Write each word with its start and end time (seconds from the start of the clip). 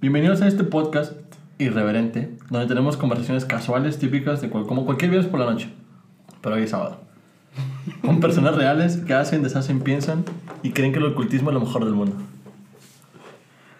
Bienvenidos 0.00 0.42
a 0.42 0.48
este 0.48 0.64
podcast 0.64 1.12
irreverente, 1.58 2.30
donde 2.50 2.66
tenemos 2.68 2.96
conversaciones 2.96 3.44
casuales 3.44 3.98
típicas 3.98 4.40
de 4.40 4.48
cual- 4.48 4.66
como 4.66 4.84
cualquier 4.84 5.10
viernes 5.10 5.30
por 5.30 5.40
la 5.40 5.46
noche, 5.50 5.68
pero 6.40 6.54
hoy 6.56 6.62
es 6.62 6.70
sábado. 6.70 7.00
Con 8.02 8.20
personas 8.20 8.54
reales 8.54 8.98
que 8.98 9.14
hacen, 9.14 9.42
deshacen, 9.42 9.80
piensan 9.80 10.24
y 10.62 10.70
creen 10.70 10.92
que 10.92 10.98
el 10.98 11.06
ocultismo 11.06 11.50
es 11.50 11.54
lo 11.54 11.60
mejor 11.60 11.84
del 11.84 11.94
mundo. 11.94 12.16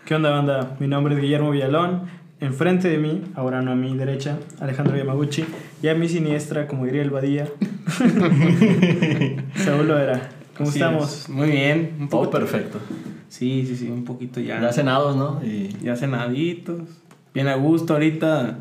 ¿Qué 0.06 0.14
onda, 0.14 0.30
banda? 0.30 0.76
Mi 0.80 0.88
nombre 0.88 1.14
es 1.14 1.20
Guillermo 1.20 1.50
Villalón. 1.50 2.02
Enfrente 2.40 2.88
de 2.88 2.98
mí, 2.98 3.22
ahora 3.34 3.62
no 3.62 3.72
a 3.72 3.74
mi 3.74 3.96
derecha, 3.96 4.38
Alejandro 4.60 4.96
Yamaguchi. 4.96 5.44
Y 5.82 5.88
a 5.88 5.94
mi 5.94 6.08
siniestra, 6.08 6.66
como 6.68 6.84
diría 6.86 7.02
el 7.02 7.10
Badía, 7.10 7.46
Saúl 9.56 9.88
Loera. 9.88 10.30
¿Cómo 10.58 10.68
Así 10.70 10.78
estamos? 10.80 11.12
es. 11.22 11.28
Muy 11.28 11.50
bien. 11.50 11.96
Un 12.00 12.08
Todo 12.08 12.22
poco. 12.24 12.32
perfecto. 12.38 12.78
Sí, 13.28 13.64
sí, 13.66 13.76
sí, 13.76 13.88
un 13.88 14.04
poquito 14.04 14.40
ya. 14.40 14.60
Ya 14.60 14.72
cenados, 14.72 15.16
¿no? 15.16 15.40
Y 15.44 15.76
Ya 15.82 15.96
cenaditos. 15.96 16.82
Bien 17.32 17.48
a 17.48 17.54
gusto 17.54 17.94
ahorita. 17.94 18.58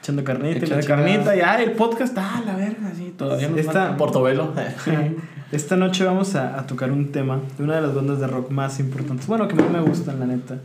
Echando 0.00 0.24
carnita. 0.24 0.64
Echando 0.64 0.86
carnita. 0.86 1.34
Ya, 1.36 1.60
el 1.62 1.72
podcast, 1.72 2.16
ah, 2.18 2.42
la 2.46 2.56
verga, 2.56 2.92
sí. 2.96 3.12
Todavía 3.16 3.48
nos 3.48 3.58
Esta-. 3.58 3.96
Portobelo. 3.96 4.52
Esta 5.52 5.76
noche 5.76 6.04
vamos 6.04 6.34
a, 6.34 6.58
a 6.58 6.66
tocar 6.66 6.90
un 6.90 7.12
tema 7.12 7.40
de 7.56 7.64
una 7.64 7.76
de 7.76 7.82
las 7.82 7.94
bandas 7.94 8.18
de 8.20 8.26
rock 8.26 8.50
más 8.50 8.80
importantes. 8.80 9.26
Bueno, 9.26 9.46
que 9.46 9.54
más 9.54 9.70
me 9.70 9.80
gustan, 9.80 10.18
la 10.18 10.26
neta. 10.26 10.58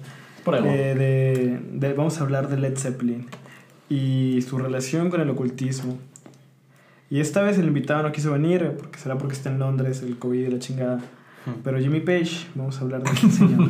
Por 0.44 0.55
ahí. 0.55 0.63
Eh, 0.66 0.96
de, 0.96 1.88
de- 1.88 1.94
vamos 1.94 2.20
a 2.20 2.24
hablar 2.24 2.48
de 2.49 2.58
Led 2.58 2.77
Zeppelin 2.77 3.27
y 3.90 4.41
su 4.48 4.58
relación 4.58 5.10
con 5.10 5.22
el 5.22 5.30
ocultismo. 5.30 5.98
Y 7.12 7.20
esta 7.20 7.42
vez 7.44 7.60
el 7.60 7.68
invitado 7.68 8.02
no 8.02 8.12
quiso 8.12 8.32
venir, 8.32 8.72
porque 8.80 8.98
será 8.98 9.18
porque 9.18 9.36
está 9.36 9.52
en 9.52 9.60
Londres, 9.60 10.02
el 10.02 10.18
COVID 10.18 10.48
y 10.48 10.50
la 10.50 10.58
chingada. 10.60 11.00
Pero 11.64 11.80
Jimmy 11.80 12.00
Page, 12.02 12.46
vamos 12.56 12.78
a 12.78 12.82
hablar 12.82 13.02
de 13.04 13.10
este 13.14 13.30
señor. 13.30 13.70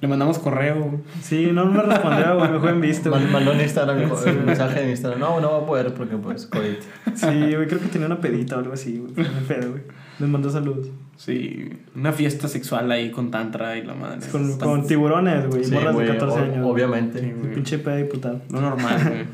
Le 0.00 0.08
mandamos 0.08 0.38
correo. 0.38 1.00
Sí, 1.20 1.50
no 1.52 1.66
me 1.66 1.82
respondió, 1.82 2.36
güey, 2.38 2.50
mejor 2.50 2.70
en 2.70 2.80
visto. 2.80 3.10
Mandó 3.30 3.52
en 3.52 3.60
Instagram 3.60 3.98
el 4.26 4.42
mensaje 4.44 4.82
en 4.82 4.90
Instagram. 4.90 5.20
No, 5.20 5.38
no 5.40 5.52
va 5.52 5.58
a 5.58 5.66
poder 5.66 5.92
porque 5.94 6.16
pues 6.16 6.46
COVID. 6.46 6.76
Sí, 7.14 7.26
güey, 7.54 7.66
creo 7.68 7.78
que 7.78 7.88
tenía 7.88 8.06
una 8.06 8.20
pedita 8.20 8.56
o 8.56 8.60
algo 8.60 8.72
así, 8.72 8.98
güey. 8.98 9.12
pero 9.46 9.62
no 9.66 9.70
güey. 9.72 9.82
Les 10.18 10.28
mandó 10.28 10.50
saludos. 10.50 10.88
Sí. 11.16 11.68
Una 11.94 12.12
fiesta 12.12 12.48
sexual 12.48 12.90
ahí 12.90 13.10
con 13.10 13.30
Tantra 13.30 13.76
y 13.76 13.82
la 13.84 13.94
madre. 13.94 14.26
Con, 14.32 14.58
con 14.58 14.86
tiburones, 14.86 15.46
güey, 15.46 15.62
Sí, 15.64 15.72
morras 15.72 15.94
güey, 15.94 16.06
de 16.06 16.12
14 16.14 16.38
o- 16.38 16.42
años. 16.42 16.66
Obviamente. 16.66 17.20
Sí. 17.20 17.32
Pinche 17.54 17.78
pedo 17.78 17.96
diputado. 17.96 18.40
Lo 18.50 18.60
normal, 18.62 18.98
güey. 19.06 19.24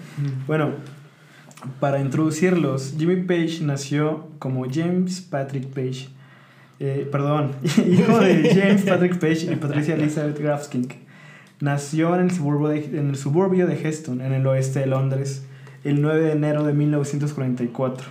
Bueno, 0.48 0.70
para 1.80 2.00
introducirlos, 2.00 2.94
Jimmy 2.98 3.22
Page 3.22 3.60
nació 3.62 4.28
como 4.38 4.66
James 4.70 5.20
Patrick 5.20 5.66
Page. 5.66 6.08
Eh, 6.78 7.08
perdón, 7.10 7.52
hijo 7.62 8.18
de 8.20 8.54
James 8.54 8.82
Patrick 8.82 9.18
Page 9.18 9.52
y 9.52 9.56
Patricia 9.56 9.94
Elizabeth 9.94 10.38
Grafskink. 10.38 10.92
Nació 11.60 12.14
en 12.14 12.22
el, 12.22 12.30
suburbio 12.30 12.68
de, 12.68 12.84
en 12.98 13.08
el 13.10 13.16
suburbio 13.16 13.66
de 13.66 13.74
Heston, 13.74 14.20
en 14.20 14.32
el 14.32 14.46
oeste 14.46 14.80
de 14.80 14.86
Londres, 14.86 15.46
el 15.84 16.02
9 16.02 16.20
de 16.20 16.32
enero 16.32 16.64
de 16.64 16.74
1944. 16.74 18.06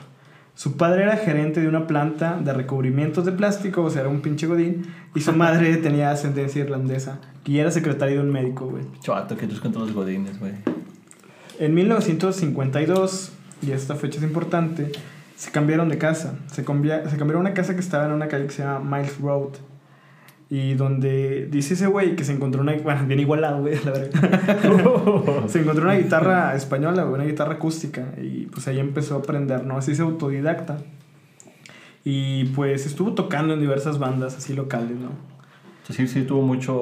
Su 0.55 0.77
padre 0.77 1.03
era 1.03 1.17
gerente 1.17 1.59
de 1.59 1.67
una 1.67 1.85
planta 1.85 2.39
de 2.41 2.53
recubrimientos 2.53 3.25
de 3.25 3.33
plástico, 3.33 3.83
o 3.83 3.89
sea, 3.89 4.01
era 4.01 4.09
un 4.09 4.21
pinche 4.21 4.47
godín, 4.47 4.85
y 5.13 5.19
su 5.19 5.33
madre 5.33 5.75
tenía 5.83 6.11
ascendencia 6.11 6.63
irlandesa, 6.63 7.19
y 7.43 7.59
era 7.59 7.69
secretaria 7.71 8.15
de 8.15 8.21
un 8.21 8.31
médico, 8.31 8.67
güey. 8.67 8.83
Chato, 9.01 9.35
que 9.35 9.47
tus 9.47 9.59
con 9.59 9.73
todos 9.73 9.87
los 9.87 9.95
godines, 9.95 10.39
güey. 10.39 10.53
En 11.59 11.73
1952, 11.73 13.31
y 13.65 13.71
esta 13.71 13.95
fecha 13.95 14.17
es 14.17 14.23
importante, 14.23 14.91
se 15.35 15.51
cambiaron 15.51 15.89
de 15.89 15.97
casa. 15.97 16.35
Se, 16.47 16.55
se 16.55 16.63
cambiaron 16.63 17.35
a 17.35 17.39
una 17.39 17.53
casa 17.53 17.73
que 17.73 17.81
estaba 17.81 18.05
en 18.05 18.11
una 18.11 18.27
calle 18.27 18.45
que 18.45 18.53
se 18.53 18.63
llama 18.63 18.97
Miles 18.97 19.19
Road. 19.19 19.53
Y 20.47 20.75
donde 20.75 21.47
dice 21.49 21.73
ese 21.73 21.87
güey 21.87 22.15
que 22.15 22.23
se 22.23 22.31
encontró 22.31 22.61
una. 22.61 22.73
Bueno, 22.75 23.05
bien 23.07 23.19
igualado, 23.19 23.61
güey, 23.61 23.83
la 23.83 23.91
verdad. 23.91 25.47
se 25.47 25.61
encontró 25.61 25.85
una 25.85 25.95
guitarra 25.95 26.55
española, 26.55 27.03
güey, 27.03 27.15
una 27.15 27.25
guitarra 27.25 27.53
acústica. 27.53 28.13
Y 28.21 28.45
pues 28.45 28.67
ahí 28.67 28.79
empezó 28.79 29.15
a 29.15 29.19
aprender, 29.19 29.65
¿no? 29.65 29.77
Así 29.77 29.91
es 29.91 29.99
autodidacta. 29.99 30.77
Y 32.03 32.45
pues 32.49 32.85
estuvo 32.85 33.13
tocando 33.13 33.55
en 33.55 33.59
diversas 33.59 33.97
bandas 33.97 34.37
así 34.37 34.53
locales, 34.53 34.97
¿no? 34.97 35.34
Sí, 35.89 36.07
sí 36.07 36.23
tuvo 36.23 36.41
mucho, 36.41 36.73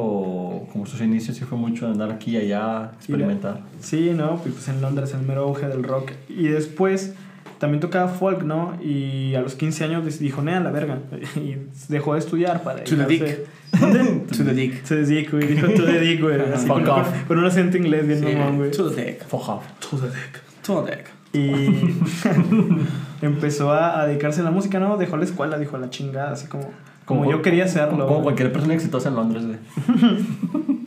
como 0.71 0.85
sus 0.85 1.01
inicios, 1.01 1.35
sí 1.35 1.43
fue 1.43 1.57
mucho 1.57 1.87
andar 1.87 2.09
aquí 2.11 2.31
y 2.31 2.37
allá, 2.37 2.91
experimentar. 2.97 3.61
Sí, 3.81 4.11
¿no? 4.15 4.41
Y 4.45 4.49
pues 4.49 4.67
en 4.69 4.81
Londres, 4.81 5.13
el 5.13 5.21
mero 5.25 5.41
auge 5.43 5.67
del 5.67 5.83
rock. 5.83 6.11
Y 6.29 6.47
después 6.47 7.13
también 7.59 7.81
tocaba 7.81 8.07
folk, 8.09 8.43
¿no? 8.43 8.77
Y 8.81 9.35
a 9.35 9.41
los 9.41 9.55
15 9.55 9.83
años 9.83 10.19
dijo, 10.19 10.41
nea, 10.41 10.59
la 10.61 10.71
verga. 10.71 10.99
Y 11.35 11.57
dejó 11.89 12.13
de 12.13 12.19
estudiar 12.19 12.63
para 12.63 12.83
To 12.85 12.95
the 12.95 13.05
dedicarse- 13.05 13.43
To 14.37 14.43
the 14.45 14.53
dick. 14.53 14.83
To 14.83 14.95
the 14.95 15.05
dick, 15.05 15.31
güey. 15.31 15.47
Dijo 15.47 15.67
to 15.67 15.85
the 15.85 15.99
dick, 15.99 16.21
güey. 16.21 16.39
Así 16.53 16.67
Fuck 16.67 16.77
con, 16.77 16.85
con, 16.85 16.99
off. 17.01 17.23
con 17.27 17.39
un 17.39 17.45
acento 17.45 17.75
inglés 17.77 18.07
bien 18.07 18.19
Sí, 18.19 18.25
mamón, 18.35 18.57
güey. 18.57 18.71
To 18.71 18.89
the 18.89 19.03
dick. 19.03 19.23
Fuck 19.25 19.49
off. 19.49 19.63
To 19.89 19.97
the 19.97 20.07
dick. 20.07 20.41
To 20.65 20.83
the 20.83 20.91
dick. 20.95 21.05
Y 21.33 21.95
empezó 23.25 23.71
a, 23.73 24.01
a 24.01 24.07
dedicarse 24.07 24.41
a 24.41 24.43
la 24.43 24.51
música, 24.51 24.79
¿no? 24.79 24.97
Dejó 24.97 25.17
la 25.17 25.23
escuela, 25.25 25.57
dijo 25.57 25.75
a 25.75 25.79
la 25.79 25.89
chingada, 25.89 26.31
así 26.31 26.47
como, 26.47 26.69
como, 27.05 27.29
yo 27.29 27.41
quería 27.41 27.65
hacerlo. 27.65 28.07
Como, 28.07 28.23
cualquier 28.23 28.51
persona 28.51 28.73
exitosa 28.73 29.09
en 29.09 29.15
Londres, 29.15 29.45
güey. 29.45 29.59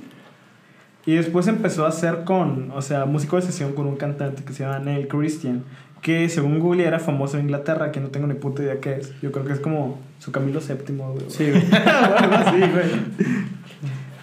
Y 1.06 1.14
después 1.14 1.46
empezó 1.46 1.86
a 1.86 1.90
hacer 1.90 2.24
con, 2.24 2.72
o 2.72 2.82
sea, 2.82 3.04
músico 3.04 3.36
de 3.36 3.42
sesión 3.42 3.74
con 3.74 3.86
un 3.86 3.94
cantante 3.94 4.42
que 4.42 4.52
se 4.52 4.64
llama 4.64 4.80
Neil 4.80 5.06
Christian, 5.06 5.62
que 6.02 6.28
según 6.28 6.58
Google 6.58 6.84
era 6.84 6.98
famoso 6.98 7.38
en 7.38 7.44
Inglaterra, 7.44 7.92
que 7.92 8.00
no 8.00 8.08
tengo 8.08 8.26
ni 8.26 8.34
puta 8.34 8.64
idea 8.64 8.80
qué 8.80 8.96
es. 8.96 9.12
Yo 9.22 9.30
creo 9.30 9.44
que 9.44 9.52
es 9.52 9.60
como 9.60 10.00
su 10.18 10.32
Camilo 10.32 10.58
VII, 10.60 10.96
güey. 10.96 11.24
Sí, 11.28 11.48
güey. 11.48 11.62
O 11.62 12.16
algo 12.18 12.34
así, 12.34 12.58
güey. 12.58 12.90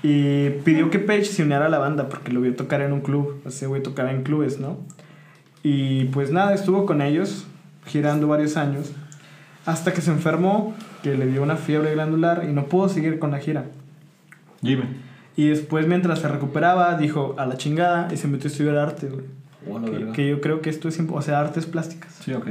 Y 0.03 0.49
pidió 0.65 0.89
que 0.89 0.99
Page 0.99 1.23
se 1.23 1.43
uniera 1.43 1.67
a 1.67 1.69
la 1.69 1.77
banda 1.77 2.09
porque 2.09 2.33
lo 2.33 2.41
vio 2.41 2.53
tocar 2.53 2.81
en 2.81 2.91
un 2.91 2.99
club. 2.99 3.41
Ese 3.45 3.65
güey 3.67 3.81
tocaba 3.81 4.11
en 4.11 4.23
clubes, 4.23 4.59
¿no? 4.59 4.77
Y 5.63 6.05
pues 6.05 6.31
nada, 6.31 6.53
estuvo 6.53 6.85
con 6.85 7.01
ellos, 7.01 7.47
girando 7.85 8.27
varios 8.27 8.57
años, 8.57 8.91
hasta 9.65 9.93
que 9.93 10.01
se 10.01 10.11
enfermó, 10.11 10.75
que 11.03 11.15
le 11.15 11.27
dio 11.27 11.43
una 11.43 11.57
fiebre 11.57 11.93
glandular 11.93 12.45
y 12.49 12.53
no 12.53 12.65
pudo 12.65 12.89
seguir 12.89 13.19
con 13.19 13.31
la 13.31 13.39
gira. 13.39 13.65
Jimmy. 14.61 14.85
Y 15.35 15.49
después, 15.49 15.87
mientras 15.87 16.19
se 16.19 16.27
recuperaba, 16.27 16.97
dijo 16.97 17.35
a 17.37 17.45
la 17.45 17.57
chingada 17.57 18.07
y 18.11 18.17
se 18.17 18.27
metió 18.27 18.49
a 18.49 18.51
estudiar 18.51 18.77
arte, 18.77 19.09
güey. 19.09 19.25
Bueno, 19.67 20.11
Que, 20.13 20.29
yo 20.29 20.41
creo 20.41 20.61
que 20.61 20.69
esto 20.69 20.87
es, 20.87 20.99
o 20.99 21.21
sea, 21.21 21.39
artes 21.39 21.65
plásticas. 21.65 22.13
Sí, 22.23 22.33
ok. 22.33 22.47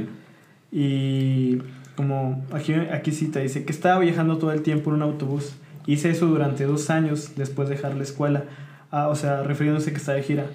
Y 0.71 1.59
como 1.95 2.43
aquí, 2.51 2.73
aquí 2.73 3.11
cita, 3.11 3.39
dice 3.39 3.65
que 3.65 3.71
estaba 3.71 3.99
viajando 3.99 4.37
todo 4.37 4.51
el 4.51 4.61
tiempo 4.61 4.89
en 4.89 4.97
un 4.97 5.01
autobús. 5.03 5.55
Hice 5.85 6.09
eso 6.09 6.27
durante 6.27 6.65
dos 6.65 6.89
años 6.89 7.33
después 7.35 7.69
de 7.69 7.75
dejar 7.75 7.95
la 7.95 8.03
escuela. 8.03 8.45
Ah, 8.91 9.07
o 9.07 9.15
sea, 9.15 9.43
refiriéndose 9.43 9.91
que 9.91 9.97
está 9.97 10.13
de 10.13 10.23
gira. 10.23 10.45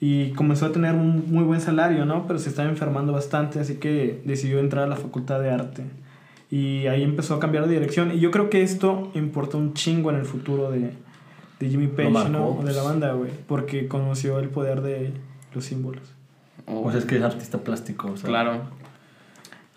Y 0.00 0.30
comenzó 0.30 0.66
a 0.66 0.72
tener 0.72 0.94
un 0.94 1.30
muy 1.30 1.44
buen 1.44 1.60
salario, 1.60 2.06
¿no? 2.06 2.26
Pero 2.26 2.38
se 2.38 2.48
estaba 2.48 2.68
enfermando 2.68 3.12
bastante, 3.12 3.60
así 3.60 3.76
que 3.76 4.22
decidió 4.24 4.58
entrar 4.58 4.84
a 4.84 4.86
la 4.86 4.96
facultad 4.96 5.40
de 5.40 5.50
arte. 5.50 5.84
Y 6.50 6.88
ahí 6.88 7.04
empezó 7.04 7.34
a 7.36 7.40
cambiar 7.40 7.68
de 7.68 7.74
dirección. 7.74 8.10
Y 8.12 8.18
yo 8.18 8.30
creo 8.30 8.50
que 8.50 8.62
esto 8.62 9.10
importa 9.14 9.56
un 9.56 9.72
chingo 9.74 10.10
en 10.10 10.16
el 10.16 10.24
futuro 10.24 10.70
de, 10.70 10.92
de 11.60 11.68
Jimmy 11.68 11.86
Page, 11.86 12.28
¿no? 12.28 12.48
O 12.48 12.64
de 12.64 12.72
la 12.72 12.80
pues. 12.80 12.84
banda, 12.84 13.12
güey. 13.12 13.30
Porque 13.46 13.86
conoció 13.86 14.38
el 14.40 14.48
poder 14.48 14.80
de 14.80 15.12
los 15.54 15.64
símbolos. 15.64 16.02
Oh, 16.66 16.82
O 16.86 16.90
sea, 16.90 16.98
es 16.98 17.06
que 17.06 17.16
es 17.16 17.22
artista 17.22 17.58
plástico, 17.58 18.10
o 18.12 18.16
sea. 18.16 18.28
Claro. 18.28 18.62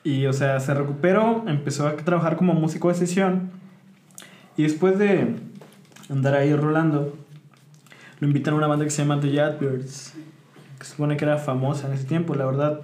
Y, 0.03 0.25
o 0.25 0.33
sea, 0.33 0.59
se 0.59 0.73
recuperó, 0.73 1.43
empezó 1.47 1.87
a 1.87 1.95
trabajar 1.95 2.37
como 2.37 2.53
músico 2.53 2.89
de 2.89 2.95
sesión. 2.95 3.51
Y 4.57 4.63
después 4.63 4.97
de 4.97 5.35
andar 6.09 6.33
ahí 6.33 6.55
rolando, 6.55 7.15
lo 8.19 8.27
invitan 8.27 8.55
a 8.55 8.57
una 8.57 8.67
banda 8.67 8.83
que 8.83 8.91
se 8.91 9.03
llama 9.03 9.19
The 9.19 9.31
Yardbirds, 9.31 10.13
que 10.79 10.85
se 10.85 10.91
supone 10.91 11.17
que 11.17 11.25
era 11.25 11.37
famosa 11.37 11.87
en 11.87 11.93
ese 11.93 12.05
tiempo. 12.05 12.35
La 12.35 12.45
verdad, 12.45 12.81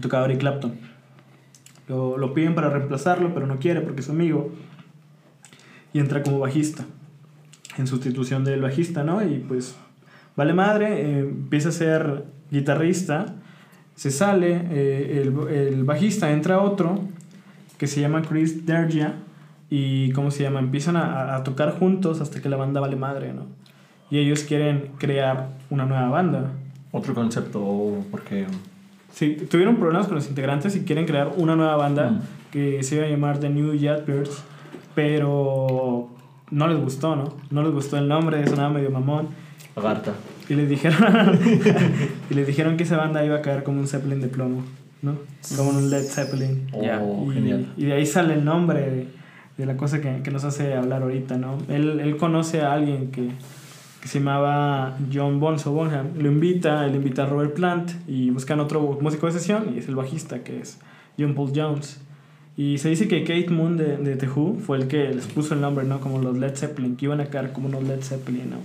tocaba 0.00 0.26
Eric 0.26 0.40
Clapton. 0.40 0.93
Lo, 1.88 2.16
lo 2.16 2.34
piden 2.34 2.54
para 2.54 2.70
reemplazarlo, 2.70 3.34
pero 3.34 3.46
no 3.46 3.58
quiere 3.58 3.80
porque 3.80 4.00
es 4.00 4.10
amigo. 4.10 4.52
Y 5.92 5.98
entra 5.98 6.22
como 6.22 6.38
bajista, 6.38 6.84
en 7.76 7.86
sustitución 7.86 8.44
del 8.44 8.62
bajista, 8.62 9.04
¿no? 9.04 9.22
Y 9.22 9.44
pues, 9.46 9.76
vale 10.36 10.52
madre, 10.52 11.00
eh, 11.00 11.18
empieza 11.20 11.68
a 11.68 11.72
ser 11.72 12.24
guitarrista 12.50 13.34
se 13.94 14.10
sale, 14.10 14.60
eh, 14.70 15.22
el, 15.22 15.48
el 15.54 15.84
bajista 15.84 16.32
entra 16.32 16.60
otro 16.60 17.00
que 17.78 17.86
se 17.86 18.00
llama 18.00 18.22
Chris 18.22 18.66
Dergia 18.66 19.14
y 19.70 20.10
¿cómo 20.12 20.30
se 20.30 20.42
llama? 20.42 20.58
Empiezan 20.60 20.96
a, 20.96 21.36
a 21.36 21.44
tocar 21.44 21.78
juntos 21.78 22.20
hasta 22.20 22.40
que 22.40 22.48
la 22.48 22.56
banda 22.56 22.80
vale 22.80 22.96
madre, 22.96 23.32
¿no? 23.32 23.46
Y 24.10 24.18
ellos 24.18 24.42
quieren 24.42 24.90
crear 24.98 25.50
una 25.70 25.86
nueva 25.86 26.08
banda. 26.08 26.52
Otro 26.92 27.14
concepto, 27.14 28.04
porque. 28.10 28.46
Sí, 29.14 29.36
tuvieron 29.48 29.76
problemas 29.76 30.06
con 30.08 30.16
los 30.16 30.28
integrantes 30.28 30.74
y 30.76 30.80
quieren 30.80 31.06
crear 31.06 31.32
una 31.36 31.54
nueva 31.56 31.76
banda 31.76 32.10
Mm. 32.10 32.20
que 32.50 32.82
se 32.82 32.96
iba 32.96 33.04
a 33.04 33.08
llamar 33.08 33.38
The 33.38 33.48
New 33.48 33.72
Yardbirds, 33.74 34.42
pero 34.94 36.08
no 36.50 36.68
les 36.68 36.78
gustó, 36.80 37.14
¿no? 37.16 37.34
No 37.50 37.62
les 37.62 37.72
gustó 37.72 37.96
el 37.96 38.08
nombre, 38.08 38.46
sonaba 38.46 38.70
medio 38.70 38.90
mamón. 38.90 39.28
Lagarta. 39.76 40.12
Y 40.48 40.54
les 40.54 40.68
dijeron 40.68 41.38
y 42.30 42.34
les 42.34 42.46
dijeron 42.46 42.76
que 42.76 42.82
esa 42.84 42.96
banda 42.96 43.24
iba 43.24 43.36
a 43.36 43.42
caer 43.42 43.62
como 43.64 43.80
un 43.80 43.86
Zeppelin 43.86 44.20
de 44.20 44.28
plomo, 44.28 44.62
¿no? 45.02 45.16
Como 45.56 45.70
un 45.70 45.90
Led 45.90 46.02
Zeppelin. 46.04 46.66
Oh, 46.72 46.82
Ya. 46.82 47.02
y, 47.02 47.34
genial. 47.34 47.72
y 47.76 47.84
de 47.86 47.92
ahí 47.94 48.06
sale 48.06 48.34
el 48.34 48.44
nombre 48.44 48.80
de, 48.90 49.08
de 49.58 49.66
la 49.66 49.76
cosa 49.76 50.00
que, 50.00 50.22
que 50.22 50.30
nos 50.30 50.44
hace 50.44 50.74
hablar 50.74 51.02
ahorita, 51.02 51.38
¿no? 51.38 51.58
Él, 51.68 51.98
él 52.00 52.16
conoce 52.16 52.60
a 52.62 52.72
alguien 52.72 53.10
que, 53.10 53.30
que 54.04 54.10
se 54.10 54.18
llamaba 54.18 54.98
John 55.10 55.40
Bonzo 55.40 55.72
Bonham. 55.72 56.10
Lo 56.18 56.30
invita, 56.30 56.84
él 56.84 56.94
invita 56.94 57.22
a 57.22 57.26
Robert 57.26 57.54
Plant 57.54 57.90
y 58.06 58.28
buscan 58.28 58.60
otro 58.60 58.98
músico 59.00 59.24
de 59.24 59.32
sesión 59.32 59.72
y 59.74 59.78
es 59.78 59.88
el 59.88 59.94
bajista 59.94 60.44
que 60.44 60.60
es 60.60 60.78
John 61.18 61.34
Paul 61.34 61.52
Jones. 61.56 62.02
Y 62.54 62.76
se 62.76 62.90
dice 62.90 63.08
que 63.08 63.24
Kate 63.24 63.48
Moon 63.48 63.78
de, 63.78 63.96
de 63.96 64.16
The 64.16 64.28
Who 64.28 64.58
fue 64.60 64.76
el 64.76 64.88
que 64.88 65.08
les 65.08 65.26
puso 65.28 65.54
el 65.54 65.62
nombre, 65.62 65.86
¿no? 65.86 66.00
Como 66.00 66.18
los 66.18 66.36
Led 66.36 66.54
Zeppelin, 66.54 66.96
que 66.96 67.06
iban 67.06 67.22
a 67.22 67.30
quedar 67.30 67.54
como 67.54 67.68
unos 67.68 67.82
Led 67.84 68.02
Zeppelin, 68.02 68.50
¿no? 68.50 68.56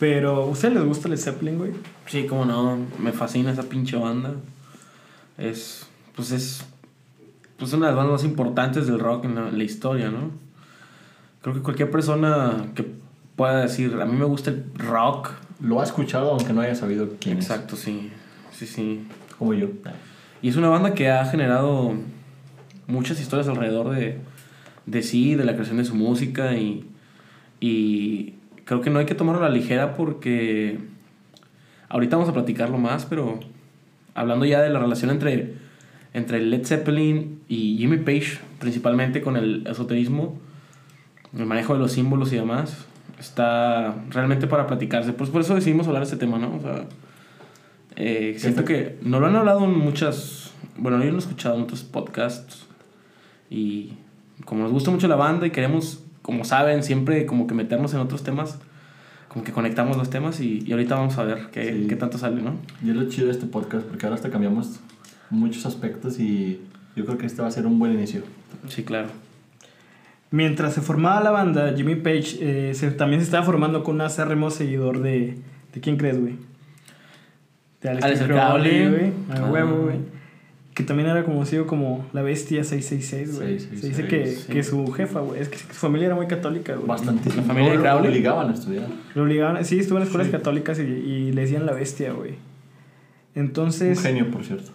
Pero, 0.00 0.34
¿a 0.34 0.46
ustedes 0.46 0.74
les 0.74 0.84
gusta 0.84 1.08
Led 1.08 1.18
Zeppelin, 1.18 1.58
güey? 1.58 1.70
Sí, 2.06 2.26
como 2.26 2.44
no, 2.44 2.76
me 2.98 3.12
fascina 3.12 3.52
esa 3.52 3.68
pinche 3.68 3.96
banda. 3.96 4.34
Es, 5.38 5.86
pues 6.16 6.32
es, 6.32 6.64
pues 7.56 7.72
una 7.72 7.86
de 7.86 7.92
las 7.92 7.96
bandas 7.98 8.20
más 8.20 8.24
importantes 8.24 8.88
del 8.88 8.98
rock 8.98 9.26
en 9.26 9.36
la, 9.36 9.48
en 9.48 9.58
la 9.58 9.62
historia, 9.62 10.10
¿no? 10.10 10.32
Creo 11.40 11.54
que 11.54 11.60
cualquier 11.60 11.92
persona 11.92 12.66
que 12.74 13.00
pueda 13.36 13.62
decir, 13.62 13.98
a 14.00 14.04
mí 14.04 14.16
me 14.16 14.24
gusta 14.24 14.50
el 14.50 14.64
rock. 14.74 15.30
Lo 15.60 15.80
ha 15.80 15.84
escuchado 15.84 16.30
aunque 16.30 16.52
no 16.52 16.60
haya 16.60 16.74
sabido 16.74 17.10
quién 17.20 17.38
Exacto, 17.38 17.76
sí, 17.76 18.10
sí, 18.52 18.66
sí. 18.66 19.06
es. 19.08 19.34
Como 19.36 19.54
yo. 19.54 19.68
Y 20.40 20.48
es 20.48 20.56
una 20.56 20.68
banda 20.68 20.94
que 20.94 21.10
ha 21.10 21.24
generado 21.24 21.94
muchas 22.86 23.20
historias 23.20 23.48
alrededor 23.48 23.90
de, 23.90 24.18
de 24.86 25.02
sí, 25.02 25.34
de 25.34 25.44
la 25.44 25.52
creación 25.54 25.78
de 25.78 25.84
su 25.84 25.94
música 25.94 26.54
y, 26.54 26.84
y 27.60 28.34
creo 28.64 28.80
que 28.80 28.90
no 28.90 28.98
hay 28.98 29.06
que 29.06 29.14
tomarlo 29.14 29.44
a 29.44 29.48
la 29.48 29.54
ligera 29.54 29.94
porque 29.94 30.78
ahorita 31.88 32.16
vamos 32.16 32.30
a 32.30 32.34
platicarlo 32.34 32.78
más, 32.78 33.04
pero 33.06 33.40
hablando 34.14 34.44
ya 34.44 34.60
de 34.60 34.70
la 34.70 34.78
relación 34.78 35.10
entre, 35.10 35.54
entre 36.12 36.40
Led 36.40 36.64
Zeppelin 36.64 37.40
y 37.48 37.76
Jimmy 37.78 37.98
Page, 37.98 38.38
principalmente 38.58 39.22
con 39.22 39.36
el 39.36 39.66
esoterismo, 39.66 40.38
el 41.36 41.46
manejo 41.46 41.74
de 41.74 41.80
los 41.80 41.92
símbolos 41.92 42.32
y 42.32 42.36
demás, 42.36 42.86
está 43.22 43.94
realmente 44.10 44.46
para 44.46 44.66
platicarse. 44.66 45.12
Pues 45.12 45.30
por 45.30 45.40
eso 45.40 45.54
decidimos 45.54 45.86
hablar 45.86 46.02
de 46.02 46.06
este 46.06 46.16
tema, 46.16 46.38
¿no? 46.38 46.56
O 46.56 46.60
sea, 46.60 46.84
eh, 47.96 48.34
siento 48.38 48.64
que 48.64 48.98
no 49.02 49.20
lo 49.20 49.26
han 49.26 49.36
hablado 49.36 49.64
en 49.64 49.76
muchas. 49.78 50.50
Bueno, 50.76 51.02
yo 51.02 51.10
lo 51.10 51.16
he 51.16 51.18
escuchado 51.20 51.56
en 51.56 51.62
otros 51.62 51.82
podcasts. 51.84 52.66
Y 53.48 53.94
como 54.44 54.62
nos 54.62 54.72
gusta 54.72 54.90
mucho 54.90 55.08
la 55.08 55.16
banda 55.16 55.46
y 55.46 55.50
queremos, 55.50 56.02
como 56.22 56.44
saben, 56.44 56.82
siempre 56.82 57.26
como 57.26 57.46
que 57.46 57.54
meternos 57.54 57.92
en 57.94 58.00
otros 58.00 58.22
temas, 58.22 58.58
como 59.28 59.44
que 59.44 59.52
conectamos 59.52 59.96
los 59.96 60.10
temas 60.10 60.40
y, 60.40 60.62
y 60.66 60.72
ahorita 60.72 60.94
vamos 60.96 61.16
a 61.18 61.24
ver 61.24 61.48
qué, 61.52 61.72
Sí. 61.72 61.86
qué 61.88 61.96
tanto 61.96 62.18
sale, 62.18 62.42
¿no? 62.42 62.54
Y 62.84 62.90
es 62.90 62.96
lo 62.96 63.08
chido 63.08 63.26
de 63.26 63.32
este 63.32 63.46
podcast 63.46 63.86
porque 63.86 64.06
ahora 64.06 64.16
hasta 64.16 64.30
cambiamos 64.30 64.80
muchos 65.30 65.64
aspectos 65.66 66.18
y 66.18 66.60
yo 66.96 67.04
creo 67.06 67.18
que 67.18 67.26
este 67.26 67.40
va 67.42 67.48
a 67.48 67.50
ser 67.50 67.66
un 67.66 67.78
buen 67.78 67.92
inicio. 67.92 68.22
Sí, 68.68 68.82
claro. 68.84 69.08
Mientras 70.32 70.74
se 70.74 70.80
formaba 70.80 71.20
la 71.22 71.30
banda, 71.30 71.72
Jimmy 71.76 71.94
Page 71.94 72.38
eh, 72.40 72.74
se- 72.74 72.90
también 72.90 73.20
se 73.20 73.26
estaba 73.26 73.44
formando 73.44 73.84
con 73.84 73.94
un 73.96 74.00
acérrimo 74.00 74.50
seguidor 74.50 75.00
de... 75.00 75.36
¿De 75.72 75.80
quién 75.80 75.96
crees, 75.96 76.18
güey? 76.20 76.34
De 77.80 77.88
Aleister 77.90 78.26
Crowley. 78.28 78.88
güey. 78.88 79.12
A 79.30 79.36
Ah. 79.46 79.50
huevo, 79.50 79.76
güey. 79.84 79.96
Que 80.74 80.82
también 80.84 81.08
era 81.10 81.22
conocido 81.24 81.66
como 81.66 82.06
la 82.14 82.22
bestia 82.22 82.64
666, 82.64 83.36
güey. 83.36 83.60
Se 83.60 83.70
dice 83.70 83.88
666, 83.88 84.44
que, 84.46 84.52
que 84.54 84.62
su 84.62 84.90
jefa, 84.92 85.20
güey. 85.20 85.40
Es 85.40 85.48
que 85.50 85.58
su 85.58 85.66
familia 85.68 86.06
era 86.06 86.14
muy 86.14 86.26
católica, 86.26 86.74
güey. 86.76 86.86
Bastante. 86.88 87.28
¿La 87.36 87.42
familia 87.42 87.72
de 87.72 87.76
No, 87.76 87.82
lo 87.84 87.90
Crowley? 87.90 88.10
obligaban 88.10 88.50
a 88.50 88.54
estudiar. 88.54 88.86
Lo 89.14 89.22
obligaban... 89.24 89.62
Sí, 89.66 89.78
estuvo 89.78 89.98
en 89.98 90.04
escuelas 90.04 90.28
Sí. 90.28 90.32
católicas 90.32 90.78
y, 90.78 90.82
y 90.82 91.32
le 91.32 91.42
decían 91.42 91.66
la 91.66 91.72
bestia, 91.72 92.12
güey. 92.12 92.30
Un 92.32 93.42
Entonces... 93.42 94.00
genio, 94.00 94.30
por 94.30 94.44
cierto. 94.44 94.72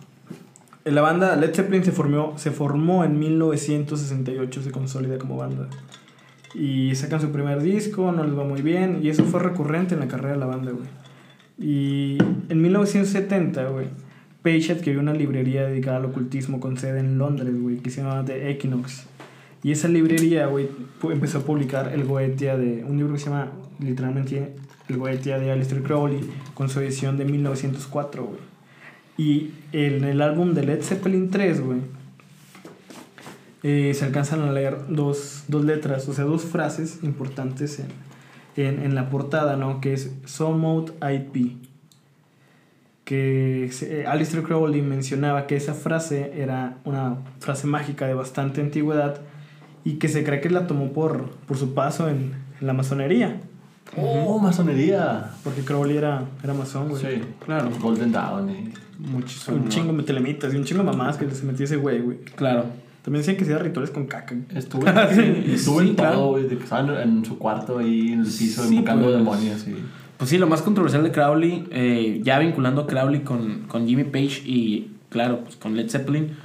La 0.91 1.01
banda 1.01 1.35
Led 1.35 1.53
Zeppelin 1.53 1.83
se 1.83 1.91
formó, 1.91 2.37
se 2.37 2.51
formó 2.51 3.03
en 3.03 3.19
1968, 3.19 4.61
se 4.61 4.71
consolida 4.71 5.17
como 5.17 5.37
banda. 5.37 5.67
Y 6.53 6.95
sacan 6.95 7.19
su 7.19 7.31
primer 7.31 7.61
disco, 7.61 8.11
no 8.11 8.23
les 8.23 8.37
va 8.37 8.43
muy 8.43 8.61
bien, 8.61 8.99
y 9.03 9.09
eso 9.09 9.23
fue 9.23 9.41
recurrente 9.41 9.95
en 9.95 9.99
la 9.99 10.07
carrera 10.07 10.33
de 10.33 10.39
la 10.39 10.45
banda, 10.45 10.71
güey. 10.71 10.87
Y 11.59 12.17
en 12.49 12.61
1970, 12.61 13.69
güey, 13.69 13.87
Page 14.41 14.71
adquirió 14.71 14.99
una 14.99 15.13
librería 15.13 15.67
dedicada 15.67 15.97
al 15.97 16.05
ocultismo 16.05 16.59
con 16.59 16.77
sede 16.77 16.99
en 16.99 17.17
Londres, 17.17 17.59
güey, 17.59 17.77
que 17.77 17.89
se 17.89 18.01
llamaba 18.01 18.23
The 18.23 18.49
Equinox. 18.51 19.07
Y 19.63 19.71
esa 19.71 19.87
librería, 19.87 20.47
güey, 20.47 20.69
empezó 21.03 21.39
a 21.39 21.41
publicar 21.41 21.91
el 21.93 22.05
Goetia 22.05 22.57
de... 22.57 22.85
Un 22.85 22.97
libro 22.97 23.13
que 23.13 23.19
se 23.19 23.25
llama, 23.25 23.51
literalmente, 23.79 24.55
el 24.87 24.97
Goetia 24.97 25.39
de 25.39 25.51
Aleister 25.51 25.83
Crowley, 25.83 26.21
con 26.53 26.69
su 26.69 26.79
edición 26.79 27.17
de 27.17 27.25
1904, 27.25 28.23
güey. 28.23 28.56
Y 29.17 29.51
en 29.71 30.03
el 30.03 30.21
álbum 30.21 30.53
de 30.53 30.63
Led 30.63 30.81
Zeppelin 30.83 31.31
3, 31.31 31.61
güey, 31.61 31.79
eh, 33.63 33.93
se 33.95 34.05
alcanzan 34.05 34.41
a 34.41 34.51
leer 34.51 34.77
dos, 34.89 35.43
dos 35.47 35.65
letras, 35.65 36.07
o 36.07 36.13
sea, 36.13 36.25
dos 36.25 36.43
frases 36.43 36.99
importantes 37.03 37.79
en, 37.79 37.87
en, 38.63 38.81
en 38.83 38.93
la 38.95 39.09
portada, 39.09 39.55
¿no? 39.57 39.81
Que 39.81 39.93
es 39.93 40.11
So 40.25 40.51
Mode 40.51 40.93
IP. 41.01 41.57
Que 43.05 43.71
eh, 43.81 44.05
Aleister 44.05 44.43
Crowley 44.43 44.81
mencionaba 44.81 45.47
que 45.47 45.55
esa 45.55 45.73
frase 45.73 46.33
era 46.41 46.77
una 46.83 47.15
frase 47.39 47.65
mágica 47.65 48.05
de 48.05 48.13
bastante 48.13 48.59
antigüedad 48.61 49.21
y 49.85 49.93
que 49.93 50.09
se 50.09 50.23
cree 50.25 50.41
que 50.41 50.49
la 50.49 50.67
tomó 50.67 50.91
por, 50.91 51.29
por 51.47 51.57
su 51.57 51.73
paso 51.73 52.09
en, 52.09 52.33
en 52.59 52.67
la 52.67 52.73
masonería. 52.73 53.39
¡Oh, 53.95 54.37
masonería! 54.39 55.31
Porque 55.45 55.61
Crowley 55.63 55.95
era, 55.95 56.25
era 56.43 56.53
masón, 56.53 56.89
güey. 56.89 57.01
Sí, 57.01 57.21
Claro. 57.45 57.69
Golden 57.81 58.11
Dawn. 58.11 58.49
y- 58.49 58.73
Muchísimo. 58.99 59.57
Un 59.57 59.69
chingo 59.69 59.93
de 59.93 60.03
telemitas 60.03 60.53
y 60.53 60.57
un 60.57 60.63
chingo 60.63 60.83
de 60.83 60.87
mamás 60.91 61.17
que 61.17 61.29
se 61.31 61.45
metía 61.45 61.65
ese 61.65 61.77
güey, 61.77 61.99
güey. 61.99 62.17
Claro. 62.35 62.65
También 63.03 63.21
decían 63.21 63.37
que 63.37 63.43
hacía 63.43 63.57
rituales 63.57 63.91
con 63.91 64.05
caca. 64.07 64.35
Estuve, 64.53 64.85
Sí, 65.15 65.51
estuve 65.53 65.83
sí, 65.83 65.89
en 65.89 65.95
claro. 65.95 66.15
todo, 66.15 66.29
güey, 66.31 66.43
de 66.47 66.57
que 66.57 66.63
estaban 66.63 66.89
en 66.97 67.23
su 67.23 67.37
cuarto 67.37 67.79
ahí 67.79 68.11
en 68.13 68.19
el 68.19 68.25
piso 68.25 68.63
Sí, 68.63 68.75
invocando 68.75 69.05
pues. 69.05 69.17
demonios 69.17 69.67
y... 69.67 69.75
Pues 70.17 70.31
sí, 70.31 70.39
lo 70.39 70.47
más 70.47 70.63
controversial 70.63 71.03
de 71.03 71.11
Crowley, 71.11 71.67
eh, 71.69 72.21
ya 72.23 72.39
vinculando 72.39 72.81
a 72.81 72.87
Crowley 72.87 73.21
con, 73.21 73.65
con 73.67 73.87
Jimmy 73.87 74.03
Page 74.03 74.41
y, 74.45 74.91
claro, 75.09 75.41
pues 75.43 75.55
con 75.57 75.75
Led 75.77 75.89
Zeppelin, 75.89 76.35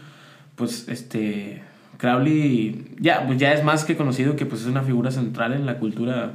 pues 0.57 0.89
este. 0.89 1.63
Crowley 1.97 2.85
ya, 3.01 3.27
pues 3.27 3.39
ya 3.39 3.53
es 3.55 3.65
más 3.65 3.85
que 3.85 3.97
conocido 3.97 4.37
que 4.37 4.45
pues 4.45 4.61
es 4.63 4.67
una 4.67 4.83
figura 4.83 5.11
central 5.11 5.53
en 5.55 5.65
la 5.67 5.79
cultura 5.79 6.35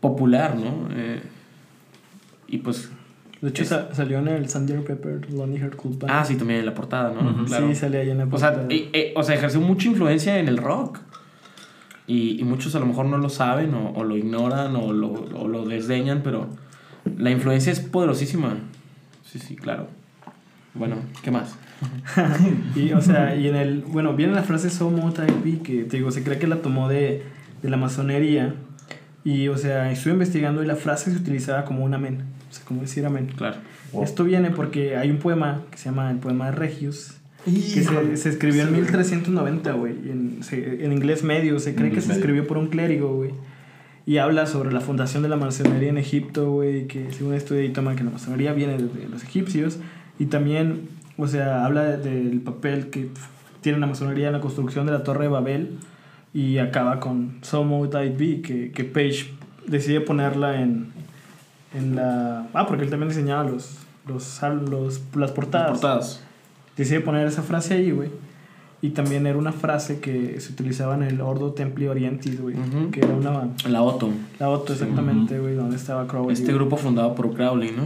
popular, 0.00 0.54
¿no? 0.56 0.88
Eh, 0.94 1.22
y 2.48 2.58
pues. 2.58 2.90
De 3.42 3.50
hecho, 3.50 3.62
Es- 3.62 3.68
sa- 3.68 3.94
salió 3.94 4.18
en 4.18 4.28
el 4.28 4.48
Sgt. 4.48 4.84
Pepper 4.86 5.30
Lonely 5.30 5.58
Heart 5.58 5.76
Band. 5.84 6.04
Ah, 6.08 6.24
sí, 6.24 6.36
también 6.36 6.60
en 6.60 6.66
la 6.66 6.74
portada, 6.74 7.12
¿no? 7.12 7.30
Ujú. 7.30 7.44
Claro. 7.44 7.68
Sí, 7.68 7.74
salía 7.74 8.00
ahí 8.00 8.10
en 8.10 8.18
la 8.18 8.24
O 8.24 8.38
sea, 8.38 8.52
portada. 8.52 8.68
eh, 8.74 8.88
eh, 8.92 9.12
o 9.16 9.22
sea, 9.22 9.34
ejerció 9.34 9.60
mucha 9.60 9.88
influencia 9.88 10.38
en 10.38 10.48
el 10.48 10.56
rock. 10.56 11.00
Y, 12.06 12.40
y 12.40 12.44
muchos 12.44 12.74
a 12.76 12.78
lo 12.78 12.86
mejor 12.86 13.06
no 13.06 13.18
lo 13.18 13.28
saben 13.28 13.74
o, 13.74 13.90
o 13.90 14.04
lo 14.04 14.16
ignoran 14.16 14.76
o 14.76 14.92
lo, 14.92 15.10
o 15.12 15.48
lo 15.48 15.64
desdeñan, 15.66 16.20
pero 16.22 16.46
la 17.18 17.30
influencia 17.30 17.72
es 17.72 17.80
poderosísima. 17.80 18.54
Sí, 19.24 19.38
sí, 19.40 19.56
claro. 19.56 19.88
Bueno, 20.74 20.96
¿qué 21.22 21.30
más? 21.30 21.56
Y, 22.76 22.92
o 22.92 23.00
sea, 23.02 23.34
y 23.36 23.48
en 23.48 23.56
el... 23.56 23.82
Bueno, 23.82 24.14
viene 24.14 24.34
la 24.34 24.42
frase 24.44 24.70
Somo 24.70 25.08
IP 25.44 25.62
que, 25.62 25.84
te 25.84 25.96
digo, 25.98 26.10
se 26.10 26.22
cree 26.22 26.38
que 26.38 26.46
la 26.46 26.56
tomó 26.62 26.88
de, 26.88 27.22
de 27.62 27.68
la 27.70 27.76
masonería. 27.76 28.54
Y, 29.24 29.48
o 29.48 29.56
sea, 29.58 29.90
estuve 29.90 30.12
investigando 30.12 30.62
y 30.62 30.66
la 30.66 30.76
frase 30.76 31.10
se 31.10 31.16
utilizaba 31.16 31.64
como 31.64 31.84
un 31.84 31.92
amén. 31.94 32.22
O 32.56 32.58
sea, 32.58 32.64
como 32.66 32.80
decir 32.82 33.04
amén. 33.06 33.28
Claro. 33.36 33.56
Wow. 33.92 34.04
Esto 34.04 34.24
viene 34.24 34.50
porque 34.50 34.96
hay 34.96 35.10
un 35.10 35.18
poema 35.18 35.62
que 35.70 35.78
se 35.78 35.86
llama 35.90 36.10
el 36.10 36.18
poema 36.18 36.46
de 36.46 36.52
Regius. 36.52 37.12
Que 37.44 37.52
se, 37.52 38.16
se 38.16 38.28
escribió 38.30 38.62
en 38.62 38.68
Sí. 38.70 38.74
1390, 38.74 39.72
güey. 39.72 39.92
En, 39.92 40.42
se- 40.42 40.84
en 40.84 40.92
inglés 40.92 41.22
medio. 41.22 41.58
Se 41.60 41.74
cree 41.74 41.90
que 41.92 42.00
se 42.00 42.08
medio. 42.08 42.20
escribió 42.20 42.46
por 42.46 42.58
un 42.58 42.66
clérigo, 42.68 43.14
güey. 43.14 43.30
Y 44.04 44.18
habla 44.18 44.46
sobre 44.46 44.72
la 44.72 44.80
fundación 44.80 45.22
de 45.22 45.28
la 45.28 45.36
masonería 45.36 45.88
en 45.88 45.98
Egipto, 45.98 46.50
güey. 46.50 46.86
Que 46.86 47.12
según 47.12 47.34
esto 47.34 47.54
ahí 47.54 47.68
toma 47.68 47.94
que 47.94 48.02
la 48.04 48.10
masonería 48.10 48.52
viene 48.52 48.76
de 48.78 49.08
los 49.08 49.22
egipcios. 49.22 49.78
Y 50.18 50.26
también, 50.26 50.88
o 51.18 51.28
sea, 51.28 51.64
habla 51.64 51.84
de- 51.84 51.98
del 52.24 52.40
papel 52.40 52.88
que 52.90 53.08
tiene 53.60 53.78
la 53.78 53.86
masonería 53.86 54.26
en 54.28 54.32
la 54.32 54.40
construcción 54.40 54.86
de 54.86 54.92
la 54.92 55.04
Torre 55.04 55.24
de 55.24 55.28
Babel. 55.30 55.78
Y 56.34 56.58
acaba 56.58 56.98
con 57.00 57.38
Somo 57.42 57.88
Tide 57.88 58.10
B, 58.10 58.42
que, 58.42 58.70
que 58.72 58.84
Page 58.84 59.30
decide 59.68 60.00
ponerla 60.00 60.60
en, 60.60 60.88
en 61.74 61.96
la... 61.96 62.46
Ah, 62.54 62.66
porque 62.66 62.84
él 62.84 62.90
también 62.90 63.08
diseñaba 63.08 63.44
los, 63.44 63.78
los, 64.06 64.40
los, 64.68 65.00
las 65.14 65.30
portadas 65.32 65.70
Portadas. 65.72 66.22
decide 66.76 67.00
poner 67.00 67.26
esa 67.26 67.42
frase 67.42 67.74
ahí, 67.74 67.90
güey. 67.90 68.10
Y 68.82 68.90
también 68.90 69.26
era 69.26 69.38
una 69.38 69.52
frase 69.52 70.00
que 70.00 70.38
se 70.40 70.52
utilizaba 70.52 70.94
en 70.94 71.02
el 71.02 71.20
Ordo 71.20 71.52
Templi 71.52 71.88
Orientis, 71.88 72.40
güey. 72.40 72.56
Que 72.92 73.00
era 73.00 73.14
una... 73.14 73.48
La 73.68 73.82
Otto. 73.82 74.10
La 74.38 74.54
Sí, 74.66 74.72
exactamente, 74.72 75.38
güey, 75.38 75.54
donde 75.54 75.76
estaba 75.76 76.06
Crowley. 76.06 76.34
Este 76.34 76.46
güey. 76.46 76.56
grupo 76.56 76.76
fundado 76.76 77.14
por 77.14 77.34
Crowley, 77.34 77.72
¿no? 77.72 77.84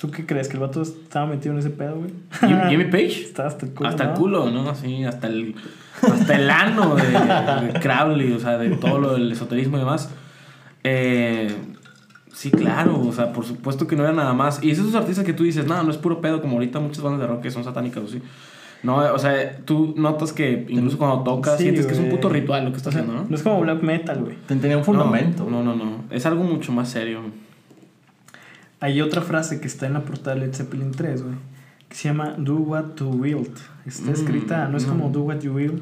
¿Tú 0.00 0.10
qué 0.10 0.26
crees? 0.26 0.48
¿Que 0.48 0.54
el 0.54 0.60
vato 0.60 0.82
estaba 0.82 1.26
metido 1.26 1.54
en 1.54 1.60
ese 1.60 1.70
pedo, 1.70 1.96
güey? 1.96 2.10
Jimmy, 2.68 2.84
Page. 2.90 3.22
Estaba 3.22 3.48
hasta 3.48 3.66
el 3.66 3.72
culo, 3.72 3.88
hasta 3.88 4.04
¿no? 4.04 4.10
el 4.10 4.16
culo, 4.18 4.50
¿no? 4.50 4.68
Así, 4.68 5.04
hasta 5.04 5.26
el, 5.28 5.54
hasta 6.02 6.36
el 6.36 6.50
ano 6.50 6.96
de, 6.96 7.02
de 7.02 7.80
Crowley, 7.80 8.32
o 8.32 8.38
sea, 8.40 8.58
de 8.58 8.70
todo 8.76 8.98
lo 8.98 9.14
del 9.14 9.32
esoterismo 9.32 9.76
y 9.76 9.80
demás. 9.80 10.10
Eh, 10.84 11.54
sí, 12.36 12.50
claro, 12.50 13.00
o 13.00 13.12
sea, 13.12 13.32
por 13.32 13.44
supuesto 13.46 13.86
que 13.86 13.96
no 13.96 14.02
era 14.04 14.12
nada 14.12 14.34
más. 14.34 14.62
Y 14.62 14.70
esos 14.70 14.94
artistas 14.94 15.24
que 15.24 15.32
tú 15.32 15.44
dices, 15.44 15.66
no, 15.66 15.82
no 15.82 15.90
es 15.90 15.96
puro 15.96 16.20
pedo, 16.20 16.40
como 16.42 16.54
ahorita 16.54 16.78
muchas 16.80 17.02
bandas 17.02 17.20
de 17.22 17.26
rock 17.26 17.40
que 17.42 17.50
son 17.50 17.64
satánicas 17.64 18.02
o 18.04 18.08
sí. 18.08 18.20
No, 18.82 18.98
o 18.98 19.18
sea, 19.18 19.56
tú 19.64 19.94
notas 19.96 20.32
que 20.34 20.66
incluso 20.68 20.98
cuando 20.98 21.24
tocas 21.24 21.56
Sí, 21.56 21.62
sientes 21.64 21.86
que 21.86 21.94
es 21.94 21.98
un 21.98 22.10
puto 22.10 22.28
ritual 22.28 22.64
lo 22.66 22.70
que 22.72 22.76
estás 22.76 22.94
haciendo, 22.94 23.14
¿no? 23.14 23.26
No 23.28 23.34
es 23.34 23.42
como 23.42 23.60
black 23.62 23.82
metal, 23.82 24.20
güey. 24.22 24.36
Ten- 24.46 24.60
Tenía 24.60 24.76
un 24.76 24.84
fundamento. 24.84 25.48
No, 25.50 25.64
no, 25.64 25.74
no, 25.74 25.84
no. 25.86 26.04
Es 26.10 26.26
algo 26.26 26.44
mucho 26.44 26.70
más 26.72 26.90
serio. 26.90 27.20
Hay 28.80 29.00
otra 29.00 29.22
frase 29.22 29.60
que 29.60 29.66
está 29.66 29.86
en 29.86 29.94
la 29.94 30.00
portada 30.02 30.36
de 30.36 30.42
Led 30.46 30.54
Zeppelin 30.54 30.92
3, 30.92 31.22
güey. 31.22 31.34
Que 31.88 31.96
se 31.96 32.08
llama 32.08 32.34
Do 32.36 32.56
What 32.56 32.96
You 32.98 33.08
Will. 33.08 33.48
Está 33.86 34.10
Mm, 34.10 34.14
escrita, 34.14 34.68
no 34.68 34.76
es 34.76 34.86
no. 34.86 34.92
como 34.92 35.08
Do 35.08 35.22
What 35.22 35.40
You 35.40 35.52
Will. 35.54 35.80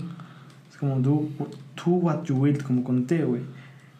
Es 0.71 0.77
como 0.79 0.97
Do, 1.01 1.25
do 1.39 1.91
What 1.91 2.25
You 2.25 2.37
Will, 2.37 2.63
como 2.63 2.85
con 2.85 3.07
T, 3.07 3.25
güey. 3.25 3.43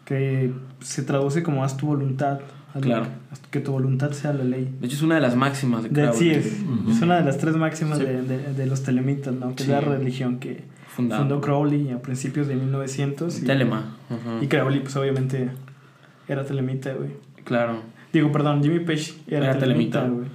Que 0.05 0.53
se 0.81 1.03
traduce 1.03 1.43
como 1.43 1.65
haz 1.65 1.77
tu 1.77 1.87
voluntad. 1.87 2.41
Claro. 2.81 3.07
Que 3.53 3.61
tu 3.61 3.71
voluntad 3.73 4.11
sea 4.11 4.33
la 4.33 4.43
ley. 4.45 4.75
De 4.81 4.87
hecho, 4.87 4.97
es 4.97 5.03
una 5.03 5.15
de 5.15 5.21
las 5.21 5.37
máximas 5.37 5.85
de 5.85 5.89
De, 5.91 6.13
sí, 6.13 6.31
es, 6.31 6.61
Ujú. 6.63 6.91
es 6.91 7.01
una 7.03 7.19
de 7.19 7.25
las 7.25 7.39
tres 7.39 7.55
máximas 7.57 7.99
Sí. 7.99 8.05
de, 8.05 8.23
de- 8.23 8.53
de 8.53 8.67
los 8.67 8.83
telemitas, 8.83 9.33
¿no? 9.33 9.55
Que 9.55 9.63
Sí. 9.63 9.71
es 9.71 9.77
la 9.77 9.81
religión 9.81 10.39
que 10.41 10.65
Fundado. 10.89 11.23
fundó 11.23 11.41
Crowley 11.41 11.91
a 11.93 12.03
principios 12.03 12.49
de 12.49 12.57
1900. 12.57 13.41
Y, 13.41 13.45
Telema. 13.45 13.97
Ajá. 14.11 14.39
y 14.43 14.49
Crowley, 14.49 14.81
pues 14.81 14.97
obviamente, 14.97 15.51
era 16.29 16.45
telemita, 16.45 16.93
güey. 16.95 17.11
Claro. 17.45 17.77
Digo, 18.13 18.33
perdón, 18.33 18.61
Jimmy 18.63 18.81
Page 18.81 19.13
era, 19.29 19.51
Era 19.51 19.59
telemita, 19.59 20.07
güey. 20.09 20.27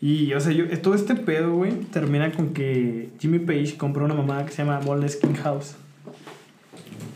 Y, 0.00 0.32
o 0.32 0.40
sea, 0.40 0.52
yo, 0.52 0.64
todo 0.80 0.94
este 0.94 1.16
pedo, 1.16 1.52
güey, 1.54 1.72
termina 1.92 2.30
con 2.32 2.54
que 2.54 3.10
Jimmy 3.18 3.40
Page 3.40 3.76
compró 3.76 4.04
una 4.06 4.14
mamada 4.14 4.46
que 4.46 4.52
se 4.52 4.64
llama 4.64 4.80
Moleskine 4.84 5.34
House. 5.38 5.76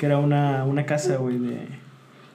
Que 0.02 0.06
era 0.06 0.18
una, 0.18 0.64
una 0.64 0.84
casa, 0.84 1.16
güey, 1.18 1.38
de, 1.38 1.60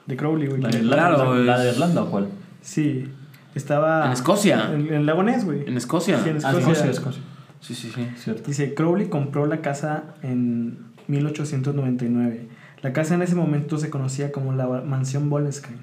de 0.06 0.16
Crowley, 0.16 0.48
güey. 0.48 0.62
La 0.62 0.70
de 0.70 0.78
Irlanda, 0.78 0.96
Claro, 1.16 1.34
la, 1.34 1.58
de 1.58 1.70
Irlanda 1.70 2.02
o 2.04 2.10
cuál? 2.10 2.28
Sí. 2.62 3.06
Estaba... 3.54 4.06
En 4.06 4.12
Escocia. 4.12 4.72
En, 4.72 4.90
en 4.90 5.04
Lago 5.04 5.22
Ness, 5.22 5.44
güey. 5.44 5.68
En 5.68 5.76
Escocia. 5.76 6.18
Sí, 6.24 6.30
en 6.30 6.36
Ah, 6.36 6.38
Escocia. 6.38 6.72
Escocia, 6.72 6.90
Escocia. 6.90 7.22
Sí, 7.60 7.74
sí, 7.74 7.92
sí. 7.94 8.08
Cierto. 8.16 8.42
Dice, 8.46 8.72
Crowley 8.72 9.08
compró 9.10 9.44
la 9.44 9.60
casa 9.60 10.14
en 10.22 10.78
1899. 11.08 12.48
La 12.80 12.94
casa 12.94 13.14
en 13.16 13.20
ese 13.20 13.34
momento 13.34 13.76
se 13.76 13.90
conocía 13.90 14.32
como 14.32 14.54
la 14.54 14.66
mansión 14.66 15.28
Boleskine. 15.28 15.76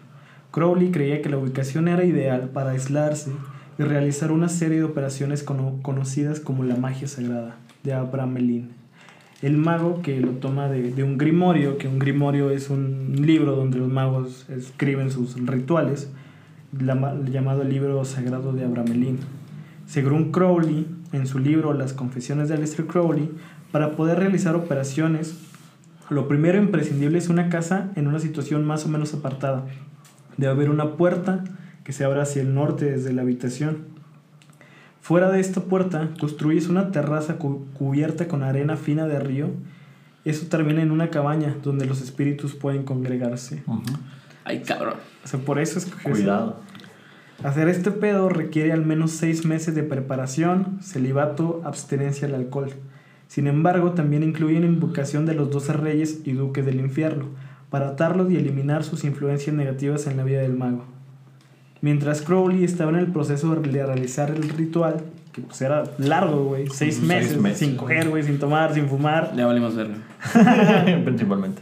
Crowley 0.50 0.89
creía 0.89 1.22
que 1.22 1.30
la 1.30 1.38
ubicación 1.38 1.88
era 1.88 2.04
ideal 2.04 2.50
para 2.51 2.72
aislarse 2.72 3.30
y 3.77 3.84
realizar 3.84 4.32
una 4.32 4.50
serie 4.50 4.80
de 4.80 4.86
operaciones 4.86 5.44
cono- 5.44 5.80
conocidas 5.84 6.39
como 6.39 6.63
la 6.63 6.77
magia 6.77 7.08
sagrada 7.08 7.58
de 7.84 7.94
Abraham 7.94 8.34
Melin. 8.34 8.72
El 9.46 9.58
mago 9.58 10.02
que 10.02 10.20
lo 10.20 10.32
toma 10.32 10.70
de, 10.70 10.92
de 10.92 11.04
un 11.04 11.20
grimorio, 11.20 11.78
que 11.78 11.88
un 11.88 12.00
grimorio 12.00 12.50
es 12.50 12.72
un 12.72 13.14
libro 13.16 13.56
donde 13.56 13.78
los 13.78 13.90
magos 13.90 14.50
escriben 14.50 15.12
sus 15.12 15.36
rituales, 15.46 16.10
lama- 16.75 17.14
llamado 17.32 17.64
libro 17.64 18.04
sagrado 18.06 18.54
de 18.54 18.66
Abraham 18.66 18.90
Melin. 18.90 19.20
Según 19.86 20.32
Crowley, 20.32 20.88
en 21.14 21.28
su 21.28 21.38
libro 21.38 21.74
Las 21.74 21.94
Confesiones 21.94 22.50
de 22.50 22.56
Aleister 22.56 22.88
Crowley, 22.88 23.30
para 23.72 23.92
poder 23.92 24.18
realizar 24.18 24.56
operaciones, 24.56 25.38
lo 26.10 26.28
primero 26.28 26.58
imprescindible 26.58 27.20
es 27.20 27.30
una 27.30 27.50
casa 27.50 27.92
en 27.96 28.08
una 28.08 28.18
situación 28.18 28.66
más 28.66 28.88
o 28.88 28.90
menos 28.90 29.14
apartada. 29.14 29.68
Debe 30.38 30.54
haber 30.54 30.72
una 30.72 30.94
puerta 30.94 31.44
que 31.84 31.94
se 31.94 32.04
abra 32.04 32.24
hacia 32.24 32.42
el 32.42 32.56
norte 32.56 32.86
desde 32.86 33.14
la 33.14 33.22
habitación. 33.22 33.94
Fuera 35.05 35.29
de 35.31 35.39
esta 35.39 35.62
puerta 35.62 36.09
construyes 36.19 36.67
una 36.67 36.91
terraza 36.91 37.35
cu- 37.35 37.67
cubierta 37.75 38.27
con 38.27 38.41
arena 38.41 38.75
fina 38.75 39.05
de 39.05 39.19
río. 39.19 39.50
Eso 40.24 40.47
termina 40.47 40.81
en 40.81 40.89
una 40.89 41.12
cabaña 41.12 41.55
donde 41.62 41.85
los 41.85 42.01
espíritus 42.01 42.55
pueden 42.55 42.81
congregarse. 42.85 43.62
Ay, 44.45 44.63
cabrón. 44.63 44.95
O 45.24 45.27
sea, 45.27 45.39
por 45.39 45.59
eso 45.59 45.77
ese- 45.77 45.91
Cuidado. 46.01 46.59
Hacer 47.43 47.67
este 47.67 47.91
pedo 47.91 48.29
requiere 48.29 48.71
al 48.74 48.83
menos 48.83 49.12
seis 49.12 49.45
meses 49.45 49.75
de 49.75 49.83
preparación, 49.83 50.79
celibato, 50.81 51.62
abstenencia 51.65 52.27
al 52.27 52.33
alcohol. 52.33 52.71
Sin 53.27 53.45
embargo, 53.45 53.91
también 53.91 54.24
incluye 54.24 54.57
una 54.57 54.65
invocación 54.65 55.27
de 55.27 55.35
los 55.35 55.51
doce 55.51 55.74
reyes 55.74 56.21
y 56.25 56.31
duques 56.31 56.65
del 56.65 56.79
infierno, 56.79 57.25
para 57.69 57.89
atarlos 57.89 58.31
y 58.31 58.38
eliminar 58.38 58.83
sus 58.83 59.03
influencias 59.03 59.55
negativas 59.55 60.07
en 60.07 60.17
la 60.17 60.24
vida 60.24 60.41
del 60.41 60.53
mago. 60.57 60.85
Mientras 61.86 62.24
Crowley 62.24 62.63
estaba 62.63 62.89
en 62.89 62.98
el 62.98 63.12
proceso 63.12 63.54
de 63.54 63.84
realizar 63.86 64.32
el 64.32 64.50
ritual, 64.50 65.04
que 65.32 65.42
pues 65.42 65.62
era 65.62 65.84
largo, 66.00 66.46
güey, 66.46 66.65
seis, 66.65 66.96
Seis 66.96 67.01
meses, 67.01 67.39
meses, 67.39 67.60
sin 67.60 67.77
coger, 67.77 68.10
güey, 68.10 68.24
sin 68.24 68.39
tomar, 68.39 68.74
sin 68.74 68.88
fumar, 68.89 69.36
Ya 69.36 69.46
valimos 69.46 69.75
verga. 69.75 69.94
Principalmente. 71.06 71.62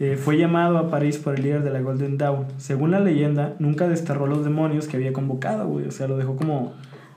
eh, 0.00 0.16
fue 0.16 0.38
llamado 0.38 0.78
a 0.78 0.90
París 0.90 1.18
por 1.18 1.34
el 1.34 1.42
líder 1.42 1.62
de 1.62 1.68
la 1.68 1.80
Golden 1.82 2.16
Dawn. 2.16 2.46
Según 2.56 2.90
la 2.90 3.00
leyenda, 3.00 3.52
nunca 3.58 3.86
desterró 3.86 4.26
los 4.26 4.44
demonios 4.46 4.88
que 4.88 4.96
había 4.96 5.12
convocado, 5.12 5.66
güey, 5.68 5.86
o 5.88 5.90
sea, 5.90 6.08
lo 6.08 6.16
dejó 6.16 6.36
como 6.36 6.72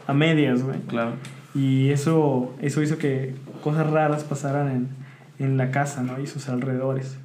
a 0.05 0.13
medias, 0.13 0.63
güey. 0.63 0.79
Claro. 0.81 1.11
Y 1.55 1.91
eso, 1.91 2.53
eso 2.61 2.81
hizo 2.81 2.97
que 2.97 3.35
cosas 3.63 3.89
raras 3.89 4.25
pasaran 4.25 4.67
en, 4.69 4.89
en 5.39 5.55
la 5.55 5.71
casa 5.71 6.03
¿no? 6.03 6.19
y 6.19 6.27
sus 6.27 6.49
alrededores. 6.49 7.19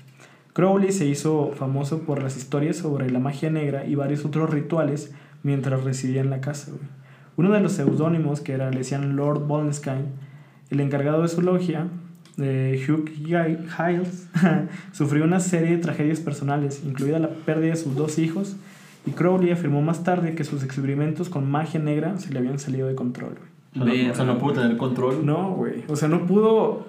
Crowley 0.53 0.93
se 0.93 1.07
hizo 1.07 1.53
famoso 1.57 2.01
por 2.01 2.23
las 2.23 2.37
historias 2.37 2.77
sobre 2.77 3.11
la 3.11 3.19
magia 3.19 3.51
negra 3.51 3.87
y 3.87 3.95
varios 3.95 4.25
otros 4.25 4.51
rituales 4.51 5.13
mientras 5.43 5.83
residía 5.83 6.21
en 6.21 6.31
la 6.31 6.41
casa. 6.41 6.71
güey. 6.73 6.83
Uno 7.37 7.53
de 7.53 7.61
los 7.61 7.73
seudónimos, 7.73 8.41
que 8.41 8.53
era, 8.53 8.71
le 8.71 8.79
decían 8.79 9.17
Lord 9.17 9.47
Boleskine, 9.47 10.05
el 10.71 10.81
encargado 10.81 11.23
de 11.23 11.29
su 11.29 11.41
logia, 11.41 11.89
eh, 12.39 12.85
Hugh 12.87 13.09
Giles, 13.09 14.29
sufrió 14.93 15.25
una 15.25 15.41
serie 15.41 15.77
de 15.77 15.79
tragedias 15.79 16.21
personales, 16.21 16.83
incluida 16.85 17.19
la 17.19 17.31
pérdida 17.31 17.71
de 17.71 17.77
sus 17.77 17.97
dos 17.97 18.19
hijos, 18.19 18.57
y 19.07 19.13
Crowley 19.13 19.51
afirmó 19.51 19.83
más 19.83 20.05
tarde 20.05 20.35
que 20.35 20.45
sus 20.45 20.63
experimentos 20.63 21.29
con 21.29 21.51
magia 21.51 21.81
negra 21.81 22.19
se 22.19 22.33
le 22.33 22.39
habían 22.39 22.59
salido 22.59 22.87
de 22.87 22.95
control. 22.95 23.35
güey. 23.75 24.09
O 24.11 24.15
sea, 24.15 24.25
no 24.25 24.39
pudo 24.39 24.61
tener 24.61 24.77
control. 24.77 25.25
No, 25.27 25.53
güey. 25.55 25.85
O 25.89 25.97
sea, 25.97 26.09
no 26.09 26.27
pudo. 26.27 26.87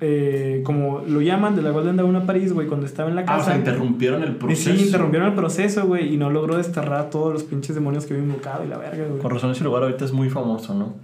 Eh, 0.00 0.62
como 0.64 1.00
lo 1.06 1.20
llaman 1.20 1.54
de 1.56 1.62
la 1.62 1.70
Golden 1.70 1.96
Dawn 1.96 2.16
a 2.16 2.24
París, 2.26 2.52
güey, 2.52 2.66
cuando 2.66 2.86
estaba 2.86 3.08
en 3.10 3.16
la 3.16 3.22
Ah, 3.22 3.24
o 3.24 3.38
casa. 3.38 3.44
sea, 3.50 3.56
interrumpieron 3.56 4.22
el 4.22 4.30
y 4.30 4.34
proceso. 4.34 4.74
sí, 4.76 4.84
interrumpieron 4.86 5.28
el 5.28 5.34
proceso, 5.34 5.86
güey, 5.86 6.14
y 6.14 6.16
no 6.16 6.30
logró 6.30 6.56
desterrar 6.56 7.00
a 7.00 7.10
todos 7.10 7.32
los 7.32 7.42
pinches 7.44 7.74
demonios 7.74 8.06
que 8.06 8.14
había 8.14 8.24
invocado 8.24 8.64
y 8.64 8.68
la 8.68 8.78
verga, 8.78 9.06
güey. 9.06 9.20
Con 9.20 9.30
razón 9.30 9.50
ese 9.50 9.62
lugar 9.64 9.82
ahorita 9.82 10.04
es 10.06 10.12
muy 10.12 10.30
famoso, 10.30 10.74
¿no? 10.74 10.94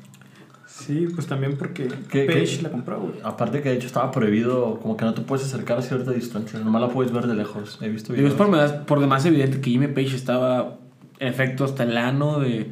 Sí, 0.67 1.09
pues 1.15 1.27
también 1.27 1.57
porque 1.57 1.89
¿Qué- 2.11 2.25
Page 2.27 2.57
qué? 2.59 2.63
la 2.63 2.71
compró, 2.71 3.01
güey. 3.01 3.15
Aparte 3.25 3.61
que 3.63 3.71
de 3.71 3.77
hecho 3.77 3.87
estaba 3.87 4.11
prohibido, 4.11 4.79
como 4.81 4.97
que 4.97 5.05
no 5.05 5.15
te 5.15 5.23
puedes 5.23 5.45
acercar 5.47 5.79
a 5.79 5.83
cierta 5.83 6.11
distancia, 6.13 6.59
nomás 6.61 6.83
la 6.83 6.89
puedes 6.89 7.13
ver 7.13 7.27
de 7.27 7.35
lejos. 7.35 7.79
He 7.81 7.89
visto 7.89 8.13
Digo, 8.13 8.29
es 8.29 8.35
videos. 8.35 8.49
por, 8.49 8.57
demás- 8.57 8.73
por 8.87 9.01
demás 9.01 9.25
evidente 9.27 9.61
que 9.61 9.71
Jimmy 9.71 9.89
Page 9.89 10.15
estaba, 10.15 10.77
en 11.19 11.29
efecto, 11.29 11.65
hasta 11.65 11.83
el 11.83 11.97
ano 11.97 12.41
de, 12.41 12.71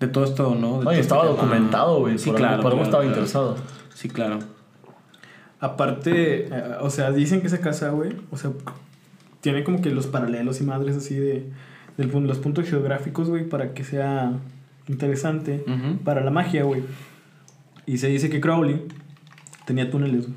de 0.00 0.06
todo 0.08 0.24
esto, 0.24 0.54
¿no? 0.58 0.80
De 0.80 0.84
y 0.86 0.88
este 0.90 1.00
estaba 1.00 1.24
documentado, 1.26 1.98
güey. 2.00 2.18
Sí, 2.18 2.30
por 2.30 2.38
claro. 2.38 2.52
algo, 2.54 2.62
por 2.62 2.72
algo 2.72 2.84
claro, 2.84 2.84
estaba 2.84 3.02
claro. 3.02 3.14
interesado. 3.14 3.56
Sí, 3.94 4.08
claro. 4.08 4.38
Aparte, 5.60 6.48
eh, 6.48 6.62
o 6.80 6.90
sea, 6.90 7.12
dicen 7.12 7.40
que 7.40 7.46
esa 7.46 7.60
casa, 7.60 7.90
güey, 7.90 8.12
o 8.30 8.36
sea, 8.36 8.50
tiene 9.40 9.64
como 9.64 9.80
que 9.80 9.90
los 9.90 10.06
paralelos 10.06 10.60
y 10.60 10.64
madres 10.64 10.96
así 10.96 11.14
de, 11.14 11.46
de 11.96 12.04
los 12.04 12.38
puntos 12.38 12.68
geográficos, 12.68 13.28
güey, 13.30 13.48
para 13.48 13.72
que 13.72 13.84
sea 13.84 14.32
interesante 14.88 15.64
para 16.04 16.22
la 16.22 16.30
magia, 16.30 16.64
güey. 16.64 16.82
Y 17.86 17.98
se 17.98 18.08
dice 18.08 18.28
que 18.28 18.40
Crowley 18.40 18.82
tenía 19.64 19.90
túneles, 19.90 20.26
güey. 20.26 20.34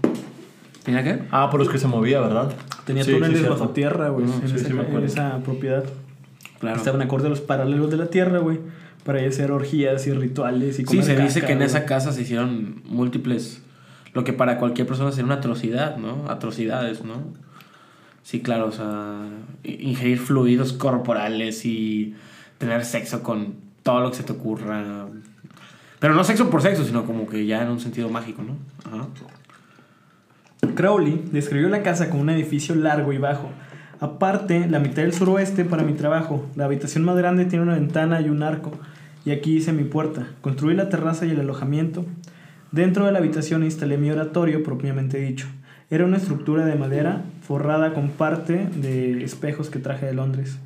¿Tenía 0.84 1.04
qué? 1.04 1.20
Ah, 1.32 1.50
por 1.52 1.60
los 1.60 1.70
que 1.70 1.78
se 1.78 1.88
movía, 1.88 2.22
¿verdad? 2.22 2.54
Tenía 2.86 3.04
Sí, 3.04 3.12
túneles 3.12 3.48
bajo 3.48 3.70
tierra, 3.70 4.10
güey, 4.10 4.26
Mm, 4.26 4.32
en, 4.42 4.48
sí, 4.50 4.56
esa, 4.56 4.68
sí, 4.68 4.74
me 4.74 4.82
en 4.82 4.88
acuerdo. 4.88 5.06
esa 5.06 5.38
propiedad. 5.40 5.84
Claro. 6.60 6.78
Estaban 6.78 7.02
acorde 7.02 7.28
a 7.28 7.30
los 7.30 7.42
paralelos 7.42 7.92
de 7.92 7.98
la 7.98 8.08
tierra, 8.08 8.40
güey, 8.40 8.60
para 9.04 9.20
hacer 9.28 9.52
orgías 9.52 10.08
y 10.08 10.14
rituales 10.14 10.80
y 10.80 10.86
Sí, 10.86 11.04
se 11.04 11.16
dice 11.18 11.42
que 11.42 11.52
en 11.54 11.62
esa 11.62 11.86
casa 11.86 12.12
se 12.12 12.22
hicieron 12.22 12.82
múltiples, 12.86 13.62
lo 14.14 14.24
que 14.24 14.34
para 14.34 14.58
cualquier 14.58 14.88
persona 14.88 15.12
sería 15.12 15.26
una 15.26 15.36
atrocidad, 15.36 15.98
¿no? 15.98 16.30
Atrocidades, 16.30 17.04
¿no? 17.04 17.24
Sí, 18.24 18.42
claro, 18.42 18.68
o 18.68 18.72
sea, 18.72 19.22
ingerir 19.64 20.20
fluidos 20.20 20.74
corporales 20.74 21.66
y 21.66 22.16
tener 22.58 22.86
sexo 22.86 23.24
con 23.24 23.56
todo 23.84 24.02
lo 24.02 24.12
que 24.12 24.18
se 24.18 24.24
te 24.24 24.34
ocurra. 24.34 25.08
Pero 26.00 26.14
no 26.14 26.24
sexo 26.24 26.50
por 26.50 26.62
sexo, 26.62 26.84
sino 26.84 27.06
como 27.06 27.28
que 27.28 27.46
ya 27.46 27.62
en 27.62 27.70
un 27.70 27.80
sentido 27.80 28.10
mágico, 28.10 28.44
¿no? 28.44 28.56
Ajá. 28.86 29.08
Crowley 30.76 31.24
describió 31.32 31.70
la 31.70 31.84
casa 31.84 32.10
como 32.10 32.22
un 32.22 32.30
edificio 32.30 32.76
largo 32.76 33.14
y 33.14 33.18
bajo. 33.18 33.50
Aparte, 34.00 34.68
la 34.70 34.80
mitad 34.80 35.02
del 35.02 35.14
suroeste 35.14 35.66
para 35.66 35.84
mi 35.84 35.94
trabajo. 35.94 36.46
La 36.56 36.66
habitación 36.66 37.04
más 37.04 37.18
grande 37.18 37.46
tiene 37.46 37.64
una 37.64 37.74
ventana 37.74 38.22
y 38.22 38.30
un 38.30 38.44
arco. 38.44 38.72
Y 39.26 39.32
aquí 39.32 39.58
hice 39.58 39.74
mi 39.74 39.84
puerta. 39.84 40.28
Construí 40.42 40.76
la 40.76 40.88
terraza 40.88 41.26
y 41.26 41.32
el 41.32 41.40
alojamiento. 41.42 42.06
Dentro 42.72 43.08
de 43.08 43.12
la 43.12 43.18
habitación 43.18 43.64
instalé 43.64 43.98
mi 43.98 44.12
oratorio 44.12 44.62
propiamente 44.62 45.18
dicho. 45.20 45.48
Era 45.90 46.06
una 46.06 46.18
estructura 46.18 46.66
de 46.66 46.76
madera 46.76 47.24
forrada 47.42 47.96
con 47.96 48.10
parte 48.10 48.68
de 48.76 49.24
espejos 49.24 49.72
que 49.72 49.80
traje 49.80 50.06
de 50.06 50.14
Londres. 50.14 50.60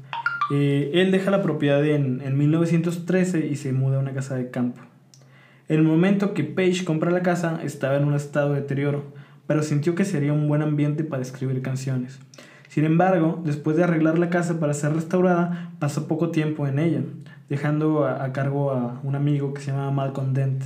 Eh, 0.51 0.91
él 0.95 1.11
deja 1.11 1.31
la 1.31 1.41
propiedad 1.41 1.85
en, 1.85 2.19
en 2.19 2.37
1913 2.37 3.47
y 3.47 3.55
se 3.55 3.71
muda 3.71 3.97
a 3.97 3.99
una 4.01 4.13
casa 4.13 4.35
de 4.35 4.51
campo. 4.51 4.81
En 5.69 5.77
el 5.77 5.83
momento 5.83 6.33
que 6.33 6.43
Page 6.43 6.83
compra 6.83 7.09
la 7.09 7.23
casa, 7.23 7.61
estaba 7.63 7.95
en 7.95 8.03
un 8.03 8.15
estado 8.15 8.53
de 8.53 8.59
deterioro, 8.59 9.05
pero 9.47 9.63
sintió 9.63 9.95
que 9.95 10.03
sería 10.03 10.33
un 10.33 10.49
buen 10.49 10.61
ambiente 10.61 11.05
para 11.05 11.21
escribir 11.21 11.61
canciones. 11.61 12.19
Sin 12.67 12.83
embargo, 12.83 13.41
después 13.45 13.77
de 13.77 13.85
arreglar 13.85 14.19
la 14.19 14.29
casa 14.29 14.59
para 14.59 14.73
ser 14.73 14.93
restaurada, 14.93 15.71
pasó 15.79 16.09
poco 16.09 16.31
tiempo 16.31 16.67
en 16.67 16.79
ella, 16.79 17.01
dejando 17.47 18.03
a, 18.03 18.25
a 18.25 18.33
cargo 18.33 18.71
a 18.71 18.99
un 19.03 19.15
amigo 19.15 19.53
que 19.53 19.61
se 19.61 19.71
llama 19.71 19.89
Malcolm 19.91 20.33
Dent. 20.33 20.63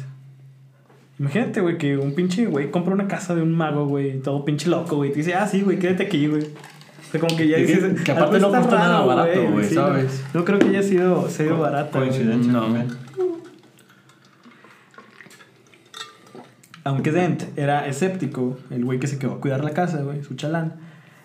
Imagínate, 1.20 1.62
güey, 1.62 1.78
que 1.78 1.98
un 1.98 2.14
pinche 2.14 2.46
güey 2.46 2.70
compra 2.70 2.94
una 2.94 3.08
casa 3.08 3.34
de 3.34 3.42
un 3.42 3.52
mago, 3.54 3.88
güey, 3.88 4.20
todo 4.20 4.46
pinche 4.46 4.70
loco, 4.70 4.98
güey. 4.98 5.12
Te 5.12 5.18
dice, 5.18 5.34
ah, 5.34 5.48
sí, 5.48 5.62
güey, 5.62 5.80
quédate 5.80 6.04
aquí, 6.04 6.28
güey. 6.28 6.44
O 6.44 7.12
sea, 7.12 7.20
como 7.20 7.36
que 7.36 7.48
ya 7.48 7.58
Que- 7.58 7.66
dices. 7.66 8.02
que 8.02 8.12
aparte 8.12 8.40
no 8.40 8.48
está 8.48 8.60
costó 8.60 8.76
nada 8.78 9.02
barato, 9.06 9.52
güey, 9.52 9.66
sí, 9.66 9.76
¿sabes? 9.76 10.24
No, 10.34 10.40
no 10.42 10.46
creo 10.46 10.60
que 10.60 10.68
haya 10.68 10.84
sido, 10.84 11.28
sido 11.30 11.58
barato. 11.60 11.98
güey. 11.98 12.10
Coincidencia. 12.10 12.52
No. 12.52 12.62
también. 12.64 12.88
Aunque 16.84 17.12
Dent 17.12 17.44
era 17.58 17.88
escéptico, 17.88 18.58
el 18.70 18.86
güey 18.86 19.00
que 19.00 19.08
se 19.08 19.18
quedó 19.20 19.34
a 19.34 19.42
cuidar 19.42 19.64
la 19.64 19.72
casa, 19.72 20.02
güey, 20.04 20.24
su 20.24 20.36
chalán, 20.36 20.76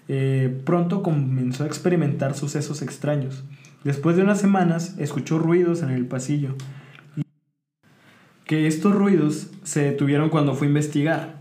eh, 0.08 0.60
pronto 0.64 1.02
comenzó 1.02 1.64
a 1.64 1.66
experimentar 1.66 2.34
sucesos 2.34 2.82
extraños. 2.82 3.44
Después 3.84 4.16
de 4.16 4.22
unas 4.22 4.40
semanas, 4.40 4.96
escuchó 4.98 5.38
ruidos 5.38 5.82
en 5.82 5.90
el 5.90 6.06
pasillo. 6.06 6.54
Que 8.44 8.66
estos 8.66 8.94
ruidos 8.94 9.48
se 9.62 9.82
detuvieron 9.84 10.28
cuando 10.28 10.54
fue 10.54 10.66
a 10.66 10.70
investigar. 10.70 11.36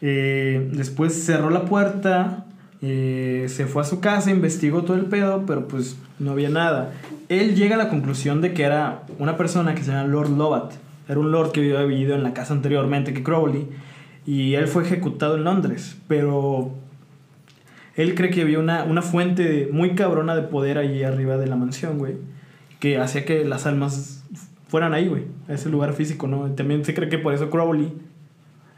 Eh, 0.00 0.70
después 0.72 1.14
cerró 1.24 1.50
la 1.50 1.64
puerta, 1.64 2.44
eh, 2.82 3.46
se 3.48 3.66
fue 3.66 3.82
a 3.82 3.84
su 3.86 4.00
casa, 4.00 4.30
investigó 4.30 4.82
todo 4.82 4.96
el 4.96 5.06
pedo, 5.06 5.44
pero 5.46 5.66
pues 5.66 5.96
no 6.18 6.32
había 6.32 6.50
nada. 6.50 6.92
Él 7.30 7.56
llega 7.56 7.76
a 7.76 7.78
la 7.78 7.88
conclusión 7.88 8.42
de 8.42 8.52
que 8.52 8.64
era 8.64 9.04
una 9.18 9.36
persona 9.36 9.74
que 9.74 9.82
se 9.82 9.92
llama 9.92 10.06
Lord 10.06 10.30
Lovat. 10.30 10.74
Era 11.08 11.18
un 11.18 11.32
lord 11.32 11.52
que 11.52 11.60
había 11.60 11.82
vivido 11.84 12.14
en 12.14 12.22
la 12.22 12.34
casa 12.34 12.54
anteriormente 12.54 13.14
que 13.14 13.22
Crowley. 13.22 13.68
Y 14.26 14.54
él 14.54 14.68
fue 14.68 14.84
ejecutado 14.84 15.36
en 15.36 15.44
Londres. 15.44 15.96
Pero 16.08 16.72
él 17.96 18.14
cree 18.14 18.30
que 18.30 18.42
había 18.42 18.58
una, 18.58 18.84
una 18.84 19.02
fuente 19.02 19.68
muy 19.70 19.94
cabrona 19.94 20.34
de 20.34 20.42
poder 20.42 20.78
allí 20.78 21.02
arriba 21.02 21.36
de 21.36 21.46
la 21.46 21.56
mansión, 21.56 21.98
güey. 21.98 22.14
Que 22.80 22.98
hacía 22.98 23.24
que 23.24 23.44
las 23.44 23.66
almas 23.66 24.24
fueran 24.68 24.94
ahí, 24.94 25.08
güey. 25.08 25.24
Ese 25.48 25.68
lugar 25.68 25.92
físico, 25.92 26.26
¿no? 26.26 26.50
También 26.52 26.84
se 26.84 26.94
cree 26.94 27.08
que 27.08 27.18
por 27.18 27.34
eso 27.34 27.50
Crowley 27.50 27.92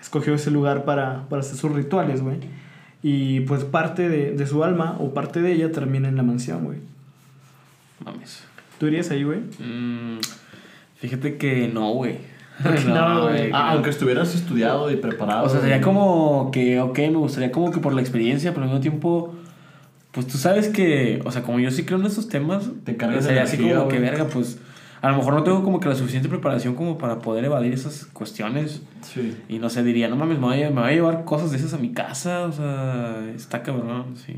escogió 0.01 0.35
ese 0.35 0.51
lugar 0.51 0.85
para, 0.85 1.29
para 1.29 1.41
hacer 1.41 1.57
sus 1.57 1.73
rituales, 1.73 2.23
güey. 2.23 2.39
Y 3.03 3.41
pues 3.41 3.65
parte 3.65 4.09
de, 4.09 4.33
de 4.33 4.47
su 4.47 4.65
alma 4.65 4.97
o 5.01 5.15
parte 5.15 5.41
de 5.43 5.53
ella 5.53 5.71
termina 5.71 6.09
en 6.09 6.17
la 6.17 6.23
mansión, 6.23 6.65
güey. 6.65 6.79
Mames. 8.05 8.45
¿Tú 8.79 8.87
irías 8.87 9.11
ahí, 9.11 9.23
güey? 9.25 9.39
Mm, 9.59 10.19
fíjate 10.97 11.37
que 11.37 11.69
no, 11.69 11.93
güey. 11.93 12.19
No, 12.87 13.29
güey. 13.29 13.51
Ah, 13.53 13.73
aunque 13.73 13.91
estuvieras 13.91 14.35
estudiado 14.35 14.91
y 14.91 14.97
preparado. 14.97 15.45
O 15.45 15.49
sea, 15.49 15.61
sería 15.61 15.81
como 15.81 16.51
que, 16.51 16.81
ok, 16.81 16.99
me 16.99 17.17
gustaría 17.17 17.53
como 17.53 17.71
que 17.71 17.81
por 17.81 17.93
la 17.95 18.01
experiencia, 18.01 18.53
pero 18.53 18.63
al 18.63 18.69
mismo 18.71 18.81
tiempo, 18.81 19.35
pues 20.13 20.27
tú 20.27 20.39
sabes 20.39 20.69
que, 20.69 21.21
o 21.25 21.31
sea, 21.31 21.43
como 21.43 21.61
yo 21.61 21.71
sí 21.71 21.85
creo 21.85 21.99
en 22.01 22.07
estos 22.07 22.29
temas, 22.29 22.71
Te 22.85 22.97
cargas 22.97 23.25
de 23.25 23.29
sería 23.29 23.43
así 23.43 23.59
como 23.59 23.89
que, 23.89 23.99
güey. 23.99 24.01
verga, 24.11 24.25
pues 24.29 24.59
a 25.03 25.11
lo 25.11 25.17
mejor 25.19 25.35
no 25.35 25.43
tengo 25.43 25.63
como 25.63 25.81
que 25.81 25.89
la 25.89 25.95
suficiente 25.95 26.29
preparación 26.29 26.75
como 26.75 26.99
para 26.99 27.19
poder 27.19 27.45
evadir 27.45 27.73
esas 27.73 28.07
cuestiones. 28.07 28.83
Sí. 29.03 29.37
Y 29.49 29.59
no 29.59 29.71
sé, 29.71 29.83
diría, 29.83 30.09
no 30.09 30.17
mames, 30.17 30.39
me 30.39 30.47
voy 30.47 30.63
a, 30.63 30.71
me 30.71 30.81
voy 30.81 30.91
a 30.91 30.93
llevar 30.93 31.25
cosas 31.25 31.51
de 31.51 31.59
esas 31.59 31.75
a 31.75 31.79
mi 31.79 31.93
casa, 31.93 32.47
o 32.47 32.53
sea, 32.53 33.25
está 33.35 33.63
cabrón, 33.63 34.17
sí. 34.17 34.35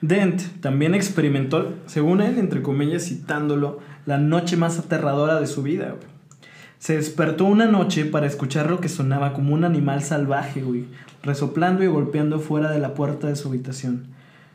Dent 0.00 0.42
también 0.60 0.94
experimentó, 0.94 1.74
según 1.86 2.20
él, 2.20 2.38
entre 2.38 2.62
comillas, 2.62 3.04
citándolo, 3.04 3.78
la 4.04 4.18
noche 4.18 4.56
más 4.56 4.78
aterradora 4.78 5.38
de 5.38 5.46
su 5.46 5.62
vida, 5.62 5.90
güey. 5.90 6.12
Se 6.78 6.96
despertó 6.96 7.44
una 7.44 7.66
noche 7.66 8.04
para 8.04 8.26
escuchar 8.26 8.68
lo 8.68 8.80
que 8.80 8.88
sonaba 8.88 9.34
como 9.34 9.54
un 9.54 9.62
animal 9.62 10.02
salvaje, 10.02 10.62
güey, 10.62 10.86
resoplando 11.22 11.84
y 11.84 11.86
golpeando 11.86 12.40
fuera 12.40 12.72
de 12.72 12.80
la 12.80 12.94
puerta 12.94 13.28
de 13.28 13.36
su 13.36 13.48
habitación. 13.48 14.08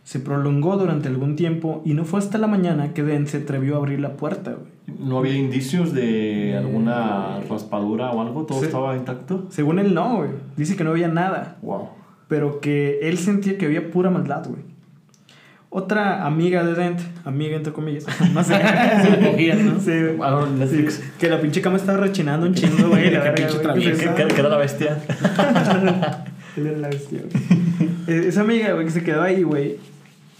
Se 0.04 0.20
prolongó 0.20 0.76
durante 0.76 1.08
algún 1.08 1.38
tiempo 1.38 1.82
y 1.86 1.94
no 1.94 2.04
fue 2.04 2.20
hasta 2.20 2.38
la 2.38 2.48
mañana 2.48 2.94
que 2.94 3.04
Dent 3.04 3.30
se 3.30 3.38
atrevió 3.38 3.76
a 3.76 3.78
abrir 3.78 4.02
la 4.02 4.18
puerta, 4.18 4.52
güey. 4.52 4.77
¿No 4.88 5.20
había 5.20 5.36
indicios 5.36 5.94
de 5.94 6.56
alguna 6.58 7.40
raspadura 7.50 8.12
o 8.12 8.22
algo? 8.22 8.46
¿Todo 8.46 8.64
estaba 8.64 8.96
intacto? 8.96 9.46
Según 9.50 9.80
él, 9.80 9.94
no, 9.94 10.18
güey. 10.18 10.30
Dice 10.56 10.76
que 10.76 10.84
no 10.84 10.92
había 10.92 11.08
nada. 11.10 11.58
Wow. 11.62 11.90
pero 12.30 12.60
que 12.62 13.00
él 13.04 13.18
sentía 13.18 13.58
que 13.58 13.66
había 13.66 13.92
pura 13.92 14.10
maldad, 14.10 14.46
güey. 14.48 14.62
Otra 15.70 16.26
amiga 16.26 16.64
de 16.64 16.74
Dent, 16.76 17.00
amiga 17.26 17.58
entre 17.58 17.74
comillas, 17.74 18.06
no 18.34 18.44
sé. 18.44 18.54
¿no? 18.58 19.80
Sí, 19.82 19.90
güey. 19.92 20.18
Ah, 20.24 20.32
no, 20.32 20.46
Netflix. 20.48 20.94
Sí, 20.96 21.04
que 21.20 21.30
la 21.30 21.42
pinche 21.42 21.62
cama 21.62 21.76
estaba 21.76 21.98
rechinando 22.00 22.48
un 22.48 22.54
chingo, 22.54 22.88
güey. 22.90 23.12
la 23.12 23.22
Qué 23.24 23.30
verga, 23.30 23.36
pinche 23.36 23.58
güey, 23.60 23.84
Que, 23.84 23.90
que 23.92 23.96
se- 23.98 24.14
que- 24.14 24.28
que 24.28 24.40
era 24.40 24.50
la 24.50 24.58
bestia. 24.58 24.98
Él 26.58 26.68
era 26.68 26.78
la 26.78 26.88
bestia, 26.88 27.20
güey. 27.22 27.90
Eh, 28.08 28.28
Esa 28.30 28.42
amiga, 28.42 28.72
güey, 28.74 28.86
que 28.86 28.92
se 28.92 29.04
quedó 29.04 29.22
ahí, 29.22 29.44
güey, 29.44 29.76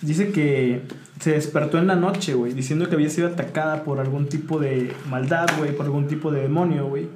dice 0.02 0.32
que 0.32 0.82
se 1.28 1.34
despertó 1.34 1.78
en 1.78 1.88
la 1.88 1.96
noche, 1.98 2.36
güey, 2.36 2.54
diciendo 2.54 2.88
que 2.88 2.96
había 2.96 3.10
sido 3.10 3.28
atacada 3.28 3.84
por 3.84 4.00
algún 4.00 4.28
tipo 4.28 4.60
de 4.60 4.94
maldad, 5.10 5.48
güey, 5.58 5.76
por 5.76 5.86
algún 5.86 6.08
tipo 6.08 6.32
de 6.32 6.42
demonio, 6.42 6.88
güey. 6.88 7.08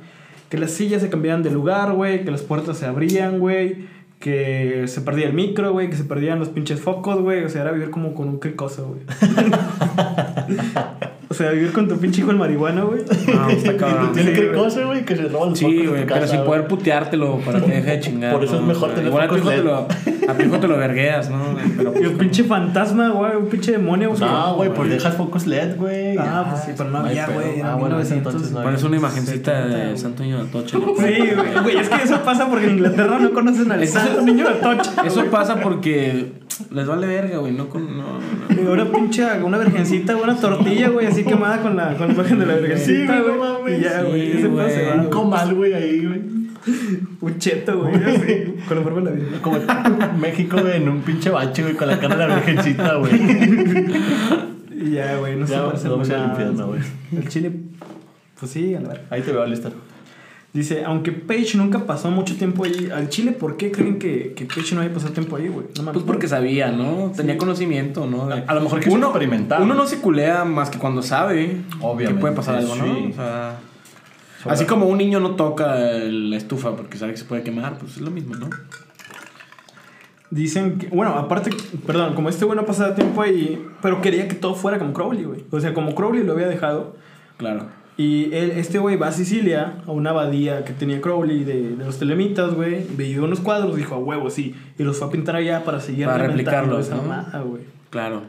Que 0.50 0.58
las 0.58 0.72
sillas 0.72 1.02
se 1.02 1.10
cambiaban 1.10 1.44
de 1.44 1.50
lugar, 1.50 1.94
güey, 1.94 2.26
que 2.26 2.32
las 2.32 2.42
puertas 2.42 2.78
se 2.78 2.86
abrían, 2.86 3.40
güey. 3.40 3.86
Que 4.20 4.84
se 4.88 5.00
perdía 5.00 5.28
el 5.28 5.34
micro, 5.34 5.72
güey, 5.72 5.90
que 5.90 5.96
se 5.96 6.04
perdían 6.04 6.40
los 6.40 6.50
pinches 6.50 6.82
focos, 6.82 7.22
güey. 7.22 7.46
O 7.46 7.50
sea, 7.50 7.62
era 7.62 7.72
vivir 7.72 7.90
como 7.90 8.14
con 8.14 8.28
un 8.28 8.38
cricoso, 8.40 8.86
güey. 8.90 9.00
o 11.30 11.34
sea, 11.34 11.52
vivir 11.52 11.72
con 11.72 11.88
tu 11.88 11.98
pinche 11.98 12.20
hijo 12.22 12.32
el 12.32 12.38
marihuana, 12.38 12.84
güey. 12.84 13.02
No, 13.34 13.50
está 13.50 13.78
cabrón. 13.78 14.12
Tiene 14.14 14.36
Sí, 14.36 14.42
que 14.42 14.48
güey. 14.86 15.06
que 15.06 15.16
se 15.16 15.24
roban 15.30 15.50
los 15.52 15.60
focos 15.62 15.74
Sí, 15.74 15.88
güey, 15.88 16.06
pero 16.06 16.28
sin 16.28 16.44
poder 16.44 16.68
puteártelo 16.68 17.40
para 17.46 17.62
que 17.62 17.72
deje 17.72 17.92
de 17.92 18.00
chingar. 18.02 18.34
Por 18.34 18.44
eso 18.44 18.58
es 18.58 18.62
mejor 18.62 18.90
tener 18.92 19.08
Igual 19.08 19.24
a 19.24 19.28
tu 19.30 19.36
hijo 19.38 19.50
focos 19.50 19.56
te 19.56 19.64
LED. 19.64 19.66
lo, 19.66 19.88
a 20.32 20.44
hijo 20.44 20.60
te 20.60 20.68
lo 20.68 20.78
vergueas, 20.78 21.30
¿no? 21.30 21.56
Pero, 21.78 21.94
Y 22.02 22.06
un 22.06 22.18
pinche 22.18 22.44
fantasma, 22.44 23.10
güey, 23.10 23.36
un 23.36 23.48
pinche 23.48 23.72
demonio, 23.72 24.10
güey. 24.10 24.22
No, 24.22 24.56
güey, 24.56 24.74
pues 24.74 24.90
dejas 24.90 25.16
focos 25.16 25.48
LED, 25.48 25.78
güey. 25.78 26.18
Ah, 26.18 26.48
pues 26.50 26.64
sí, 26.64 26.72
pero 26.78 26.90
no 26.90 27.00
había, 27.00 27.28
güey, 27.28 27.62
Ah, 27.62 27.76
bueno, 27.76 27.96
en 27.96 28.02
ese 28.02 28.16
1900, 28.16 28.34
entonces 28.34 28.52
no 28.52 28.64
Pones 28.64 28.84
una 28.84 28.98
imagencita 28.98 29.66
de 29.66 29.98
70, 29.98 29.98
Santo 29.98 30.24
Niño 30.24 30.38
de 30.44 30.50
Atoche. 30.50 30.78
¿no? 30.78 30.86
Sí, 30.88 31.36
güey. 31.36 31.64
Güey, 31.64 31.78
es 31.78 31.90
que 31.90 32.04
eso 32.04 32.22
pasa 32.24 32.48
porque 32.48 32.66
en 32.66 32.72
Inglaterra 32.72 33.20
no 33.20 33.32
conocen 33.32 33.72
al 33.72 33.88
santo 33.88 34.22
niño 34.22 34.48
de 34.48 34.56
Tocha. 34.56 34.92
Eso 35.06 35.26
pasa 35.26 35.56
porque 35.58 36.32
les 36.70 36.88
vale 36.88 37.08
verga, 37.08 37.38
güey. 37.38 37.54
No 37.54 37.70
con. 37.70 37.98
No, 37.98 38.20
no. 38.20 38.70
Ahora 38.70 38.86
pinche 38.92 39.26
una 39.44 39.58
virgencita, 39.58 40.16
una 40.16 40.36
tortilla, 40.36 40.90
güey, 40.90 41.08
así 41.08 41.24
quemada 41.24 41.62
con 41.62 41.76
la, 41.76 41.96
con 41.96 42.08
la 42.08 42.14
imagen 42.14 42.40
de 42.40 42.46
la 42.46 42.56
virgencita, 42.56 43.14
Sí, 43.16 43.22
güey, 43.22 43.38
no 43.38 43.44
mames. 43.44 43.80
Y 43.80 43.84
ya, 43.84 44.02
güey. 44.04 44.22
Sí, 44.22 44.32
ese 44.32 44.42
se 44.42 44.48
güey. 44.48 44.88
va, 44.90 44.96
Un 45.04 45.10
comal, 45.10 45.54
güey, 45.56 45.74
ahí, 45.74 46.06
güey. 46.06 46.41
Un 47.22 47.38
cheto, 47.38 47.80
güey. 47.84 47.94
así, 48.04 48.56
Con 48.68 48.78
la 48.78 48.84
forma 48.84 49.00
de 49.02 49.06
la 49.06 49.12
virgen. 49.12 49.40
Como 49.42 49.60
México, 50.20 50.58
güey, 50.60 50.78
en 50.78 50.90
un 50.90 51.02
pinche 51.02 51.30
bache, 51.30 51.62
güey, 51.64 51.76
con 51.76 51.88
la 51.88 52.00
cara 52.00 52.16
de 52.16 52.28
la 52.28 52.36
virgencita, 52.36 52.96
güey. 52.96 53.12
Y 54.72 54.92
ya, 54.92 55.18
güey, 55.18 55.36
no 55.36 55.46
se 55.46 55.54
Ya, 55.54 55.66
parece 55.66 55.88
nada. 55.90 56.24
al 56.24 56.30
infierno, 56.32 56.68
güey. 56.68 56.82
El 57.16 57.28
chile, 57.30 57.52
pues 58.40 58.52
sí, 58.52 58.74
a 58.76 58.80
verga. 58.80 59.02
Ahí 59.10 59.22
te 59.22 59.32
veo, 59.32 59.44
Alistair. 59.44 59.74
Dice, 60.54 60.84
aunque 60.84 61.14
Page 61.14 61.56
nunca 61.56 61.86
pasó 61.86 62.12
mucho 62.12 62.36
tiempo 62.36 62.66
allí, 62.66 62.90
al 62.92 63.08
Chile, 63.08 63.32
¿por 63.32 63.56
qué 63.56 63.72
creen 63.72 64.00
que, 64.00 64.34
que 64.34 64.44
Page 64.46 64.76
no 64.76 64.82
había 64.82 64.94
pasado 64.94 65.14
tiempo 65.14 65.38
ahí, 65.38 65.48
güey? 65.48 65.68
No. 65.82 65.94
Pues 65.94 66.04
porque 66.04 66.28
sabía, 66.28 66.72
¿no? 66.74 67.14
Tenía 67.16 67.38
conocimiento, 67.38 68.06
¿no? 68.06 68.28
De- 68.28 68.44
A 68.46 68.54
lo 68.56 68.60
mejor 68.62 68.82
quiso 68.82 68.98
experimentar. 68.98 69.62
Uno 69.62 69.76
no 69.76 69.88
se 69.88 70.00
culea 70.00 70.44
más 70.44 70.70
que 70.70 70.78
cuando 70.78 71.02
sabe 71.04 71.56
Obviamente, 71.80 72.16
que 72.16 72.20
puede 72.20 72.36
pasar 72.36 72.56
algo, 72.56 72.76
¿no? 72.76 72.84
sí. 72.84 73.08
O 73.12 73.16
sea, 73.16 73.60
Sobre- 74.42 74.54
así 74.56 74.66
como 74.66 74.88
un 74.88 74.98
niño 74.98 75.20
no 75.20 75.36
toca 75.36 75.76
la 75.76 76.36
estufa 76.38 76.76
porque 76.76 76.98
sabe 76.98 77.12
que 77.12 77.18
se 77.20 77.26
puede 77.26 77.44
quemar, 77.44 77.78
pues 77.78 77.94
es 77.98 78.02
lo 78.02 78.12
mismo, 78.12 78.36
¿no? 78.36 78.50
Dicen 80.30 80.78
que, 80.78 80.88
bueno, 80.88 81.12
aparte, 81.16 81.52
perdón, 81.86 82.14
como 82.16 82.30
este 82.30 82.46
güey 82.46 82.56
no 82.58 82.66
pasaba 82.66 82.96
tiempo 82.96 83.22
ahí, 83.22 83.62
pero 83.82 84.02
quería 84.02 84.30
que 84.30 84.36
todo 84.36 84.56
fuera 84.56 84.80
como 84.80 84.94
Crowley, 84.94 85.26
güey. 85.26 85.44
O 85.52 85.60
sea, 85.60 85.74
como 85.74 85.94
Crowley 85.94 86.24
lo 86.24 86.32
había 86.34 86.48
dejado. 86.48 86.96
Claro. 87.36 87.66
Y 87.98 88.34
él, 88.34 88.52
este 88.52 88.80
güey 88.80 88.96
va 88.96 89.10
a 89.10 89.12
Sicilia, 89.12 89.80
a 89.86 89.92
una 89.92 90.12
abadía 90.12 90.64
que 90.64 90.72
tenía 90.72 91.02
Crowley 91.02 91.44
de, 91.44 91.76
de 91.76 91.86
los 91.86 92.00
telemitas, 92.00 92.54
güey. 92.54 92.86
Veía 92.96 93.22
unos 93.22 93.42
cuadros, 93.42 93.76
dijo, 93.76 93.96
a 93.96 93.98
huevo, 93.98 94.30
sí. 94.30 94.56
Y 94.80 94.84
los 94.84 94.98
fue 94.98 95.10
a 95.10 95.12
pintar 95.12 95.36
allá 95.36 95.66
para 95.66 95.82
seguir 95.82 96.06
Para 96.06 96.28
replicarlos, 96.28 96.88
esa 96.88 96.96
¿no? 96.96 97.02
mamada, 97.04 97.42
güey. 97.42 97.64
Claro. 97.90 98.22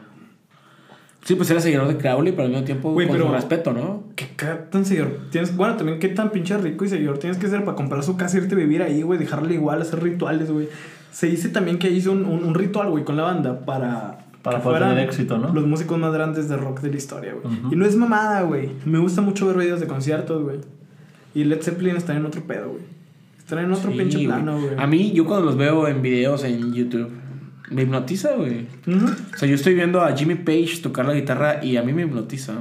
Sí, 1.25 1.35
pues 1.35 1.49
era 1.51 1.61
seguidor 1.61 1.87
de 1.87 1.97
Crowley, 1.97 2.31
pero 2.33 2.43
al 2.43 2.49
mismo 2.49 2.65
tiempo 2.65 2.91
Güey, 2.91 3.07
con 3.07 3.15
pero- 3.15 3.27
su 3.29 3.33
respeto, 3.33 3.71
¿no? 3.73 4.03
¿Qué 4.15 4.25
tan 4.69 4.83
seguidor 4.85 5.19
tienes? 5.31 5.55
Bueno, 5.55 5.75
también 5.77 5.99
qué 5.99 6.09
tan 6.09 6.31
pinche 6.31 6.57
rico 6.57 6.83
y 6.85 6.89
seguidor 6.89 7.17
tienes 7.17 7.37
que 7.37 7.47
ser 7.47 7.63
para 7.63 7.75
comprar 7.77 8.03
su 8.03 8.17
casa, 8.17 8.37
irte 8.37 8.55
a 8.55 8.57
vivir 8.57 8.81
ahí, 8.83 9.01
güey, 9.03 9.17
dejarle 9.17 9.53
igual, 9.53 9.81
hacer 9.81 10.03
rituales, 10.03 10.51
güey. 10.51 10.67
Se 11.11 11.27
dice 11.27 11.49
también 11.49 11.79
que 11.79 11.89
hizo 11.89 12.11
un, 12.11 12.25
un- 12.25 12.43
un 12.43 12.53
ritual, 12.53 12.89
güey, 12.89 13.03
con 13.05 13.15
la 13.17 13.23
banda 13.23 13.59
para... 13.65 14.19
Para 14.41 14.61
poder 14.61 14.81
tener 14.83 14.99
éxito, 14.99 15.37
¿no? 15.37 15.53
Los 15.53 15.65
músicos 15.65 15.97
más 15.97 16.13
grandes 16.13 16.49
de 16.49 16.57
rock 16.57 16.81
de 16.81 16.89
la 16.89 16.97
historia, 16.97 17.33
güey. 17.33 17.55
Y 17.71 17.77
no 17.77 17.85
es 17.85 17.95
mamada, 17.95 18.41
güey. 18.41 18.71
Me 18.83 18.99
gusta 18.99 19.21
mucho 19.21 19.47
ver 19.47 19.55
videos 19.55 19.79
de 19.79 19.87
conciertos, 19.87 20.43
güey. 20.43 20.57
Y 21.33 21.45
Led 21.45 21.61
Zeppelin 21.61 21.95
están 21.95 22.17
en 22.17 22.25
otro 22.25 22.41
pedo, 22.43 22.67
güey. 22.71 22.81
Están 23.39 23.59
en 23.59 23.71
otro 23.71 23.89
Sí, 23.91 23.97
pinche 23.97 24.25
plano, 24.25 24.59
güey. 24.59 24.71
A 24.77 24.85
mí, 24.85 25.13
yo 25.13 25.25
cuando 25.25 25.45
los 25.45 25.55
veo 25.55 25.87
en 25.87 26.01
videos 26.01 26.43
en 26.43 26.73
YouTube, 26.73 27.07
me 27.73 27.81
hipnotiza, 27.83 28.35
güey. 28.35 28.67
O 28.87 29.37
sea, 29.37 29.47
yo 29.47 29.55
estoy 29.55 29.73
viendo 29.73 30.01
a 30.01 30.15
Jimmy 30.15 30.35
Page 30.35 30.79
tocar 30.81 31.05
la 31.05 31.13
guitarra 31.13 31.63
y 31.63 31.77
a 31.77 31.83
mí 31.83 31.93
me 31.93 32.03
hipnotiza. 32.03 32.53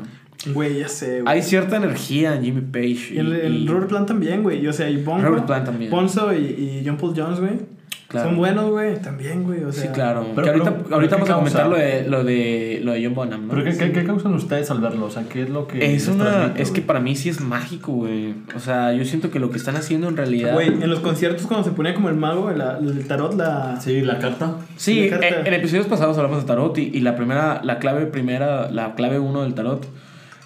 Güey, 0.52 0.80
ya 0.80 0.88
sé, 0.88 1.20
güey. 1.22 1.34
Hay 1.36 1.42
cierta 1.42 1.76
energía 1.76 2.34
en 2.34 2.42
Jimmy 2.42 2.62
Page. 2.62 3.14
Y 3.14 3.18
el, 3.18 3.32
el 3.32 3.54
y- 3.62 3.66
Robert 3.68 3.88
Plant 3.88 4.08
también, 4.08 4.42
güey. 4.42 4.64
Y, 4.64 4.66
O 4.66 4.72
sea, 4.72 4.90
y 4.90 4.96
Bonzo, 5.02 5.26
Robert 5.28 5.46
Plant 5.46 5.66
también. 5.66 5.90
Bonzo 5.90 6.32
y, 6.34 6.38
y 6.38 6.82
John 6.84 6.96
Paul 6.96 7.14
Jones, 7.16 7.38
güey. 7.38 7.52
Claro. 8.08 8.28
Son 8.28 8.36
buenos, 8.36 8.70
güey, 8.70 9.00
también, 9.00 9.42
güey. 9.42 9.64
O 9.64 9.72
sea, 9.72 9.84
sí, 9.84 9.88
claro. 9.88 10.26
Pero- 10.34 10.42
que 10.44 10.50
ahorita 10.50 10.76
pero- 10.82 10.94
ahorita 10.96 11.16
¿qué 11.16 11.22
vamos 11.22 11.30
a 11.30 11.34
comentar 11.38 11.68
lo 11.68 11.76
de, 11.76 12.06
lo 12.06 12.24
de, 12.24 12.80
lo 12.84 12.92
de 12.92 13.02
John 13.04 13.14
Bonham, 13.14 13.46
¿no? 13.48 13.54
¿Pero 13.54 13.64
qué, 13.64 13.76
qué, 13.78 13.92
qué 13.92 14.04
causan 14.04 14.34
ustedes 14.34 14.70
al 14.70 14.82
verlo? 14.82 15.06
O 15.06 15.10
sea, 15.10 15.22
¿qué 15.30 15.44
es 15.44 15.48
lo 15.48 15.66
que.? 15.66 15.94
Es 15.94 16.08
una. 16.08 16.24
transmite, 16.24 16.62
Es 16.62 16.70
que 16.72 16.82
para 16.82 17.00
mí 17.00 17.16
sí 17.16 17.30
es 17.30 17.40
mágico, 17.40 17.92
güey. 17.92 18.34
O 18.54 18.60
sea, 18.60 18.92
yo 18.92 19.02
siento 19.06 19.30
que 19.30 19.38
lo 19.38 19.50
que 19.50 19.56
están 19.56 19.76
haciendo 19.76 20.08
en 20.08 20.18
realidad. 20.18 20.52
Güey, 20.52 20.68
en 20.68 20.90
los 20.90 21.00
conciertos 21.00 21.46
cuando 21.46 21.64
se 21.64 21.70
ponía 21.74 21.94
como 21.94 22.10
el 22.10 22.16
mago, 22.16 22.50
el, 22.50 22.60
el 22.60 23.06
tarot, 23.06 23.34
la... 23.34 23.80
Sí, 23.80 24.02
la 24.02 24.18
carta. 24.18 24.56
Sí, 24.76 25.08
La 25.08 25.18
carta- 25.18 25.40
en, 25.40 25.46
en 25.46 25.54
episodios 25.54 25.86
pasados 25.86 26.18
hablamos 26.18 26.42
de 26.42 26.46
tarot 26.46 26.76
y, 26.76 26.90
y 26.92 27.00
la 27.00 27.16
primera, 27.16 27.62
la 27.64 27.78
clave 27.78 28.04
primera, 28.04 28.70
la 28.70 28.94
clave 28.94 29.18
uno 29.20 29.42
del 29.42 29.54
tarot, 29.54 29.86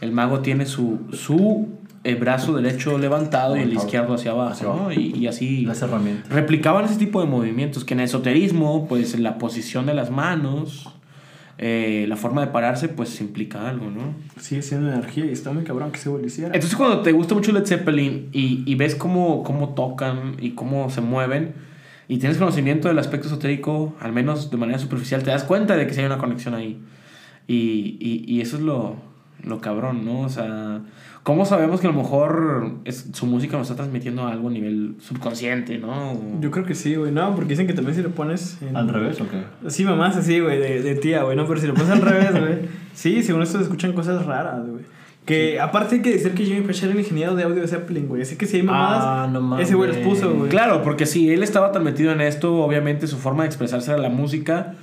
el 0.01 0.13
mago 0.13 0.39
tiene 0.39 0.67
su, 0.67 1.01
su 1.13 1.67
eh, 2.11 2.15
brazo 2.15 2.55
derecho 2.55 2.99
levantado 2.99 3.57
y 3.57 3.61
el 3.61 3.73
izquierdo 3.73 4.15
hacia 4.15 4.31
abajo, 4.33 4.51
Hacia 4.53 4.67
¿no? 4.69 4.93
Y, 4.93 5.15
y 5.17 5.27
así 5.27 5.65
Las 5.65 5.83
herramientas. 5.83 6.31
replicaban 6.31 6.85
ese 6.85 6.97
tipo 6.97 7.21
de 7.21 7.27
movimientos 7.27 7.85
que 7.85 7.95
en 7.95 8.01
esoterismo, 8.01 8.87
pues 8.89 9.19
la 9.19 9.39
posición 9.39 9.87
de 9.87 9.95
las 9.95 10.11
manos, 10.11 10.89
eh, 11.59 12.05
la 12.09 12.17
forma 12.17 12.43
de 12.43 12.49
pararse, 12.49 12.89
pues 12.89 13.21
implica 13.21 13.69
algo, 13.69 13.91
¿no? 13.91 14.15
Sigue 14.39 14.63
siendo 14.63 14.89
energía 14.93 15.25
y 15.25 15.31
está 15.31 15.53
muy 15.53 15.65
cabrón 15.65 15.91
que 15.91 15.99
se 15.99 16.11
hiciera. 16.25 16.49
Entonces 16.55 16.77
cuando 16.77 17.01
te 17.01 17.13
gusta 17.13 17.35
mucho 17.35 17.53
Led 17.53 17.65
Zeppelin 17.67 18.29
y, 18.33 18.63
y 18.67 18.75
ves 18.75 18.95
cómo, 18.95 19.43
cómo 19.43 19.71
tocan 19.71 20.37
y 20.41 20.51
cómo 20.51 20.91
se 20.91 21.01
mueven 21.01 21.55
y 22.09 22.19
tienes 22.19 22.39
conocimiento 22.39 22.89
del 22.89 22.99
aspecto 22.99 23.27
esotérico, 23.27 23.95
al 24.01 24.13
menos 24.13 24.51
de 24.51 24.57
manera 24.59 24.79
superficial, 24.79 25.23
te 25.23 25.31
das 25.31 25.45
cuenta 25.45 25.77
de 25.77 25.87
que 25.87 25.95
sí 25.95 26.01
hay 26.01 26.07
una 26.07 26.19
conexión 26.19 26.55
ahí. 26.55 26.79
Y, 27.49 27.97
y, 28.01 28.25
y 28.27 28.41
eso 28.43 28.57
es 28.59 28.63
lo, 28.63 28.97
lo 29.43 29.61
cabrón, 29.61 30.05
¿no? 30.05 30.21
O 30.21 30.29
sea, 30.29 30.83
¿cómo 31.27 31.45
sabemos 31.45 31.81
que 31.81 31.89
a 31.89 31.91
lo 31.91 31.97
mejor 31.97 32.71
es- 32.85 33.09
su 33.13 33.27
música 33.27 33.57
nos 33.57 33.69
está 33.69 33.83
transmitiendo 33.83 34.29
algo 34.29 34.47
a 34.49 34.53
nivel 34.53 34.95
subconsciente, 35.01 35.77
¿no? 35.77 36.13
O- 36.13 36.41
Yo 36.41 36.53
creo 36.53 36.65
que 36.65 36.77
sí, 36.77 36.95
güey. 36.95 37.11
No, 37.11 37.35
porque 37.35 37.49
dicen 37.51 37.67
que 37.67 37.73
también 37.73 37.97
si 37.97 38.03
lo 38.03 38.11
pones... 38.11 38.59
En... 38.63 38.77
¿Al 38.77 38.89
revés 38.89 39.21
o 39.21 39.27
qué? 39.29 39.43
Sí, 39.69 39.83
mamás 39.85 40.17
así, 40.17 40.39
güey, 40.39 40.57
de, 40.61 40.83
de 40.83 40.95
tía, 40.95 41.25
güey, 41.25 41.37
no, 41.37 41.45
pero 41.49 41.61
si 41.61 41.67
lo 41.67 41.75
pones 41.75 41.91
al 41.91 42.01
revés, 42.01 42.31
güey. 42.41 42.59
Sí, 42.95 43.25
según 43.25 43.43
esto 43.43 43.59
se 43.59 43.65
escuchan 43.65 43.93
cosas 43.93 44.25
raras, 44.25 44.65
güey. 44.69 44.85
Que 45.25 45.59
aparte 45.59 45.97
hay 45.97 46.03
que 46.03 46.13
decir 46.13 46.35
que 46.35 46.45
Jimmy 46.45 46.61
Page 46.61 46.85
era 46.85 46.93
el 46.95 47.01
ingeniero 47.01 47.35
de 47.35 47.43
audio 47.43 47.61
de 47.61 47.67
Zeppelin, 47.67 48.07
güey. 48.07 48.23
Así 48.23 48.37
que 48.37 48.47
si 48.47 48.59
hay 48.59 48.63
mamadas, 48.63 49.03
Ah, 49.05 49.29
no 49.33 49.59
ese 49.59 49.75
güey 49.75 49.89
los 49.89 49.99
puso, 49.99 50.33
güey. 50.33 50.49
Claro, 50.49 50.83
porque 50.85 51.05
si 51.05 51.29
él 51.33 51.43
estaba 51.43 51.73
tan 51.73 51.83
metido 51.83 52.13
en 52.13 52.21
esto, 52.21 52.63
obviamente 52.63 53.09
su 53.09 53.17
forma 53.19 53.43
de 53.43 53.49
expresarse 53.49 53.91
era 53.91 54.01
la 54.01 54.09
música. 54.11 54.75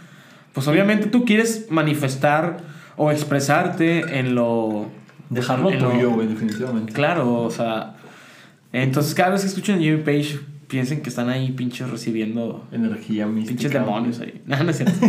Pues 0.52 0.68
obviamente 0.68 1.08
tú 1.08 1.24
quieres 1.24 1.68
manifestar 1.70 2.58
o 2.98 3.10
expresarte 3.12 4.20
en 4.20 4.36
lo... 4.36 4.88
Dejarlo 5.30 5.72
en 5.72 5.80
tuyo, 5.80 6.12
güey, 6.12 6.28
definitivamente. 6.28 6.94
Claro, 6.94 7.42
o 7.42 7.50
sea... 7.52 7.96
Entonces 8.72 9.14
cada 9.14 9.30
vez 9.32 9.42
que 9.42 9.48
escuchan 9.48 9.78
a 9.78 9.82
Jimmy 9.82 10.02
Page, 10.02 10.40
piensen 10.68 11.02
que 11.04 11.10
están 11.10 11.30
ahí 11.30 11.52
pinches 11.52 11.90
recibiendo 11.90 12.66
Energía 12.72 13.28
mística. 13.28 13.50
pinches 13.60 13.74
demonios 13.74 14.20
ahí. 14.20 14.42
No, 14.48 14.64
no 14.64 14.72
es 14.72 14.78
cierto. 14.78 15.06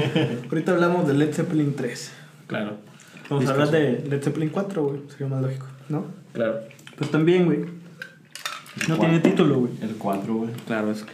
Ahorita 0.50 0.72
hablamos 0.72 1.08
de 1.08 1.14
Led 1.14 1.32
Zeppelin 1.32 1.74
3. 1.74 2.12
claro, 2.46 2.76
Vamos 3.28 3.44
a 3.44 3.52
Discos. 3.52 3.68
hablar 3.68 3.70
de 3.70 4.08
Led 4.08 4.22
Zeppelin 4.22 4.48
4, 4.50 4.84
güey. 4.84 5.00
Sería 5.08 5.26
más 5.28 5.42
lógico, 5.42 5.66
¿no? 5.88 6.06
claro, 6.32 6.60
Pero 6.96 7.10
también, 7.10 7.44
güey. 7.46 7.58
No 8.88 8.96
tiene 8.96 9.14
cuatro. 9.14 9.30
título, 9.30 9.58
güey. 9.60 9.72
El 9.82 9.90
4, 9.96 10.34
güey. 10.34 10.50
claro. 10.66 10.90
Es, 10.92 11.04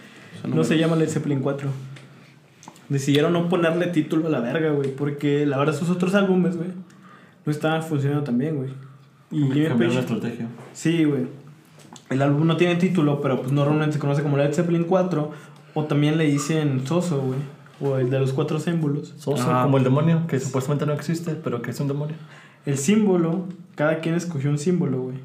No 0.47 0.63
se 0.65 0.77
llama 0.77 0.97
Led 0.97 1.09
Zeppelin 1.09 1.41
4. 1.41 1.71
Decidieron 2.91 3.33
no 3.33 3.49
ponerle 3.49 3.87
título 3.87 4.27
a 4.27 4.31
la 4.31 4.41
verga, 4.41 4.71
güey. 4.73 4.95
Porque 4.95 5.47
la 5.47 5.57
verdad 5.57 5.73
sus 5.75 5.89
otros 5.89 6.15
álbumes, 6.15 6.57
güey, 6.57 6.69
no 7.45 7.53
estaban 7.53 7.83
funcionando 7.83 8.25
tan 8.25 8.39
bien, 8.39 8.57
güey. 8.57 8.71
Y 9.31 9.51
Jimmy 9.53 9.69
Page... 9.69 9.99
estrategia. 9.99 10.49
Sí, 10.73 11.05
güey. 11.05 11.27
El 12.11 12.23
álbum 12.23 12.47
no 12.47 12.57
tiene 12.57 12.77
título, 12.77 13.21
pero 13.21 13.41
pues 13.41 13.53
normalmente 13.53 13.95
se 13.95 13.99
conoce 13.99 14.23
como 14.23 14.37
Led 14.37 14.53
Zeppelin 14.53 14.85
4. 14.85 15.31
O 15.75 15.85
también 15.85 16.17
le 16.17 16.25
dicen 16.25 16.87
Soso, 16.87 17.21
güey. 17.21 17.39
O 17.81 17.97
el 17.99 18.11
de 18.11 18.21
los 18.21 18.33
cuatro 18.33 18.61
símbolos. 18.61 19.15
Soso, 19.19 19.51
Ajá. 19.51 19.65
como 19.65 19.79
el 19.79 19.85
demonio, 19.85 20.27
que 20.29 20.39
supuestamente 20.39 20.87
no 20.87 20.93
existe, 20.93 21.35
pero 21.35 21.61
que 21.63 21.73
es 21.73 21.81
un 21.81 21.89
demonio. 21.89 22.15
El 22.65 22.79
símbolo, 22.79 23.47
cada 23.75 23.99
quien 23.99 24.15
escogió 24.15 24.51
un 24.51 24.59
símbolo, 24.59 25.03
güey. 25.03 25.17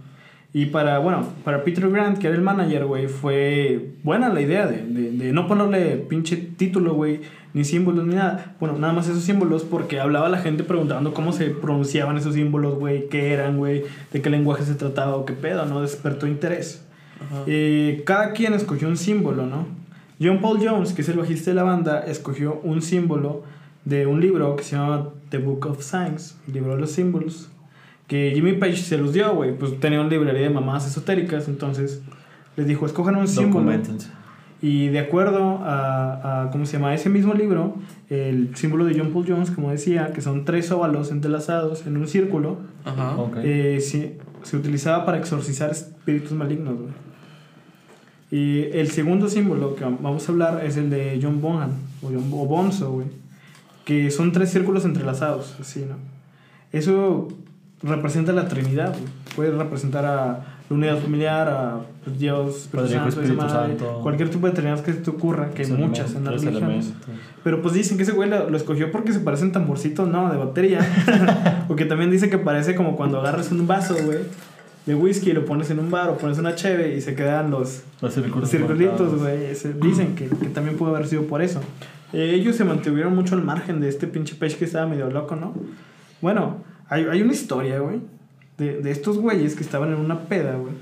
Y 0.51 0.67
para, 0.67 0.97
bueno, 0.97 1.27
para 1.43 1.63
Peter 1.63 1.87
Grant, 1.89 2.17
que 2.17 2.27
era 2.27 2.35
el 2.35 2.41
manager, 2.41 2.85
güey, 2.85 3.07
fue 3.07 3.91
buena 4.03 4.29
la 4.29 4.41
idea 4.41 4.65
de, 4.65 4.83
de, 4.83 5.11
de 5.11 5.31
no 5.31 5.47
ponerle 5.47 5.97
pinche 5.97 6.37
título, 6.37 6.95
güey, 6.95 7.21
ni 7.53 7.63
símbolos, 7.63 8.05
ni 8.05 8.15
nada. 8.15 8.55
Bueno, 8.59 8.77
nada 8.79 8.93
más 8.93 9.07
esos 9.07 9.23
símbolos, 9.23 9.63
porque 9.63 9.99
hablaba 9.99 10.27
la 10.27 10.39
gente 10.39 10.63
preguntando 10.63 11.13
cómo 11.13 11.33
se 11.33 11.51
pronunciaban 11.51 12.17
esos 12.17 12.33
símbolos, 12.33 12.79
güey, 12.79 13.09
qué 13.09 13.31
eran, 13.31 13.57
güey, 13.57 13.83
de 14.11 14.21
qué 14.21 14.29
lenguaje 14.31 14.63
se 14.63 14.73
trataba 14.73 15.15
o 15.15 15.25
qué 15.25 15.33
pedo, 15.33 15.65
¿no? 15.65 15.81
Despertó 15.81 16.25
interés. 16.25 16.83
Eh, 17.45 18.01
cada 18.05 18.31
quien 18.31 18.53
escogió 18.53 18.87
un 18.87 18.97
símbolo, 18.97 19.45
¿no? 19.45 19.67
John 20.21 20.41
Paul 20.41 20.59
Jones, 20.61 20.93
que 20.93 21.01
es 21.01 21.09
el 21.09 21.17
bajista 21.17 21.51
de 21.51 21.55
la 21.55 21.63
banda, 21.63 21.99
escogió 21.99 22.59
un 22.63 22.81
símbolo 22.81 23.43
de 23.85 24.05
un 24.05 24.19
libro 24.19 24.55
que 24.55 24.63
se 24.63 24.75
llama 24.75 25.09
The 25.29 25.37
Book 25.37 25.65
of 25.67 25.83
Signs, 25.83 26.37
el 26.47 26.53
libro 26.55 26.75
de 26.75 26.81
los 26.81 26.91
símbolos, 26.91 27.49
que 28.09 28.31
Jimmy 28.33 28.53
Page 28.53 28.77
se 28.77 28.97
los 28.97 29.13
dio, 29.13 29.33
güey, 29.35 29.55
pues 29.55 29.79
tenía 29.79 30.01
una 30.01 30.09
librería 30.09 30.41
de 30.41 30.49
mamás 30.49 30.85
esotéricas, 30.87 31.47
entonces 31.47 32.01
les 32.57 32.67
dijo, 32.67 32.85
escojan 32.87 33.15
un 33.15 33.27
símbolo. 33.27 33.71
Y 34.61 34.87
de 34.87 34.99
acuerdo 34.99 35.59
a, 35.63 36.41
a, 36.41 36.49
¿cómo 36.51 36.65
se 36.65 36.73
llama? 36.73 36.93
Ese 36.93 37.07
mismo 37.07 37.33
libro, 37.33 37.75
el 38.09 38.53
símbolo 38.55 38.83
de 38.85 38.97
John 38.97 39.13
Paul 39.13 39.25
Jones, 39.25 39.51
como 39.51 39.69
decía, 39.69 40.11
que 40.11 40.21
son 40.21 40.43
tres 40.43 40.71
óvalos 40.71 41.11
entrelazados 41.11 41.85
en 41.85 41.95
un 41.95 42.07
círculo, 42.07 42.57
Ajá. 42.83 43.15
Ok. 43.15 43.37
eh, 43.43 43.79
sí, 43.79 44.17
se 44.41 44.57
utilizaba 44.57 45.05
para 45.05 45.19
exorcizar 45.19 45.69
espíritus 45.69 46.31
malignos, 46.31 46.77
güey. 46.79 46.91
Y 48.31 48.71
el 48.73 48.89
segundo 48.89 49.29
símbolo 49.29 49.75
que 49.75 49.83
vamos 49.85 50.27
a 50.27 50.31
hablar 50.31 50.65
es 50.65 50.77
el 50.77 50.89
de 50.89 51.19
John 51.21 51.41
Bonham, 51.41 51.71
o, 52.01 52.07
John, 52.07 52.29
o 52.33 52.45
Bonzo, 52.47 52.91
güey. 52.91 53.07
Que 53.85 54.09
son 54.11 54.31
tres 54.31 54.49
círculos 54.49 54.83
entrelazados, 54.83 55.55
así, 55.59 55.85
¿no? 55.87 55.95
Eso 56.71 57.27
representa 57.83 58.31
la 58.31 58.47
Trinidad. 58.47 58.95
Puede 59.35 59.51
representar 59.51 60.05
a 60.05 60.15
la 60.69 60.75
unidad 60.75 60.99
familiar, 60.99 61.47
a 61.47 61.81
Dios, 62.17 62.69
Padre, 62.71 62.89
Santo, 62.89 63.09
Espíritu 63.09 63.35
madre, 63.35 63.77
Santo. 63.77 63.99
cualquier 64.01 64.29
tipo 64.29 64.47
de 64.47 64.53
Trinidad 64.53 64.81
que 64.81 64.93
se 64.93 64.99
te 64.99 65.09
ocurra, 65.09 65.49
que 65.51 65.63
hay 65.63 65.71
muchas 65.71 66.13
en 66.15 66.25
las 66.25 66.43
religiones. 66.43 66.93
Pero 67.43 67.61
pues 67.61 67.73
dicen 67.73 67.97
que 67.97 68.03
ese 68.03 68.11
güey 68.11 68.29
lo, 68.29 68.49
lo 68.49 68.57
escogió 68.57 68.91
porque 68.91 69.13
se 69.13 69.19
parecen 69.19 69.51
tamborcitos, 69.51 70.07
no, 70.07 70.31
de 70.31 70.37
batería. 70.37 71.65
o 71.69 71.75
que 71.75 71.85
también 71.85 72.11
dice 72.11 72.29
que 72.29 72.37
parece 72.37 72.75
como 72.75 72.95
cuando 72.95 73.19
agarras 73.19 73.51
un 73.51 73.65
vaso, 73.65 73.95
güey, 74.05 74.19
de 74.85 74.95
whisky 74.95 75.31
y 75.31 75.33
lo 75.33 75.45
pones 75.45 75.69
en 75.69 75.79
un 75.79 75.89
bar 75.89 76.09
o 76.09 76.17
pones 76.17 76.37
una 76.37 76.55
cheve 76.55 76.95
y 76.95 77.01
se 77.01 77.15
quedan 77.15 77.51
los, 77.51 77.83
Los 78.01 78.17
los 78.17 78.49
circulitos, 78.49 79.19
güey. 79.19 79.53
Dicen 79.81 80.15
que, 80.15 80.27
que 80.27 80.47
también 80.47 80.77
pudo 80.77 80.95
haber 80.95 81.07
sido 81.07 81.23
por 81.23 81.41
eso. 81.41 81.61
Eh, 82.11 82.31
ellos 82.33 82.55
se 82.55 82.63
mantuvieron 82.63 83.15
mucho 83.15 83.35
al 83.35 83.43
margen 83.43 83.79
de 83.81 83.89
este 83.89 84.07
pinche 84.07 84.35
page 84.35 84.57
que 84.57 84.65
estaba 84.65 84.87
medio 84.87 85.09
loco, 85.09 85.35
¿no? 85.35 85.53
Bueno, 86.21 86.63
hay, 86.89 87.05
hay 87.05 87.21
una 87.21 87.33
historia, 87.33 87.79
güey, 87.79 87.99
de, 88.57 88.81
de 88.81 88.91
estos 88.91 89.17
güeyes 89.17 89.55
que 89.55 89.63
estaban 89.63 89.89
en 89.93 89.99
una 89.99 90.21
peda, 90.21 90.55
güey. 90.55 90.73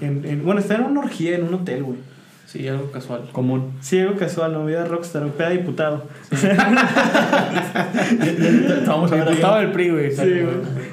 En, 0.00 0.24
en- 0.24 0.44
bueno, 0.44 0.60
estaban 0.60 0.84
en 0.86 0.90
una 0.92 1.00
orgía 1.00 1.36
en 1.36 1.44
un 1.44 1.54
hotel, 1.54 1.82
güey. 1.84 1.98
Sí, 2.46 2.66
algo 2.68 2.90
casual. 2.92 3.28
Común. 3.32 3.72
Ciego 3.82 4.14
casual, 4.16 4.52
no 4.52 4.64
vida 4.64 4.84
rockstar, 4.84 5.26
peda 5.32 5.50
diputado. 5.50 6.04
Vamos 8.86 9.10
a 9.12 9.16
ver 9.16 9.28
Diputado 9.30 9.54
ahí. 9.56 9.62
del 9.64 9.72
PRI, 9.72 9.90
güey. 9.90 10.10
Sí, 10.12 10.16
güey. 10.22 10.46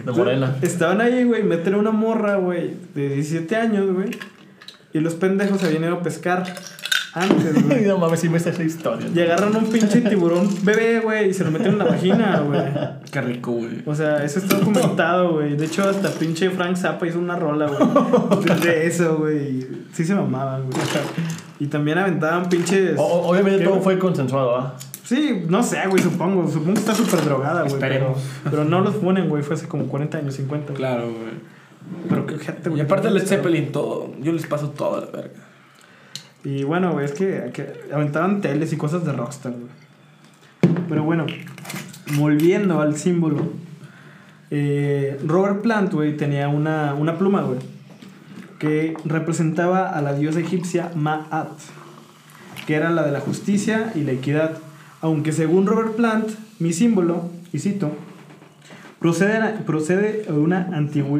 De 0.05 0.11
Morena. 0.11 0.55
Estaban 0.61 1.01
ahí, 1.01 1.23
güey, 1.23 1.43
meten 1.43 1.75
a 1.75 1.77
una 1.77 1.91
morra, 1.91 2.35
güey, 2.37 2.71
de 2.95 3.09
17 3.09 3.55
años, 3.55 3.91
güey. 3.93 4.09
Y 4.93 4.99
los 4.99 5.15
pendejos 5.15 5.59
se 5.61 5.67
habían 5.67 5.83
ido 5.83 5.95
a 5.95 6.03
pescar 6.03 6.43
antes, 7.13 7.63
güey. 7.67 7.85
no 7.85 7.97
mames, 7.97 8.19
sí 8.19 8.29
me 8.29 8.37
está 8.37 8.49
esa 8.49 8.63
historia. 8.63 9.07
Y 9.13 9.19
agarran 9.19 9.55
un 9.55 9.65
pinche 9.65 10.01
tiburón 10.01 10.49
bebé, 10.63 10.99
güey, 10.99 11.29
y 11.29 11.33
se 11.33 11.43
lo 11.43 11.51
meten 11.51 11.73
en 11.73 11.77
la 11.79 11.85
vagina, 11.85 12.39
güey. 12.39 12.61
Qué 13.11 13.21
rico, 13.21 13.51
güey. 13.51 13.83
O 13.85 13.93
sea, 13.95 14.23
eso 14.23 14.39
está 14.39 14.57
documentado, 14.57 15.33
güey. 15.33 15.55
De 15.55 15.65
hecho, 15.65 15.87
hasta 15.87 16.09
pinche 16.09 16.49
Frank 16.49 16.75
Zappa 16.75 17.05
hizo 17.07 17.19
una 17.19 17.35
rola, 17.35 17.67
güey. 17.67 18.43
De- 18.61 18.87
eso, 18.87 19.17
güey. 19.17 19.37
y 19.59 19.87
Sí 19.93 20.03
se 20.05 20.15
mamaban, 20.15 20.63
güey. 20.69 20.83
Y 21.59 21.67
también 21.67 21.97
aventaban 21.99 22.49
pinches. 22.49 22.95
O- 22.97 23.29
obviamente 23.29 23.59
¿Qué, 23.59 23.65
todo 23.65 23.79
fue 23.81 23.99
consensuado, 23.99 24.55
¿ah? 24.57 24.75
Sí, 25.03 25.43
no 25.49 25.61
sé, 25.61 25.77
güey, 25.87 26.01
supongo. 26.01 26.49
Supongo 26.49 26.73
que 26.73 26.79
está 26.79 26.95
súper 26.95 27.23
drogada, 27.23 27.61
güey. 27.63 27.75
Pero, 27.79 27.93
Esperemos. 27.93 28.17
pero 28.49 28.63
no 28.65 28.81
los 28.81 28.95
ponen, 28.95 29.29
güey. 29.29 29.43
Fue 29.43 29.55
hace 29.55 29.67
como 29.67 29.85
40 29.85 30.17
años, 30.17 30.33
50. 30.35 30.67
güey. 30.67 30.77
Claro, 30.77 31.03
güey. 31.11 31.53
Pero 32.09 32.25
qué 32.25 32.37
gente, 32.39 32.61
Y 32.69 32.71
güey. 32.71 32.81
aparte 32.81 33.09
del 33.09 33.21
Zeppelin, 33.21 33.71
todo. 33.71 34.11
Yo 34.21 34.31
les 34.31 34.47
paso 34.47 34.69
todo 34.69 34.95
a 34.95 35.01
la 35.01 35.05
verga. 35.07 35.42
Y 36.43 36.63
bueno, 36.63 36.99
es 36.99 37.13
que, 37.13 37.51
que 37.53 37.73
aventaban 37.93 38.41
teles 38.41 38.73
y 38.73 38.77
cosas 38.77 39.05
de 39.05 39.13
Rockstar, 39.13 39.53
güey. 39.53 39.83
Pero 40.89 41.03
bueno, 41.03 41.25
volviendo 42.17 42.81
al 42.81 42.97
símbolo, 42.97 43.53
eh, 44.51 45.19
Robert 45.25 45.61
Plant, 45.61 45.93
güey, 45.93 46.17
tenía 46.17 46.49
una, 46.49 46.93
una 46.95 47.17
pluma, 47.17 47.41
güey, 47.43 47.59
que 48.59 48.95
representaba 49.05 49.89
a 49.89 50.01
la 50.01 50.13
diosa 50.13 50.39
egipcia 50.41 50.91
Ma'at, 50.95 51.49
que 52.67 52.75
era 52.75 52.91
la 52.91 53.03
de 53.03 53.11
la 53.11 53.21
justicia 53.21 53.91
y 53.95 54.01
la 54.01 54.11
equidad. 54.11 54.57
Aunque 55.01 55.31
según 55.31 55.65
Robert 55.65 55.95
Plant, 55.95 56.29
mi 56.59 56.73
símbolo, 56.73 57.29
y 57.53 57.59
cito, 57.59 57.91
procede, 58.99 59.59
procede 59.65 60.23
de 60.23 60.33
una 60.33 60.69
antigua, 60.73 61.19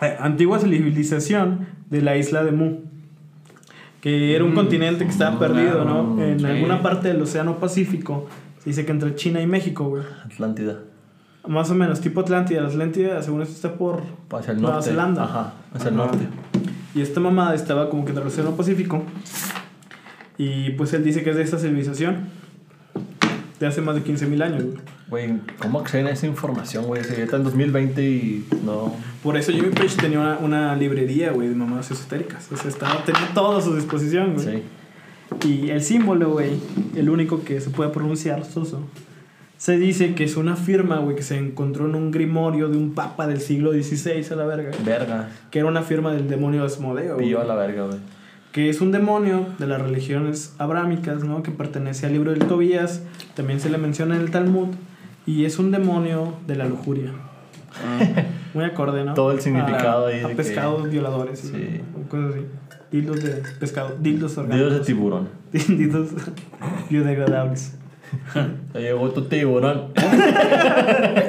eh, 0.00 0.16
antigua 0.20 0.58
civilización 0.60 1.66
de 1.90 2.02
la 2.02 2.16
isla 2.16 2.44
de 2.44 2.52
Mu 2.52 2.91
que 4.02 4.34
era 4.34 4.44
un 4.44 4.52
continente 4.52 5.04
que 5.04 5.12
estaba 5.12 5.38
perdido, 5.38 5.84
¿no? 5.84 6.20
En 6.20 6.40
sí. 6.40 6.44
alguna 6.44 6.82
parte 6.82 7.06
del 7.06 7.22
Océano 7.22 7.58
Pacífico. 7.60 8.28
Se 8.58 8.70
dice 8.70 8.84
que 8.84 8.90
entre 8.90 9.14
China 9.14 9.40
y 9.40 9.46
México, 9.46 9.88
güey. 9.88 10.02
Atlántida. 10.24 10.80
Más 11.46 11.70
o 11.70 11.74
menos, 11.76 12.00
tipo 12.00 12.20
Atlántida. 12.20 12.62
La 12.62 12.68
Atlántida, 12.68 13.22
según 13.22 13.42
esto, 13.42 13.54
está 13.54 13.78
por 13.78 14.02
Hacia 14.32 14.54
el 14.54 14.60
Nueva 14.60 14.76
norte. 14.76 14.90
Zelanda. 14.90 15.22
Ajá, 15.22 15.54
hacia 15.72 15.90
el 15.90 15.96
norte. 15.96 16.26
Y 16.96 17.00
esta 17.00 17.20
mamada 17.20 17.54
estaba 17.54 17.88
como 17.88 18.04
que 18.04 18.10
en 18.10 18.18
el 18.18 18.26
Océano 18.26 18.56
Pacífico. 18.56 19.04
Y 20.36 20.70
pues 20.70 20.92
él 20.94 21.04
dice 21.04 21.22
que 21.22 21.30
es 21.30 21.36
de 21.36 21.42
esta 21.42 21.58
civilización. 21.58 22.28
De 23.60 23.66
hace 23.68 23.82
más 23.82 23.94
de 23.94 24.02
15.000 24.02 24.42
años, 24.42 24.64
güey. 24.64 24.78
Güey, 25.12 25.40
¿cómo 25.58 25.80
acceden 25.80 26.06
a 26.06 26.10
esa 26.12 26.26
información, 26.26 26.86
güey? 26.86 27.02
Ya 27.02 27.24
está 27.24 27.36
en 27.36 27.44
2020 27.44 28.02
y 28.02 28.46
no... 28.64 28.96
Por 29.22 29.36
eso 29.36 29.52
Jimmy 29.52 29.68
Page 29.68 29.96
tenía 30.00 30.18
una, 30.18 30.38
una 30.38 30.74
librería, 30.74 31.32
güey, 31.32 31.48
de 31.48 31.54
mamadas 31.54 31.90
esotéricas. 31.90 32.50
O 32.50 32.56
sea, 32.56 32.70
estaba, 32.70 33.04
tenía 33.04 33.28
todo 33.34 33.58
a 33.58 33.60
su 33.60 33.76
disposición, 33.76 34.32
güey. 34.32 34.62
Sí. 35.42 35.46
Y 35.46 35.68
el 35.68 35.82
símbolo, 35.82 36.30
güey, 36.30 36.52
el 36.96 37.10
único 37.10 37.44
que 37.44 37.60
se 37.60 37.68
puede 37.68 37.90
pronunciar, 37.90 38.46
Soso, 38.46 38.88
se 39.58 39.76
dice 39.76 40.14
que 40.14 40.24
es 40.24 40.38
una 40.38 40.56
firma, 40.56 40.96
güey, 41.00 41.14
que 41.14 41.22
se 41.22 41.36
encontró 41.36 41.84
en 41.84 41.94
un 41.94 42.10
grimorio 42.10 42.70
de 42.70 42.78
un 42.78 42.94
papa 42.94 43.26
del 43.26 43.42
siglo 43.42 43.72
XVI 43.72 44.24
a 44.30 44.36
la 44.36 44.46
verga. 44.46 44.70
Verga. 44.82 45.28
Que 45.50 45.58
era 45.58 45.68
una 45.68 45.82
firma 45.82 46.14
del 46.14 46.26
demonio 46.26 46.64
Asmodeo. 46.64 47.18
Pillo 47.18 47.38
a 47.38 47.44
la 47.44 47.54
verga, 47.54 47.84
güey. 47.84 47.98
que 48.52 48.70
es 48.70 48.80
un 48.80 48.92
demonio 48.92 49.44
de 49.58 49.66
las 49.66 49.82
religiones 49.82 50.54
abrámicas, 50.56 51.22
¿no? 51.22 51.42
Que 51.42 51.50
pertenece 51.50 52.06
al 52.06 52.14
libro 52.14 52.30
del 52.30 52.46
Tobías, 52.46 53.02
también 53.34 53.60
se 53.60 53.68
le 53.68 53.76
menciona 53.76 54.14
en 54.14 54.22
el 54.22 54.30
Talmud, 54.30 54.68
y 55.26 55.44
es 55.44 55.58
un 55.58 55.70
demonio 55.70 56.34
de 56.46 56.56
la 56.56 56.66
lujuria. 56.66 57.10
Muy 58.54 58.64
acorde, 58.64 59.04
¿no? 59.04 59.14
Todo 59.14 59.32
el 59.32 59.40
significado 59.40 60.06
a, 60.06 60.08
ahí 60.10 60.20
A 60.20 60.28
de 60.28 60.34
pescados 60.34 60.82
que- 60.84 60.88
violadores 60.90 61.44
y 61.44 61.48
Sí. 61.48 61.80
cosas 62.10 62.30
así. 62.34 62.46
Dildos 62.90 63.22
de 63.22 63.42
pescado, 63.58 63.96
dildos 64.00 64.34
Dios 64.34 64.48
de 64.48 64.54
orgánicos. 64.54 64.86
tiburón. 64.86 65.28
Dildos 65.52 66.08
biodegradables. 66.90 67.76
Llegó 68.74 69.10
tu 69.10 69.22
tiburón. 69.24 69.84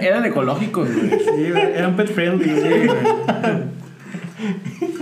Eran 0.02 0.26
ecológicos, 0.26 0.90
güey. 0.94 1.10
Sí, 1.12 1.54
eran 1.76 1.96
pet 1.96 2.12
friendly. 2.12 2.50
sí, 2.50 2.88
güey. 2.88 3.00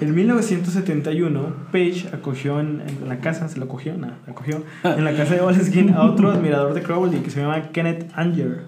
En 0.00 0.14
1971, 0.14 1.40
Page 1.72 2.08
acogió 2.12 2.60
en, 2.60 2.82
en 2.86 3.08
la 3.08 3.18
casa, 3.20 3.48
se 3.48 3.58
lo 3.58 3.66
cogió, 3.68 3.96
no, 3.96 4.08
acogió 4.28 4.62
en 4.84 5.04
la 5.04 5.14
casa 5.16 5.34
de 5.34 5.40
Oleskin 5.40 5.90
a 5.94 6.02
otro 6.04 6.30
admirador 6.30 6.72
de 6.74 6.82
Crowley 6.82 7.20
que 7.20 7.30
se 7.30 7.40
llama 7.40 7.70
Kenneth 7.72 8.10
Anger, 8.14 8.62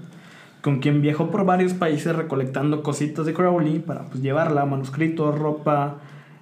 con 0.60 0.80
quien 0.80 1.02
viajó 1.02 1.30
por 1.30 1.44
varios 1.44 1.72
países 1.72 2.16
recolectando 2.16 2.82
cositas 2.82 3.26
de 3.26 3.32
Crowley 3.34 3.78
para 3.78 4.02
pues, 4.06 4.22
llevarla, 4.22 4.64
manuscritos, 4.66 5.38
ropa 5.38 5.98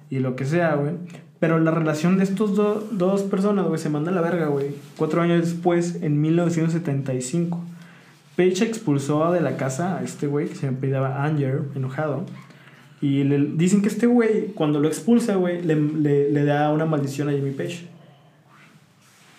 y 0.09 0.19
lo 0.19 0.35
que 0.35 0.45
sea, 0.45 0.73
güey. 0.75 0.93
Pero 1.39 1.59
la 1.59 1.71
relación 1.71 2.17
de 2.17 2.23
estos 2.25 2.55
do- 2.55 2.85
dos 2.91 3.21
personas, 3.23 3.65
güey, 3.67 3.79
se 3.79 3.89
manda 3.89 4.11
a 4.11 4.13
la 4.15 4.21
verga, 4.21 4.47
güey. 4.47 4.75
Cuatro 4.97 5.21
años 5.21 5.39
después, 5.45 5.99
en 6.01 6.19
1975. 6.19 7.63
Page 8.35 8.63
expulsó 8.65 9.31
de 9.31 9.39
la 9.41 9.55
casa 9.55 9.97
a 9.99 10.03
este 10.03 10.27
güey 10.27 10.47
que 10.47 10.55
se 10.55 10.67
apellidaba 10.67 11.23
Anger, 11.23 11.61
enojado. 11.75 12.25
Y 13.01 13.23
le, 13.23 13.39
dicen 13.55 13.81
que 13.81 13.87
este 13.87 14.07
güey, 14.07 14.47
cuando 14.53 14.79
lo 14.79 14.87
expulsa, 14.87 15.35
güey, 15.35 15.61
le, 15.61 15.75
le, 15.75 16.31
le 16.31 16.45
da 16.45 16.71
una 16.71 16.85
maldición 16.85 17.29
a 17.29 17.31
Jimmy 17.31 17.51
Page. 17.51 17.85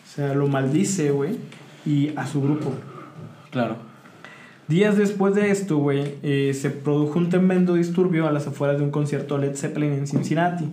O 0.04 0.12
sea, 0.14 0.34
lo 0.34 0.48
maldice, 0.48 1.10
güey, 1.10 1.36
y 1.84 2.12
a 2.16 2.26
su 2.26 2.42
grupo. 2.42 2.72
Claro. 3.50 3.76
Días 4.70 4.96
después 4.96 5.34
de 5.34 5.50
esto, 5.50 5.78
güey, 5.78 6.14
eh, 6.22 6.52
se 6.54 6.70
produjo 6.70 7.18
un 7.18 7.28
tremendo 7.28 7.74
disturbio 7.74 8.28
a 8.28 8.32
las 8.32 8.46
afueras 8.46 8.78
de 8.78 8.84
un 8.84 8.90
concierto 8.90 9.36
Led 9.36 9.56
Zeppelin 9.56 9.92
en 9.92 10.06
Cincinnati. 10.06 10.68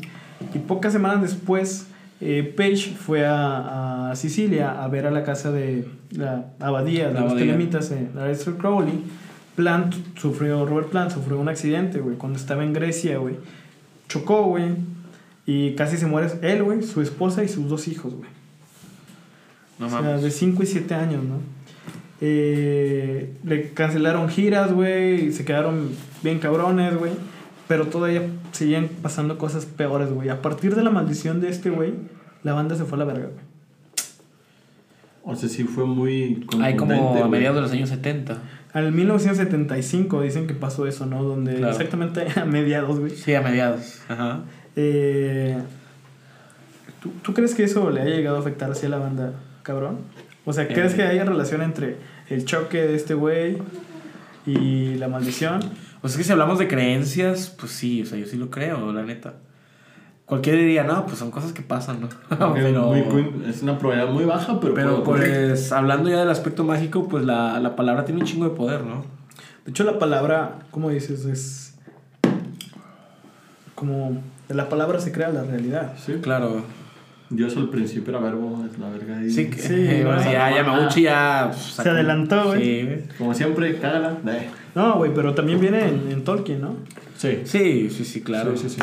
Y 0.54 0.60
pocas 0.60 0.93
semanas 0.93 1.21
después, 1.23 1.88
eh, 2.21 2.54
Page 2.56 2.93
fue 2.95 3.26
a, 3.26 4.12
a 4.12 4.15
Sicilia 4.15 4.84
a 4.84 4.88
ver 4.88 5.08
a 5.08 5.12
la 5.12 5.23
casa 5.23 5.52
de 5.52 5.88
la 6.12 6.45
abadía 6.60 7.08
de 7.08 7.15
La 7.15 7.21
los 7.21 7.36
telemitas 7.36 7.91
Aleister 8.15 8.54
Crowley. 8.54 9.04
Plant 9.58 9.96
sufrió, 10.17 10.65
Robert 10.67 10.89
Plant 10.89 11.12
sufrió 11.12 11.39
un 11.39 11.50
accidente, 11.50 12.00
güey, 12.00 12.15
cuando 12.15 12.38
estaba 12.39 12.63
en 12.63 12.72
Grecia, 12.74 13.17
güey. 13.17 13.36
Chocó, 14.08 14.43
güey, 14.43 14.67
y 15.48 15.74
casi 15.76 15.98
se 15.98 16.06
muere 16.06 16.30
él, 16.43 16.62
güey, 16.63 16.84
su 16.84 17.02
esposa 17.02 17.43
y 17.43 17.48
sus 17.50 17.67
dos 17.67 17.88
hijos, 17.88 18.13
güey. 18.13 18.30
No 19.80 19.88
O 19.88 19.89
sea, 19.89 20.02
mames. 20.02 20.22
de 20.22 20.30
5 20.32 20.62
y 20.62 20.65
7 20.67 20.93
años, 20.93 21.24
¿no? 21.24 21.39
Eh, 22.22 23.34
le 23.43 23.72
cancelaron 23.74 24.30
giras, 24.30 24.72
güey, 24.74 25.32
se 25.32 25.43
quedaron 25.43 25.89
bien 26.24 26.38
cabrones, 26.39 26.96
güey. 26.96 27.12
Pero 27.67 27.88
todavía 27.88 28.22
seguían 28.54 28.88
pasando 29.02 29.38
cosas 29.38 29.65
peores, 29.65 30.12
güey. 30.12 30.30
A 30.30 30.41
partir 30.41 30.76
de 30.76 30.84
la 30.84 30.89
maldición 30.91 31.41
de 31.41 31.50
este, 31.50 31.70
güey, 31.72 31.93
la 32.43 32.54
banda 32.54 32.76
se 32.76 32.86
fue 32.86 32.96
a 32.96 33.00
la 33.00 33.06
verga, 33.06 33.26
güey. 33.26 33.46
O 35.24 35.36
sea, 35.36 35.50
sí 35.50 35.65
fue 35.65 35.86
muy 35.86 36.48
Hay 36.62 36.78
como 36.78 37.22
a 37.22 37.28
mediados 37.28 37.58
de 37.58 37.62
los 37.63 37.72
años 37.74 37.89
70. 37.89 38.38
Al 38.74 38.92
1975 38.92 40.22
dicen 40.22 40.46
que 40.48 40.54
pasó 40.54 40.86
eso, 40.88 41.06
¿no? 41.06 41.24
Donde 41.24 41.56
Claro. 41.56 41.72
exactamente 41.72 42.26
a 42.36 42.46
mediados, 42.46 43.00
güey. 43.00 43.12
Sí, 43.12 43.34
a 43.34 43.42
mediados. 43.42 44.00
Ajá. 44.10 44.42
Eh, 44.76 45.58
¿tú, 47.02 47.12
tú 47.24 47.34
crees 47.34 47.56
que 47.56 47.64
eso 47.64 47.90
le 47.90 48.02
haya 48.02 48.16
llegado 48.16 48.38
a 48.38 48.40
afectar 48.42 48.70
así 48.72 48.86
a 48.86 48.90
la 48.90 48.98
banda, 49.00 49.34
cabrón? 49.64 50.00
O 50.46 50.54
sea, 50.54 50.68
¿crees 50.68 50.94
Eh. 50.94 50.98
que 50.98 51.04
haya 51.04 51.26
relación 51.26 51.62
entre 51.62 51.98
el 52.30 52.46
choque 52.46 52.82
de 52.84 52.96
este 52.96 53.14
güey 53.14 53.58
y 54.46 54.96
la 54.96 55.08
maldición? 55.08 55.60
Pues 56.02 56.14
es 56.14 56.18
que 56.18 56.24
si 56.24 56.32
hablamos 56.32 56.60
de 56.60 56.68
creencias, 56.68 57.50
pues 57.60 57.72
sí, 57.72 58.04
o 58.04 58.06
sea, 58.06 58.18
yo 58.18 58.26
sí 58.28 58.38
lo 58.38 58.50
creo, 58.50 58.94
la 58.94 59.04
neta. 59.04 59.34
Cualquiera 60.28 60.60
diría, 60.60 60.84
no, 60.84 61.06
pues 61.06 61.18
son 61.18 61.32
cosas 61.32 61.54
que 61.54 61.62
pasan, 61.62 62.02
¿no? 62.02 62.10
Pero, 62.54 62.94
es 62.94 63.63
una 63.63 63.80
probabilidad 63.80 64.12
muy 64.12 64.26
baja, 64.26 64.60
pero, 64.60 64.74
pero 64.74 65.02
pues 65.02 65.72
hablando 65.72 66.10
ya 66.10 66.20
del 66.20 66.30
aspecto 66.30 66.66
mágico, 66.66 67.08
pues 67.08 67.24
la, 67.24 67.58
la 67.62 67.78
palabra 67.78 68.04
tiene 68.04 68.20
un 68.20 68.28
chingo 68.28 68.44
de 68.44 68.54
poder, 68.54 68.84
¿no? 68.84 69.06
De 69.63 69.72
hecho, 69.72 69.86
la 69.86 69.98
palabra, 69.98 70.60
¿cómo 70.70 70.90
dices? 70.90 71.24
Es 71.24 71.78
como 73.74 74.22
de 74.50 74.56
la 74.56 74.68
palabra 74.68 75.00
se 75.00 75.13
crea 75.13 75.30
la 75.30 75.44
realidad. 75.44 75.94
Sí. 76.06 76.16
Claro. 76.22 76.62
Dios 77.30 77.56
al 77.56 77.70
principio 77.70 78.12
era 78.12 78.20
verbo, 78.20 78.66
es 78.70 78.78
la 78.80 78.90
verga. 78.90 79.20
ahí. 79.20 79.30
Sí, 79.30 79.50
que, 79.50 79.60
Sí, 79.60 79.74
eh, 79.76 80.02
bueno, 80.06 80.22
¿no? 80.24 80.32
ya 80.32 80.56
Yamaguchi 80.56 81.04
ya... 81.04 81.52
pues, 81.52 81.62
Se 81.62 81.90
adelantó, 81.90 82.48
güey. 82.48 82.62
Sí, 82.62 82.84
güey. 82.84 83.04
Como 83.18 83.34
siempre, 83.34 83.78
cágala. 83.80 84.18
Eh. 84.28 84.50
No, 84.76 84.96
güey, 84.98 85.13
pero 85.13 85.34
también 85.34 85.62
viene 85.62 85.88
en, 85.88 86.12
en 86.12 86.24
Tolkien, 86.26 86.60
¿no? 86.60 86.76
Sí. 87.18 87.44
Sí, 87.46 87.90
sí, 87.90 88.04
sí, 88.04 88.22
claro. 88.22 88.58
Sí, 88.58 88.68
sí, 88.68 88.76
sí. 88.76 88.82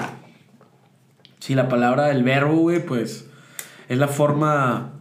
Sí, 1.45 1.55
la 1.55 1.69
palabra, 1.69 2.11
el 2.11 2.23
verbo, 2.23 2.55
güey, 2.57 2.83
pues 2.87 3.27
es 3.91 3.99
la 3.99 4.09
forma 4.09 4.93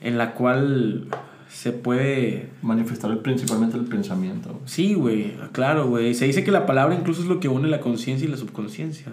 en 0.00 0.16
la 0.16 0.32
cual 0.32 1.08
se 1.50 1.72
puede... 1.72 2.48
Manifestar 2.62 3.18
principalmente 3.18 3.76
el 3.76 3.84
pensamiento. 3.84 4.48
güey. 4.48 4.62
Sí, 4.64 4.94
güey, 4.94 5.34
claro, 5.52 5.86
güey. 5.88 6.14
Se 6.14 6.24
dice 6.24 6.42
que 6.42 6.50
la 6.52 6.64
palabra 6.64 6.94
incluso 6.94 7.20
es 7.20 7.28
lo 7.28 7.38
que 7.38 7.48
une 7.48 7.68
la 7.68 7.80
conciencia 7.80 8.26
y 8.26 8.30
la 8.30 8.38
subconsciencia. 8.38 9.12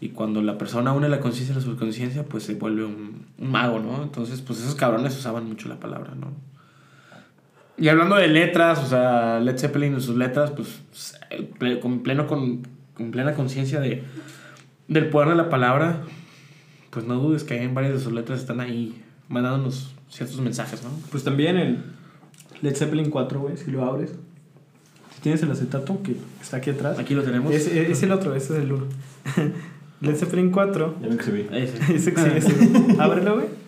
Y 0.00 0.10
cuando 0.10 0.42
la 0.42 0.58
persona 0.58 0.92
une 0.92 1.08
la 1.08 1.18
conciencia 1.18 1.52
y 1.54 1.56
la 1.56 1.62
subconsciencia, 1.64 2.22
pues 2.22 2.44
se 2.44 2.54
vuelve 2.54 2.84
un, 2.84 3.26
un 3.36 3.50
mago, 3.50 3.80
¿no? 3.80 4.00
Entonces, 4.04 4.42
pues 4.42 4.60
esos 4.60 4.76
cabrones 4.76 5.18
usaban 5.18 5.48
mucho 5.48 5.68
la 5.68 5.80
palabra, 5.80 6.12
¿no? 6.14 6.28
Y 7.78 7.88
hablando 7.88 8.14
de 8.14 8.28
letras, 8.28 8.78
o 8.78 8.86
sea, 8.86 9.40
Led 9.40 9.58
Zeppelin 9.58 9.96
y 9.96 10.00
sus 10.00 10.14
letras, 10.14 10.52
pues 10.52 10.68
ple- 11.58 11.80
con, 11.80 12.04
pleno, 12.04 12.28
con, 12.28 12.62
con 12.96 13.10
plena 13.10 13.34
conciencia 13.34 13.80
de, 13.80 14.04
del 14.88 15.08
poder 15.10 15.30
de 15.30 15.34
la 15.34 15.48
palabra, 15.48 16.02
pues 16.90 17.06
no 17.06 17.16
dudes 17.16 17.44
que 17.44 17.62
en 17.62 17.74
varias 17.74 17.94
de 17.94 18.00
sus 18.00 18.12
letras 18.12 18.40
están 18.40 18.60
ahí 18.60 19.02
mandándonos 19.28 19.94
ciertos 20.08 20.40
mensajes, 20.40 20.82
¿no? 20.82 20.90
Pues 21.10 21.24
también 21.24 21.56
el 21.56 21.82
Led 22.62 22.76
Zeppelin 22.76 23.10
4, 23.10 23.40
güey, 23.40 23.56
si 23.56 23.70
lo 23.70 23.84
abres. 23.84 24.12
Si 25.14 25.20
tienes 25.20 25.42
el 25.42 25.50
acetato 25.50 26.02
que 26.02 26.16
está 26.40 26.58
aquí 26.58 26.70
atrás. 26.70 26.98
Aquí 26.98 27.14
lo 27.14 27.22
tenemos. 27.22 27.52
Es, 27.52 27.66
es, 27.66 27.90
es 27.90 28.02
el 28.02 28.12
otro, 28.12 28.34
ese 28.34 28.56
es 28.56 28.62
el 28.62 28.72
1. 28.72 28.86
Led 30.00 30.16
Zeppelin 30.16 30.50
4. 30.50 30.96
Ya 31.00 31.08
me 31.08 31.14
exhibí. 31.14 31.46
Ese. 31.52 31.94
Ese, 31.94 32.38
ese. 32.38 32.96
Ábrelo, 32.98 33.34
güey. 33.34 33.64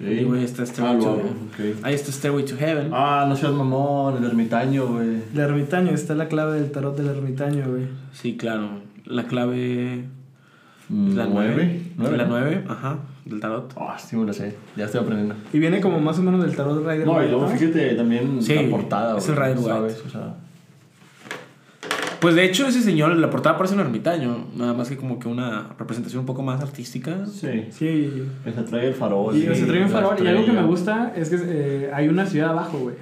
Y, 0.00 0.24
güey, 0.24 0.44
está 0.44 0.62
Ah, 0.62 0.66
Stairway 0.66 0.96
lo 0.96 1.02
to 1.02 1.10
hago, 1.10 1.20
ok. 1.20 1.84
Ahí 1.84 1.94
está 1.94 2.10
Stairway 2.10 2.44
to 2.46 2.56
Heaven. 2.56 2.90
Ah, 2.92 3.26
no 3.28 3.36
seas 3.36 3.52
mamón, 3.52 4.16
el 4.16 4.24
ermitaño, 4.24 4.86
güey. 4.86 5.22
El 5.34 5.38
ermitaño, 5.38 5.90
está 5.90 6.14
la 6.14 6.26
clave 6.28 6.58
del 6.58 6.70
tarot 6.72 6.96
del 6.96 7.08
ermitaño, 7.08 7.68
güey. 7.68 7.86
Sí, 8.12 8.38
claro. 8.38 8.80
La 9.04 9.24
clave 9.24 10.06
la 10.90 11.26
¿Nueve? 11.26 11.82
9. 11.96 12.16
La 12.16 12.24
¿no? 12.24 12.30
9, 12.38 12.64
ajá, 12.68 12.98
del 13.24 13.40
tarot. 13.40 13.72
Ah, 13.76 13.96
sí 13.98 14.16
me 14.16 14.26
lo 14.26 14.32
sé. 14.32 14.56
Ya 14.76 14.86
estoy 14.86 15.00
aprendiendo. 15.02 15.34
Y 15.52 15.58
viene 15.58 15.80
como 15.80 16.00
más 16.00 16.18
o 16.18 16.22
menos 16.22 16.42
del 16.42 16.54
tarot 16.56 16.78
Rider 16.84 17.06
No, 17.06 17.12
y 17.12 17.16
Waite, 17.16 17.30
luego 17.32 17.46
¿no? 17.48 17.56
fíjate 17.56 17.94
también 17.94 18.42
Sí, 18.42 18.54
la 18.54 18.68
portada, 18.70 19.16
es 19.18 19.28
el 19.28 19.36
Rider 19.36 19.58
Waite. 19.58 19.70
¿Sabes? 19.70 20.02
O 20.06 20.10
sea, 20.10 20.34
Pues 22.20 22.34
de 22.34 22.44
hecho, 22.44 22.66
ese 22.66 22.82
señor, 22.82 23.16
la 23.16 23.30
portada 23.30 23.56
parece 23.56 23.74
un 23.74 23.80
ermitaño. 23.80 24.46
Nada 24.56 24.74
más 24.74 24.88
que 24.88 24.96
como 24.96 25.18
que 25.18 25.28
una 25.28 25.68
representación 25.78 26.20
un 26.20 26.26
poco 26.26 26.42
más 26.42 26.60
artística. 26.60 27.24
sí. 27.26 27.66
Sí. 27.70 28.24
Que 28.44 28.52
se 28.52 28.62
trae 28.62 28.88
el 28.88 28.94
farol. 28.94 29.34
Y 29.36 29.42
se 29.54 29.64
trae 29.66 29.84
un 29.84 29.90
la 29.92 30.00
farol. 30.00 30.22
Y 30.24 30.26
algo 30.28 30.44
que 30.44 30.52
me 30.52 30.62
gusta 30.64 31.12
es 31.16 31.30
que 31.30 31.36
eh, 31.42 31.90
hay 31.94 32.08
una 32.08 32.26
ciudad 32.26 32.50
abajo, 32.50 32.78
güey. 32.78 32.96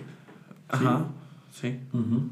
Ajá. 0.68 1.06
Sí. 1.52 1.80
Ujú. 1.92 2.28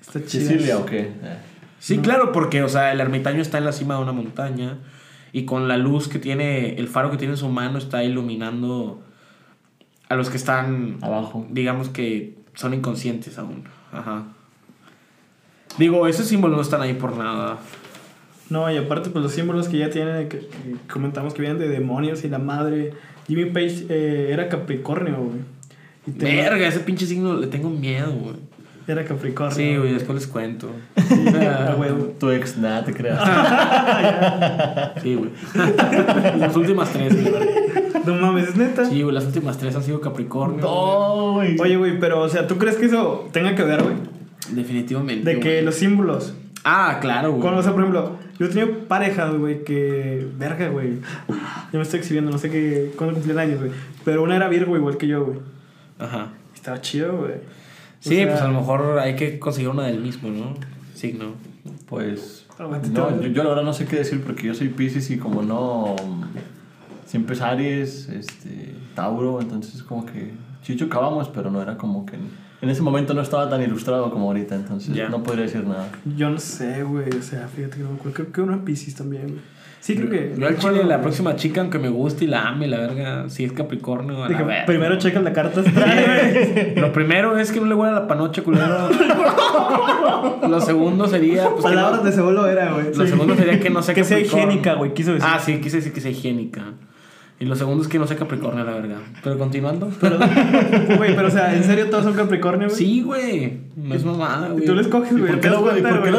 Está 0.00 0.24
chida. 0.24 0.42
¿Sicilia 0.48 0.78
o 0.78 0.86
qué? 0.86 1.00
Eh. 1.00 1.36
Sí, 1.84 1.98
claro, 1.98 2.32
porque, 2.32 2.62
o 2.62 2.68
sea, 2.70 2.92
el 2.92 3.00
ermitaño 3.00 3.42
está 3.42 3.58
en 3.58 3.66
la 3.66 3.72
cima 3.72 3.96
de 3.96 4.00
una 4.00 4.12
montaña. 4.12 4.78
y 5.32 5.44
con 5.44 5.68
la 5.68 5.76
luz 5.76 6.08
que 6.08 6.18
tiene, 6.18 6.76
el 6.76 6.88
faro 6.88 7.10
que 7.10 7.18
tiene 7.18 7.34
en 7.34 7.36
su 7.36 7.50
mano 7.50 7.76
está 7.76 8.02
iluminando 8.02 9.02
a 10.08 10.14
los 10.14 10.30
que 10.30 10.38
están 10.38 10.96
Abajo. 11.02 11.46
digamos 11.50 11.90
que 11.90 12.38
son 12.54 12.72
inconscientes 12.72 13.36
aún. 13.36 13.64
Ajá. 13.92 14.22
Digo, 15.76 16.06
esos 16.06 16.26
símbolos 16.26 16.56
no 16.56 16.62
están 16.62 16.80
ahí 16.80 16.94
por 16.94 17.18
nada. 17.18 17.58
No, 18.48 18.72
y 18.72 18.78
aparte, 18.78 19.10
pues 19.10 19.22
los 19.22 19.32
símbolos 19.32 19.68
que 19.68 19.76
ya 19.76 19.90
tienen, 19.90 20.30
que, 20.30 20.38
que 20.38 20.48
comentamos 20.90 21.34
que 21.34 21.42
vienen 21.42 21.58
de 21.58 21.68
demonios 21.68 22.24
y 22.24 22.30
la 22.30 22.38
madre. 22.38 22.94
Jimmy 23.26 23.44
Page 23.50 23.84
eh, 23.90 24.30
era 24.32 24.48
Capricornio, 24.48 25.16
güey. 25.16 25.40
Verga, 26.06 26.66
ese 26.66 26.80
pinche 26.80 27.04
signo 27.04 27.34
le 27.34 27.46
tengo 27.48 27.68
miedo, 27.68 28.10
güey. 28.10 28.36
Era 28.86 29.04
Capricornio. 29.04 29.54
Sí, 29.56 29.76
güey, 29.76 29.94
después 29.94 30.16
les 30.16 30.26
cuento. 30.26 30.70
Sí. 31.08 31.24
Tu 32.18 32.30
ex, 32.30 32.58
nada, 32.58 32.84
te 32.84 32.92
creas. 32.92 33.18
Sí, 35.02 35.14
güey. 35.14 35.30
Las 36.38 36.54
últimas 36.56 36.90
tres, 36.92 37.14
güey. 37.20 37.44
No 38.04 38.14
mames, 38.16 38.48
es 38.50 38.56
neta. 38.56 38.84
Sí, 38.84 39.02
güey, 39.02 39.14
las 39.14 39.24
últimas 39.24 39.56
tres 39.58 39.74
han 39.74 39.82
sido 39.82 40.00
Capricornio. 40.00 40.60
no, 40.60 41.32
güey. 41.34 41.56
Oye, 41.60 41.76
güey, 41.76 41.98
pero, 41.98 42.20
o 42.20 42.28
sea, 42.28 42.46
¿tú 42.46 42.58
crees 42.58 42.76
que 42.76 42.86
eso 42.86 43.28
tenga 43.32 43.54
que 43.54 43.62
ver, 43.62 43.82
güey? 43.82 43.94
Definitivamente. 44.50 45.28
De 45.34 45.40
que 45.40 45.52
güey. 45.54 45.64
los 45.64 45.74
símbolos. 45.76 46.34
Ah, 46.64 46.98
claro, 47.00 47.30
güey. 47.30 47.42
Con, 47.42 47.54
o 47.54 47.62
sea, 47.62 47.72
por 47.72 47.80
ejemplo, 47.82 48.16
yo 48.38 48.46
he 48.46 48.48
tenido 48.50 48.80
parejas, 48.88 49.34
güey, 49.34 49.64
que. 49.64 50.26
Verga, 50.38 50.68
güey. 50.68 50.98
Ya 51.28 51.78
me 51.78 51.82
estoy 51.82 52.00
exhibiendo, 52.00 52.30
no 52.30 52.38
sé 52.38 52.50
qué. 52.50 52.92
cuándo 52.96 53.14
cumplían 53.14 53.38
años, 53.38 53.60
güey. 53.60 53.70
Pero 54.04 54.22
una 54.22 54.36
era 54.36 54.48
Virgo, 54.48 54.76
igual 54.76 54.96
que 54.98 55.06
yo, 55.06 55.24
güey. 55.24 55.38
Ajá. 55.98 56.28
Estaba 56.54 56.80
chido, 56.80 57.16
güey. 57.16 57.32
O 58.04 58.08
Sí, 58.08 58.16
sea, 58.16 58.28
pues 58.28 58.40
a 58.42 58.48
lo 58.48 58.60
mejor 58.60 58.98
hay 58.98 59.16
que 59.16 59.38
conseguir 59.38 59.70
una 59.70 59.84
del 59.84 60.00
mismo, 60.00 60.28
¿no? 60.28 60.54
Signo. 60.94 61.32
Pues. 61.86 62.46
No, 62.58 63.20
yo, 63.22 63.28
yo 63.28 63.42
la 63.42 63.48
verdad 63.50 63.64
no 63.64 63.72
sé 63.72 63.86
qué 63.86 63.96
decir 63.96 64.22
porque 64.24 64.46
yo 64.46 64.54
soy 64.54 64.68
Pisces 64.68 65.10
y 65.10 65.18
como 65.18 65.42
no. 65.42 65.96
Siempre 67.06 67.34
es 67.34 67.42
Aries, 67.42 68.08
este, 68.08 68.74
Tauro, 68.94 69.40
entonces 69.40 69.82
como 69.82 70.04
que. 70.06 70.32
Sí 70.62 70.76
chocábamos, 70.76 71.28
pero 71.28 71.50
no 71.50 71.60
era 71.62 71.76
como 71.76 72.06
que. 72.06 72.16
En 72.62 72.70
ese 72.70 72.80
momento 72.82 73.12
no 73.12 73.20
estaba 73.20 73.48
tan 73.50 73.60
ilustrado 73.62 74.10
como 74.10 74.26
ahorita, 74.28 74.54
entonces 74.54 74.94
Ya. 74.94 75.08
no 75.10 75.22
podría 75.22 75.44
decir 75.44 75.66
nada. 75.66 75.88
Yo 76.16 76.30
no 76.30 76.38
sé, 76.38 76.82
güey. 76.82 77.10
O 77.10 77.22
sea, 77.22 77.46
fíjate 77.48 77.76
que 77.76 77.82
no 77.82 77.90
me 77.90 77.94
acuerdo. 77.96 78.14
Creo 78.14 78.32
que 78.32 78.40
una 78.40 78.64
Pisces 78.64 78.94
también, 78.94 79.26
güey. 79.28 79.40
Sí, 79.84 79.96
creo 79.96 80.08
que. 80.08 80.32
Yo 80.38 80.46
al 80.46 80.56
chile, 80.56 80.82
la 80.84 81.02
próxima 81.02 81.36
chica, 81.36 81.60
aunque 81.60 81.78
me 81.78 81.90
guste 81.90 82.24
y 82.24 82.26
la 82.26 82.48
ame, 82.48 82.66
la 82.68 82.78
verga, 82.78 83.28
si 83.28 83.44
es 83.44 83.52
Capricornio, 83.52 84.24
a 84.24 84.28
la 84.30 84.38
verga. 84.42 84.64
primero 84.64 84.96
checas 84.96 85.22
la 85.22 85.34
carta 85.34 85.60
astral, 85.60 86.04
güey. 86.06 86.74
Lo 86.76 86.90
primero 86.90 87.36
es 87.36 87.52
que 87.52 87.60
no 87.60 87.66
le 87.66 87.74
huele 87.74 87.92
a 87.92 88.00
la 88.00 88.06
panocha, 88.08 88.42
culero. 88.42 88.88
Lo 90.48 90.60
segundo 90.62 91.06
sería. 91.06 91.50
Pues, 91.50 91.62
Palabras 91.62 91.98
no- 92.02 92.06
de 92.06 92.12
segundo 92.12 92.46
era, 92.48 92.72
güey. 92.72 92.86
Lo 92.94 93.04
Sí. 93.04 93.10
segundo 93.10 93.34
sería 93.36 93.60
que 93.60 93.68
no 93.68 93.82
sea 93.82 93.94
Que 93.94 94.04
sea 94.04 94.18
higiénica, 94.18 94.72
güey, 94.72 94.94
quiso 94.94 95.12
decir. 95.12 95.28
Ah, 95.30 95.38
sí, 95.38 95.60
quise 95.60 95.76
decir 95.76 95.92
que 95.92 96.00
sea 96.00 96.10
higiénica. 96.10 96.62
Y 97.40 97.46
lo 97.46 97.56
segundo 97.56 97.82
es 97.82 97.88
que 97.88 97.98
no 97.98 98.06
sea 98.06 98.16
Capricornio, 98.16 98.62
la 98.64 98.72
verga. 98.74 98.96
Pero 99.22 99.36
continuando. 99.38 99.90
Pero, 100.00 100.18
güey, 100.96 101.16
pero 101.16 101.28
o 101.28 101.30
sea, 101.30 101.54
¿en 101.54 101.64
serio 101.64 101.90
todos 101.90 102.04
son 102.04 102.14
Capricornio, 102.14 102.68
güey? 102.68 102.78
Sí, 102.78 103.02
güey. 103.02 103.58
No 103.76 103.94
es 103.94 104.04
mamada, 104.04 104.48
güey. 104.50 104.62
Y 104.62 104.66
tú 104.66 104.74
les 104.74 104.86
coges, 104.86 105.10
güey. 105.12 105.32
por 105.32 105.40
¿te 105.40 105.48
qué. 105.48 105.54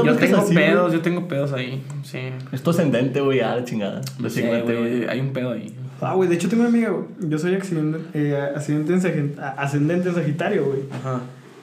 Yo 0.06 0.15
tengo 0.17 0.38
así, 0.38 0.54
pedos, 0.54 0.91
yo 0.93 0.99
tengo 1.01 1.28
pedos 1.28 1.54
ahí. 1.54 1.82
Sí. 2.04 2.19
Es 2.51 2.62
tu 2.62 2.71
ascendente, 2.71 3.21
güey, 3.21 3.39
ah, 3.39 3.56
la 3.56 3.63
chingada. 3.63 4.01
Lo 4.19 4.30
sé, 4.30 4.41
siguiente, 4.41 4.75
güey. 4.75 5.08
Hay 5.08 5.21
un 5.21 5.32
pedo 5.32 5.51
ahí. 5.54 5.73
Ah, 6.01 6.13
güey, 6.15 6.28
de 6.28 6.36
hecho 6.36 6.49
tengo 6.49 6.63
una 6.63 6.69
amiga, 6.69 6.89
güey. 6.89 7.06
Yo 7.30 7.38
soy 7.39 7.56
accidente, 7.56 7.99
eh, 8.13 8.38
ascendente, 8.54 9.08
en 9.17 9.36
a- 9.39 9.51
ascendente 9.51 10.10
en 10.10 10.15
Sagitario, 10.15 10.65
güey. 10.65 10.80
Ajá. 10.91 11.21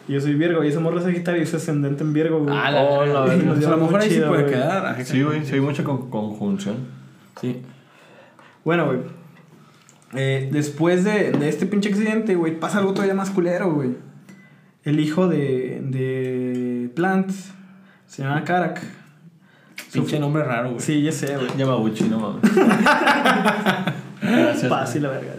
Y 0.08 0.14
yo 0.14 0.20
soy 0.20 0.34
Virgo, 0.34 0.64
y 0.64 0.68
esa 0.68 0.80
morra 0.80 0.96
es 0.98 1.04
Sagitario 1.04 1.42
y 1.42 1.46
soy 1.46 1.58
ascendente 1.58 2.02
en 2.02 2.12
Virgo, 2.14 2.40
güey. 2.40 2.56
Ah, 2.56 2.70
la, 2.70 2.82
Oh, 2.82 3.04
la. 3.04 3.24
Pues 3.26 3.66
a 3.66 3.70
lo 3.70 3.76
mejor 3.76 4.00
ahí 4.00 4.10
sí 4.10 4.18
puede 4.26 4.42
güey. 4.44 4.54
quedar. 4.54 5.04
Sí, 5.04 5.22
güey, 5.22 5.44
sí 5.44 5.54
hay 5.54 5.60
mucha 5.60 5.84
con- 5.84 6.08
conjunción. 6.08 6.76
Sí. 7.40 7.60
Bueno, 8.64 8.86
güey. 8.86 8.98
Eh, 10.14 10.48
después 10.52 11.04
de, 11.04 11.32
de 11.32 11.48
este 11.48 11.66
pinche 11.66 11.88
accidente, 11.88 12.34
güey, 12.34 12.58
pasa 12.58 12.78
algo 12.78 12.92
todavía 12.92 13.14
más 13.14 13.30
culero, 13.30 13.72
güey. 13.72 13.90
El 14.84 15.00
hijo 15.00 15.28
de, 15.28 15.80
de 15.84 16.90
Plant 16.94 17.30
se 18.06 18.22
llama 18.22 18.44
Karak. 18.44 18.82
Pinche 19.92 20.18
nombre 20.18 20.42
raro, 20.42 20.70
güey. 20.70 20.80
Sí, 20.80 21.02
ya 21.02 21.12
sé, 21.12 21.36
güey. 21.36 21.48
Yamaguchi, 21.56 22.04
no 22.04 22.18
mames. 22.18 22.42
Gracias. 24.22 24.68
Fácil, 24.68 25.02
la 25.02 25.10
verga. 25.10 25.34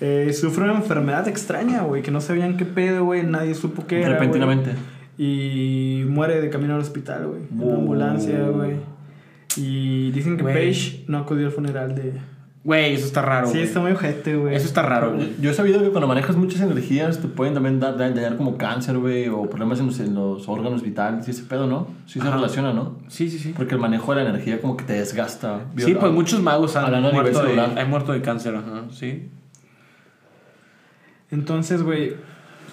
Eh, 0.00 0.32
sufre 0.32 0.64
una 0.64 0.74
enfermedad 0.74 1.26
extraña, 1.28 1.82
güey, 1.82 2.02
que 2.02 2.10
no 2.10 2.20
sabían 2.20 2.56
qué 2.56 2.64
pedo, 2.64 3.04
güey. 3.04 3.22
Nadie 3.22 3.54
supo 3.54 3.86
qué 3.86 4.00
era. 4.02 4.10
Repentinamente. 4.10 4.72
Y 5.16 6.04
muere 6.08 6.40
de 6.40 6.50
camino 6.50 6.74
al 6.74 6.80
hospital, 6.80 7.26
güey. 7.28 7.42
En 7.50 7.60
una 7.62 7.76
ambulancia, 7.76 8.40
güey. 8.48 8.72
Y 9.56 10.10
dicen 10.10 10.36
que 10.36 10.42
Güey. 10.42 10.54
Paige 10.54 11.04
no 11.06 11.18
acudió 11.18 11.46
al 11.46 11.52
funeral 11.52 11.94
de. 11.94 12.12
Güey, 12.64 12.94
eso 12.94 13.04
está 13.04 13.20
raro. 13.20 13.46
sí, 13.48 13.58
está 13.60 13.80
muy 13.80 13.92
ojete, 13.92 14.36
güey. 14.36 14.54
Eso 14.54 14.64
está 14.66 14.80
raro, 14.80 15.12
güey. 15.14 15.34
Yo 15.38 15.50
he 15.50 15.54
sabido 15.54 15.80
que 15.82 15.90
cuando 15.90 16.08
manejas 16.08 16.34
muchas 16.34 16.62
energías 16.62 17.20
te 17.20 17.28
pueden 17.28 17.52
también 17.52 17.78
dar, 17.78 17.98
dar- 17.98 18.14
dañar 18.14 18.38
como 18.38 18.56
cáncer, 18.56 18.96
güey, 18.96 19.28
o 19.28 19.42
problemas 19.50 19.80
en 19.80 19.86
los, 19.88 20.00
en 20.00 20.14
los 20.14 20.48
órganos 20.48 20.82
vitales 20.82 21.28
y 21.28 21.32
ese 21.32 21.42
pedo, 21.42 21.66
¿no? 21.66 21.88
Sí 22.06 22.20
se 22.20 22.26
Ajá. 22.26 22.36
relaciona, 22.36 22.72
¿no? 22.72 22.96
Sí, 23.08 23.28
sí, 23.30 23.38
sí. 23.38 23.52
Porque 23.54 23.74
el 23.74 23.80
manejo 23.82 24.14
de 24.14 24.24
la 24.24 24.30
energía 24.30 24.62
como 24.62 24.78
que 24.78 24.84
te 24.84 24.94
desgasta. 24.94 25.60
Sí, 25.76 25.94
pues 25.94 26.10
muchos 26.10 26.40
magos 26.40 26.74
han 26.76 26.86
Hablando 26.86 27.08
a 27.08 27.12
nivel 27.12 27.24
muerto, 27.32 27.42
de, 27.42 27.54
celular. 27.54 27.78
han 27.78 27.90
muerto 27.90 28.12
de 28.12 28.22
cáncer, 28.22 28.54
ajá, 28.56 28.84
sí. 28.90 29.28
Entonces, 31.30 31.82
güey, 31.82 32.14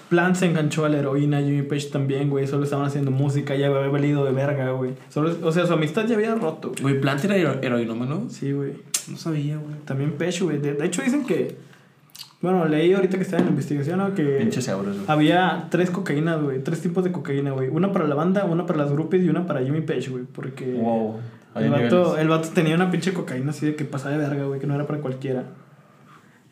Plant 0.09 0.35
se 0.35 0.45
enganchó 0.45 0.85
a 0.85 0.89
la 0.89 0.99
heroína, 0.99 1.39
Jimmy 1.41 1.63
Page 1.63 1.87
también, 1.91 2.29
güey. 2.29 2.47
Solo 2.47 2.63
estaban 2.63 2.85
haciendo 2.85 3.11
música, 3.11 3.55
ya 3.55 3.67
había 3.67 3.89
valido 3.89 4.23
de 4.25 4.31
verga, 4.31 4.71
güey. 4.71 4.91
Solo, 5.09 5.35
o 5.43 5.51
sea, 5.51 5.65
su 5.65 5.73
amistad 5.73 6.05
ya 6.07 6.15
había 6.15 6.35
roto, 6.35 6.69
güey. 6.69 6.81
Güey, 6.81 7.01
Plant 7.01 7.23
era 7.25 7.35
hero- 7.37 7.59
heroinómano. 7.61 8.29
Sí, 8.29 8.51
güey. 8.51 8.73
No 9.09 9.17
sabía, 9.17 9.57
güey. 9.57 9.75
También 9.85 10.13
Page, 10.13 10.43
güey. 10.43 10.57
De, 10.57 10.73
de 10.73 10.85
hecho, 10.85 11.01
dicen 11.01 11.25
que. 11.25 11.55
Bueno, 12.41 12.65
leí 12.65 12.93
ahorita 12.93 13.17
que 13.17 13.23
estaba 13.23 13.39
en 13.39 13.45
la 13.45 13.51
investigación, 13.51 13.99
¿no? 13.99 14.13
Que. 14.13 14.37
Pinches 14.39 14.67
euros, 14.67 14.95
güey. 14.95 15.05
Había 15.07 15.67
tres 15.69 15.89
cocaínas, 15.89 16.41
güey. 16.41 16.63
Tres 16.63 16.81
tipos 16.81 17.03
de 17.03 17.11
cocaína, 17.11 17.51
güey. 17.51 17.69
Una 17.69 17.91
para 17.91 18.07
la 18.07 18.15
banda, 18.15 18.45
una 18.45 18.65
para 18.65 18.79
las 18.79 18.91
groupies 18.91 19.23
y 19.23 19.29
una 19.29 19.45
para 19.45 19.61
Jimmy 19.61 19.81
Page, 19.81 20.09
güey. 20.09 20.23
Porque. 20.23 20.73
Wow. 20.73 21.19
El 21.55 21.69
vato, 21.69 22.17
el 22.17 22.29
vato 22.29 22.49
tenía 22.53 22.75
una 22.75 22.89
pinche 22.91 23.13
cocaína 23.13 23.51
así 23.51 23.65
de 23.65 23.75
que 23.75 23.83
pasaba 23.83 24.15
de 24.15 24.17
verga, 24.17 24.45
güey, 24.45 24.59
que 24.59 24.67
no 24.67 24.75
era 24.75 24.87
para 24.87 24.99
cualquiera. 24.99 25.43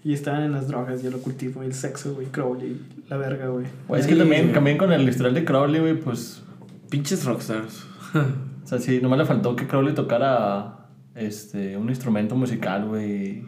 Y 0.04 0.14
estaban 0.14 0.44
en 0.44 0.52
las 0.52 0.68
drogas 0.68 1.04
y 1.04 1.08
el 1.08 1.16
ocultismo 1.16 1.64
y 1.64 1.68
el 1.68 1.74
sexo, 1.74 2.14
güey, 2.14 2.28
Crowley, 2.28 2.82
la 3.10 3.18
verga, 3.18 3.48
güey. 3.48 3.66
Es 3.98 4.08
que 4.08 4.16
también, 4.16 4.54
también 4.54 4.78
con 4.78 4.92
el 4.92 5.08
historial 5.08 5.34
de 5.34 5.44
Crowley, 5.44 5.82
güey, 5.82 6.00
pues... 6.00 6.42
Pinches 6.90 7.26
rockstars. 7.26 7.86
O 8.62 8.68
sea, 8.70 8.78
sí, 8.78 9.00
nomás 9.02 9.18
le 9.18 9.26
faltó 9.26 9.56
que 9.56 9.66
Crowley 9.66 9.96
tocara 9.96 10.79
este, 11.20 11.78
un 11.78 11.90
instrumento 11.90 12.36
musical, 12.36 12.86
güey. 12.86 13.44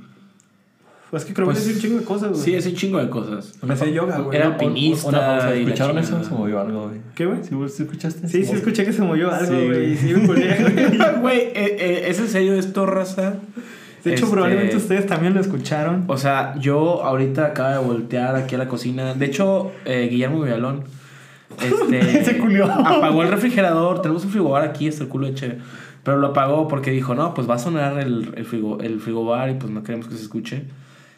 Pues 1.10 1.24
es 1.24 1.28
que 1.28 1.34
Crowley 1.34 1.54
Pues, 1.54 1.66
hacía 1.66 1.76
un 1.76 1.82
chingo 1.82 2.00
de 2.00 2.06
cosas, 2.06 2.30
güey. 2.30 2.42
Sí, 2.42 2.56
ese 2.56 2.74
chingo 2.74 2.98
de 3.00 3.10
cosas. 3.10 3.54
Me 3.64 3.74
hacía 3.74 3.90
yoga, 3.90 4.20
güey. 4.20 4.38
Era 4.38 4.48
alpinista 4.48 5.10
Una 5.10 5.54
¿Escucharon 5.54 5.98
eso? 5.98 6.24
Se 6.24 6.32
movió 6.34 6.62
algo, 6.62 6.88
güey. 6.88 7.02
¿Qué, 7.16 7.26
güey? 7.26 7.44
¿Sí? 7.44 7.50
¿Sí 7.68 7.84
escuchaste? 7.84 8.28
Sí, 8.30 8.46
sí, 8.46 8.54
escuché 8.54 8.86
que 8.86 8.94
se 8.94 9.02
movió 9.02 9.30
algo, 9.30 9.54
Sí, 9.54 9.68
güey. 9.68 9.98
sí, 9.98 10.14
güey. 10.14 10.48
Güey, 11.22 11.40
eh, 11.40 11.54
eh, 11.56 12.06
¿es 12.08 12.18
en 12.20 12.28
serio 12.30 12.54
esto, 12.54 12.86
raza? 12.86 13.36
De 14.06 14.14
hecho, 14.14 14.24
Este, 14.24 14.32
probablemente 14.32 14.78
ustedes 14.78 15.06
también 15.06 15.34
lo 15.34 15.42
escucharon. 15.42 16.06
O 16.08 16.18
sea, 16.18 16.56
yo 16.60 17.04
ahorita 17.04 17.48
acabo 17.48 17.70
de 17.72 17.94
voltear 17.94 18.36
aquí 18.38 18.56
a 18.56 18.58
la 18.58 18.68
cocina. 18.70 19.14
De 19.14 19.26
hecho, 19.26 19.72
eh, 19.84 20.08
Guillermo 20.10 20.42
Villalón 20.42 20.86
este, 21.62 22.24
Se 22.24 22.38
culió. 22.38 22.66
apagó 22.72 23.22
el 23.24 23.30
refrigerador. 23.30 24.02
Tenemos 24.02 24.24
un 24.24 24.32
frigobar 24.32 24.64
aquí, 24.64 24.88
está 24.88 25.04
el 25.04 25.10
culo 25.10 25.28
de 25.28 25.34
chévere. 25.36 25.60
Pero 26.04 26.18
lo 26.18 26.28
apagó 26.28 26.68
porque 26.68 26.92
dijo, 26.92 27.16
no, 27.16 27.34
pues 27.34 27.50
va 27.50 27.56
a 27.56 27.60
sonar 27.60 28.00
el, 28.00 28.34
el, 28.36 28.46
frigo, 28.46 28.80
el 28.80 29.00
frigobar 29.00 29.50
y 29.50 29.54
pues 29.56 29.72
no 29.72 29.84
queremos 29.84 30.08
que 30.08 30.16
se 30.16 30.24
escuche. 30.24 30.66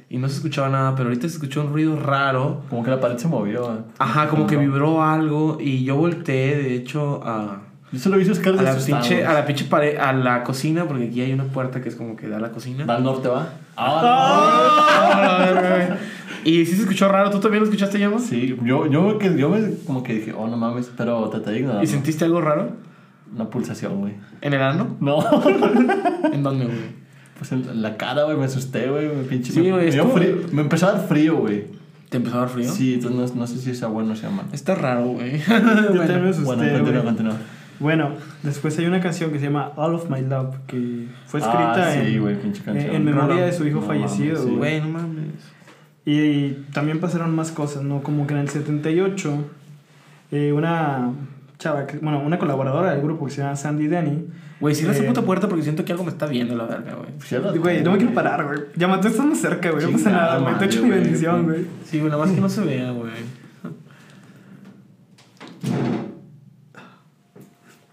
Y 0.10 0.18
no 0.18 0.30
se 0.30 0.36
escuchaba 0.36 0.70
nada, 0.70 0.94
pero 0.96 1.10
ahorita 1.10 1.28
se 1.28 1.34
escuchó 1.36 1.62
un 1.62 1.74
ruido 1.74 2.00
raro. 2.00 2.62
Como 2.70 2.84
que 2.84 2.92
la 2.92 3.00
pared 3.00 3.18
se 3.18 3.28
movió, 3.28 3.66
güey. 3.66 3.78
Ajá, 3.98 4.28
como 4.28 4.46
que 4.46 4.58
vibró 4.58 5.02
algo 5.02 5.58
y 5.60 5.84
yo 5.84 5.96
volteé, 5.96 6.56
de 6.56 6.76
hecho, 6.76 7.22
a, 7.24 7.62
Yo 7.92 7.98
solo 7.98 8.18
vi 8.18 8.26
sus 8.26 8.38
caras 8.40 8.60
a, 8.60 8.64
la, 8.64 8.76
pinche, 8.76 9.26
a 9.26 9.34
la 9.34 9.46
pinche 9.46 9.66
pared, 9.66 9.98
a 9.98 10.14
la 10.14 10.44
cocina, 10.44 10.86
porque 10.86 11.06
aquí 11.06 11.22
hay 11.22 11.34
una 11.34 11.46
puerta 11.46 11.82
que 11.82 11.90
es 11.90 11.96
como 11.96 12.16
que 12.16 12.28
da 12.28 12.38
a 12.38 12.42
la 12.42 12.52
cocina. 12.52 12.86
¿Va 12.86 12.98
al 12.98 13.04
norte, 13.04 13.28
va? 13.28 13.54
Ah, 13.76 15.18
y 16.46 16.66
sí 16.66 16.76
se 16.76 16.82
escuchó 16.82 17.08
raro, 17.08 17.32
¿tú 17.32 17.40
también 17.40 17.64
lo 17.64 17.66
escuchaste, 17.70 17.98
Llama? 17.98 18.20
Sí, 18.20 18.56
yo, 18.64 18.86
yo, 18.86 19.20
yo 19.20 19.50
me, 19.50 19.74
como 19.88 20.04
que 20.04 20.14
dije, 20.14 20.34
oh, 20.38 20.48
no 20.48 20.58
mames, 20.58 20.92
pero 20.96 21.28
traté 21.30 21.52
de 21.52 21.60
ignorarlo. 21.60 21.84
¿Y 21.84 21.88
sentiste 21.88 22.26
algo 22.26 22.42
raro? 22.42 22.70
Una 23.34 23.50
pulsación, 23.50 24.00
güey. 24.00 24.14
¿En 24.42 24.54
el 24.54 24.62
ano? 24.62 24.98
No, 25.00 25.24
¿En 26.32 26.44
dónde, 26.44 26.66
güey? 26.66 27.04
pues 27.38 27.52
en 27.52 27.82
la 27.82 27.98
cara, 27.98 28.24
güey, 28.24 28.38
me 28.38 28.46
asusté, 28.46 28.90
güey, 28.90 29.08
me 29.08 29.24
pinche... 29.24 29.52
Sí, 29.52 29.70
güey, 29.70 29.92
me 29.92 29.92
frío, 29.92 30.36
me 30.52 30.62
empezó 30.62 30.88
a 30.88 30.94
dar 30.94 31.08
frío, 31.08 31.38
güey. 31.38 31.66
¿Te 32.10 32.18
empezó 32.18 32.38
a 32.38 32.40
dar 32.42 32.50
frío? 32.50 32.72
Sí, 32.72 32.94
entonces 32.94 33.34
no, 33.34 33.42
no 33.42 33.48
sé 33.48 33.58
si 33.58 33.74
sea 33.76 33.88
bueno 33.88 34.14
o 34.14 34.16
sea 34.16 34.30
malo. 34.30 34.48
Está 34.54 34.76
raro, 34.76 35.08
güey. 35.08 35.40
Yo 35.48 36.00
también 36.00 36.24
me 36.24 36.30
asusté, 36.30 36.44
Bueno, 36.46 36.74
continúa, 36.74 37.04
continúa. 37.04 37.36
Bueno, 37.80 38.12
después 38.44 38.78
hay 38.78 38.86
una 38.86 39.02
canción 39.02 39.32
que 39.32 39.40
se 39.40 39.46
llama 39.46 39.72
All 39.76 39.96
of 39.96 40.10
My 40.10 40.22
Love, 40.22 40.56
que 40.68 41.08
fue 41.26 41.40
escrita 41.40 41.90
Ah, 41.90 41.92
sí, 41.92 42.16
en, 42.68 43.04
memoria 43.04 43.46
de 43.46 43.52
su 43.52 43.68
hijo 43.68 43.82
No 43.82 43.88
fallecido, 43.88 44.38
sí. 44.38 44.44
güey. 44.44 44.80
Güey, 44.80 44.82
no 44.82 44.88
mames. 44.90 45.26
Y 46.06 46.50
también 46.72 47.00
pasaron 47.00 47.36
más 47.36 47.52
cosas, 47.52 47.84
¿no? 47.84 48.04
Como 48.04 48.28
que 48.28 48.36
en 48.36 48.42
el 48.42 48.50
78, 48.50 49.46
eh, 50.32 50.54
una 50.54 51.10
chava, 51.64 51.88
que- 51.88 51.98
bueno, 51.98 52.20
una 52.20 52.38
colaboradora 52.38 52.92
del 52.92 53.02
grupo 53.02 53.26
que 53.26 53.32
se 53.32 53.42
llama 53.42 53.56
Sandy 53.56 53.88
Denny. 53.88 54.28
Güey, 54.60 54.76
cierra 54.76 54.94
esa 54.94 55.04
Eh, 55.04 55.08
puta 55.08 55.22
puerta 55.22 55.48
porque 55.48 55.64
siento 55.64 55.84
que 55.86 55.92
algo 55.92 56.04
me 56.04 56.12
está 56.12 56.26
viendo 56.26 56.56
la 56.56 56.66
verga, 56.66 56.96
güey. 56.96 57.10
Cierra- 57.22 57.52
Güey, 57.52 57.84
no 57.84 57.92
me 57.92 57.98
quiero 57.98 58.14
parar, 58.14 58.46
güey. 58.46 58.60
Ya 58.76 59.00
tú 59.02 59.08
estás 59.08 59.26
más 59.26 59.38
cerca, 59.40 59.72
güey. 59.72 59.86
No 59.86 59.92
pasa 59.94 60.12
nada, 60.12 60.38
güey. 60.40 60.58
Te 60.58 60.66
echo 60.66 60.84
mi 60.84 60.90
bendición, 60.90 61.44
güey. 61.46 61.66
Sí, 61.86 62.00
güey, 62.00 62.12
nada 62.12 62.24
más 62.26 62.34
que 62.34 62.42
no 62.42 62.50
se 62.50 62.62
vea, 62.62 62.92
güey. 62.92 63.12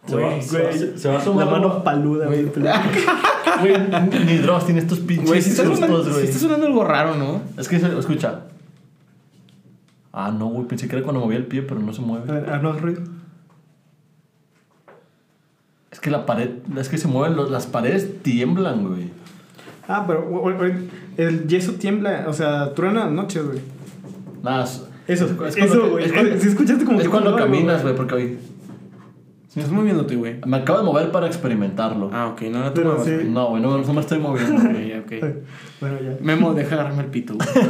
Se 0.07 0.17
va, 0.17 0.23
Güey, 0.31 0.43
se 0.43 0.59
va- 0.63 0.71
güey. 0.71 0.99
se 0.99 1.09
va 1.09 1.15
a 1.15 1.17
La 1.17 1.23
asomar 1.23 1.51
mano 1.51 1.85
paluda, 1.85 2.27
güey. 2.27 2.45
Ni 4.27 4.39
Dross 4.39 4.65
tiene 4.65 4.81
estos 4.81 5.01
pinches 5.01 5.29
Güey, 5.29 5.43
sí 5.43 5.51
está, 5.51 5.63
sonando, 5.65 5.87
sustos, 5.99 6.07
sí 6.07 6.13
güey. 6.13 6.25
está 6.27 6.39
sonando 6.39 6.67
algo 6.67 6.85
raro, 6.85 7.15
¿no? 7.17 7.43
Es 7.59 7.69
que, 7.69 7.77
escucha. 7.77 8.41
Ah, 10.13 10.33
no, 10.37 10.47
güey, 10.49 10.67
pensé 10.67 10.89
que 10.89 10.97
era 10.97 11.05
cuando 11.05 11.21
movía 11.21 11.37
el 11.39 11.47
pie, 11.47 11.63
pero 11.63 11.81
no 11.81 11.93
se 11.93 12.03
A 12.03 12.05
mueve. 12.05 12.33
ver, 12.33 12.51
haznos 12.51 12.81
ruido. 12.81 13.03
Es 15.91 15.99
que 16.01 16.11
la 16.11 16.25
pared, 16.27 16.51
es 16.79 16.89
que 16.89 16.99
se 16.99 17.09
mueven, 17.09 17.37
los- 17.37 17.51
las 17.51 17.67
paredes 17.67 18.23
tiemblan, 18.23 18.87
güey. 18.87 19.11
Ah, 19.89 20.05
pero 20.07 20.23
güey, 20.29 20.57
güey, 20.57 20.73
el 21.17 21.49
yeso 21.49 21.73
tiembla, 21.73 22.27
o 22.29 22.33
sea, 22.33 22.75
truena 22.75 23.05
las 23.07 23.13
noches, 23.13 23.45
güey. 23.45 23.59
Nada, 24.43 24.65
es- 24.65 24.85
Eso, 25.09 25.25
es 25.27 25.33
cuando- 25.33 25.57
eso, 25.57 25.91
güey. 25.91 26.05
es 26.05 26.13
cuando- 26.13 26.39
Si 26.39 26.49
escuchaste 26.49 26.85
como 26.85 26.99
es 26.99 27.05
que 27.05 27.11
cuando 27.11 27.35
caminas, 27.37 27.83
güey, 27.83 27.95
porque 27.97 28.15
hoy. 28.15 28.39
Estás 29.49 29.73
moviéndote, 29.73 30.15
güey. 30.15 30.37
Me 30.47 30.59
acabo 30.59 30.79
de 30.79 30.85
mover 30.85 31.11
para 31.11 31.27
experimentarlo. 31.27 32.09
Ah, 32.13 32.29
ok, 32.29 32.43
no, 32.43 32.61
no 32.61 32.73
te 32.73 32.83
muevas, 32.85 33.05
sí. 33.05 33.13
güey. 33.15 33.29
No, 33.29 33.49
güey, 33.49 33.61
no, 33.61 33.79
no 33.79 33.93
me 33.93 34.01
estoy 34.01 34.21
moviendo. 34.21 34.55
Ok, 34.63 34.71
güey. 34.71 34.97
ok. 35.01 35.13
Bueno, 35.81 35.97
ya. 36.01 36.17
Memo, 36.21 36.55
deja 36.55 36.77
agarrarme 36.77 37.03
el 37.03 37.09
pito, 37.11 37.35
güey. 37.35 37.49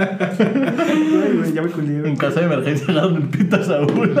Ay, 0.00 1.36
güey, 1.36 1.52
ya 1.52 1.62
me 1.62 1.70
culié, 1.70 2.00
güey. 2.00 2.10
En 2.10 2.16
caso 2.16 2.40
de 2.40 2.46
emergencia 2.46 2.92
le 2.92 3.00
dan 3.00 3.14
el 3.14 3.28
pito 3.28 3.56
a 3.56 3.62
Saúl. 3.62 4.14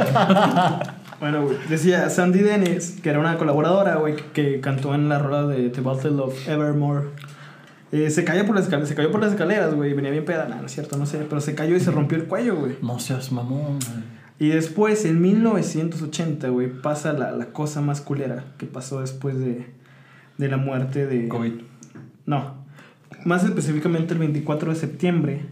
Bueno, 1.20 1.44
güey, 1.44 1.58
decía 1.68 2.08
Sandy 2.08 2.40
Dennis, 2.40 2.98
que 3.02 3.10
era 3.10 3.20
una 3.20 3.36
colaboradora, 3.36 3.96
güey, 3.96 4.16
que, 4.16 4.24
que 4.32 4.60
cantó 4.60 4.94
en 4.94 5.08
la 5.10 5.18
rola 5.18 5.46
de 5.46 5.68
The 5.68 5.82
Battle 5.82 6.20
of 6.22 6.48
Evermore. 6.48 7.08
Eh, 7.92 8.08
se 8.10 8.24
cayó 8.24 8.46
por 8.46 8.54
las 8.54 8.64
escaleras, 8.64 8.88
se 8.88 8.94
cayó 8.94 9.10
por 9.10 9.20
las 9.20 9.32
escaleras, 9.32 9.74
güey, 9.74 9.92
venía 9.92 10.10
bien 10.10 10.24
peda, 10.24 10.48
nah, 10.48 10.60
no 10.60 10.66
es 10.66 10.72
cierto, 10.72 10.96
no 10.96 11.06
sé, 11.06 11.26
pero 11.28 11.40
se 11.40 11.54
cayó 11.54 11.76
y 11.76 11.80
se 11.80 11.90
rompió 11.90 12.16
el 12.16 12.24
cuello, 12.24 12.56
güey. 12.56 12.76
No 12.82 12.98
seas 12.98 13.32
mamón, 13.32 13.78
güey. 13.80 14.20
Y 14.38 14.48
después, 14.48 15.04
en 15.04 15.20
1980, 15.20 16.48
güey, 16.48 16.72
pasa 16.72 17.12
la, 17.12 17.32
la 17.32 17.46
cosa 17.46 17.82
más 17.82 18.00
culera 18.00 18.44
que 18.56 18.64
pasó 18.64 19.02
después 19.02 19.38
de, 19.38 19.66
de 20.38 20.48
la 20.48 20.56
muerte 20.56 21.06
de... 21.06 21.28
COVID. 21.28 21.52
No. 22.24 22.54
Más 23.26 23.44
específicamente 23.44 24.14
el 24.14 24.20
24 24.20 24.70
de 24.70 24.76
septiembre, 24.76 25.42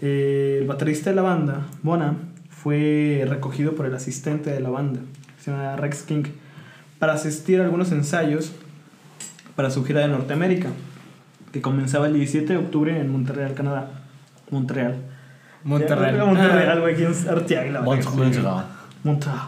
eh, 0.00 0.60
el 0.62 0.66
baterista 0.66 1.10
de 1.10 1.16
la 1.16 1.22
banda, 1.22 1.66
Bonham, 1.82 2.31
fue 2.62 3.24
recogido 3.28 3.74
por 3.74 3.86
el 3.86 3.94
asistente 3.94 4.50
de 4.50 4.60
la 4.60 4.70
banda, 4.70 5.00
que 5.36 5.42
se 5.42 5.50
llama 5.50 5.74
Rex 5.76 6.02
King, 6.02 6.22
para 7.00 7.14
asistir 7.14 7.60
a 7.60 7.64
algunos 7.64 7.90
ensayos 7.90 8.52
para 9.56 9.70
su 9.70 9.84
gira 9.84 10.02
de 10.02 10.08
Norteamérica, 10.08 10.68
que 11.50 11.60
comenzaba 11.60 12.06
el 12.06 12.14
17 12.14 12.52
de 12.52 12.58
octubre 12.58 13.00
en 13.00 13.10
Montreal, 13.10 13.54
Canadá. 13.54 13.90
Montreal. 14.50 14.96
Monterrey. 15.64 16.16
Ya, 16.16 16.24
Montreal, 16.24 16.80
güey, 16.80 16.94
aquí 16.94 17.04
en 17.04 17.28
Arteaga. 17.28 17.82
Montreal. 17.82 18.66
Montreal. 19.02 19.38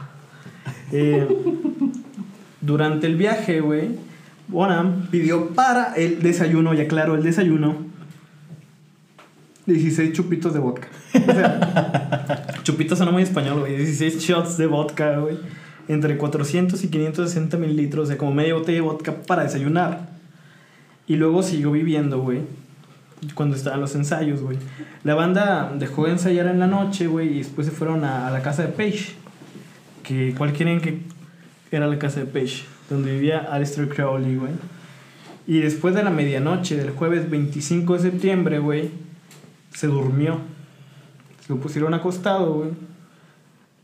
Eh, 0.91 1.29
durante 2.61 3.07
el 3.07 3.17
viaje, 3.17 3.61
güey, 3.61 3.91
Bonham 4.49 5.07
pidió 5.11 5.51
para 5.51 5.95
el 5.95 6.21
desayuno, 6.21 6.75
ya 6.75 6.89
claro, 6.89 7.15
el 7.15 7.23
desayuno, 7.23 7.77
16 9.67 10.13
chupitos 10.13 10.53
de 10.53 10.61
vodka. 10.61 10.89
O 11.15 11.33
sea, 11.33 12.44
chupitos 12.65 12.99
suena 12.99 13.13
muy 13.13 13.23
español, 13.23 13.61
güey. 13.61 13.77
16 13.77 14.19
shots 14.19 14.57
de 14.57 14.67
vodka, 14.67 15.19
güey. 15.19 15.39
Entre 15.87 16.17
400 16.17 16.83
y 16.83 16.89
560 16.89 17.57
mililitros, 17.59 18.05
o 18.05 18.07
sea, 18.09 18.19
como 18.19 18.33
media 18.33 18.55
botella 18.55 18.77
de 18.77 18.81
vodka 18.81 19.15
para 19.27 19.45
desayunar. 19.45 20.09
Y 21.07 21.17
luego 21.17 21.43
siguió 21.43 21.71
viviendo, 21.71 22.19
güey. 22.21 22.41
Cuando 23.35 23.55
estaban 23.55 23.81
los 23.81 23.95
ensayos, 23.95 24.41
güey. 24.41 24.59
La 25.05 25.15
banda 25.15 25.73
dejó 25.79 26.07
de 26.07 26.13
ensayar 26.13 26.47
en 26.47 26.59
la 26.59 26.67
noche, 26.67 27.07
güey, 27.07 27.35
y 27.35 27.39
después 27.39 27.67
se 27.67 27.73
fueron 27.73 28.05
a, 28.05 28.31
la 28.31 28.43
casa 28.43 28.63
de 28.63 28.69
Page. 28.69 29.15
Que, 30.03 30.35
¿Cuál 30.37 30.53
creen 30.53 30.81
que 30.81 30.99
era 31.71 31.87
la 31.87 31.99
casa 31.99 32.21
de 32.21 32.27
Page? 32.27 32.65
Donde 32.91 33.13
vivía 33.13 33.39
Alistair 33.39 33.89
Crowley, 33.89 34.37
güey. 34.37 34.53
Y 35.47 35.61
después 35.61 35.95
de 35.95 36.03
la 36.03 36.11
medianoche 36.11 36.77
del 36.77 36.91
jueves 36.91 37.29
25 37.29 37.95
de 37.95 38.01
septiembre, 38.01 38.59
güey, 38.59 38.91
se 39.75 39.87
durmió. 39.87 40.54
Lo 41.49 41.57
pusieron 41.57 41.95
acostado, 41.95 42.55
güey. 42.55 42.71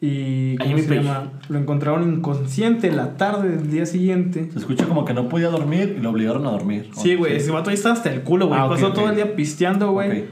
Y 0.02 0.56
¿cómo 0.56 0.76
mi 0.76 0.82
se 0.82 0.94
llama? 0.94 1.30
Lo 1.50 1.58
encontraron 1.58 2.10
inconsciente 2.10 2.90
la 2.90 3.18
tarde 3.18 3.50
del 3.50 3.70
día 3.70 3.84
siguiente. 3.84 4.48
Se 4.50 4.58
escucha 4.58 4.86
como 4.86 5.04
que 5.04 5.12
no 5.12 5.28
podía 5.28 5.48
dormir 5.48 5.96
y 5.98 6.00
lo 6.02 6.08
obligaron 6.10 6.46
a 6.46 6.50
dormir. 6.50 6.88
Sí, 6.96 7.16
güey, 7.16 7.36
ese 7.36 7.50
vato 7.50 7.68
ahí 7.68 7.74
estaba 7.76 7.94
hasta 7.94 8.10
el 8.10 8.22
culo, 8.22 8.46
güey. 8.48 8.58
Ah, 8.58 8.66
Pasó 8.68 8.92
todo 8.94 9.10
el 9.10 9.16
día 9.16 9.36
pisteando, 9.36 9.92
güey. 9.92 10.24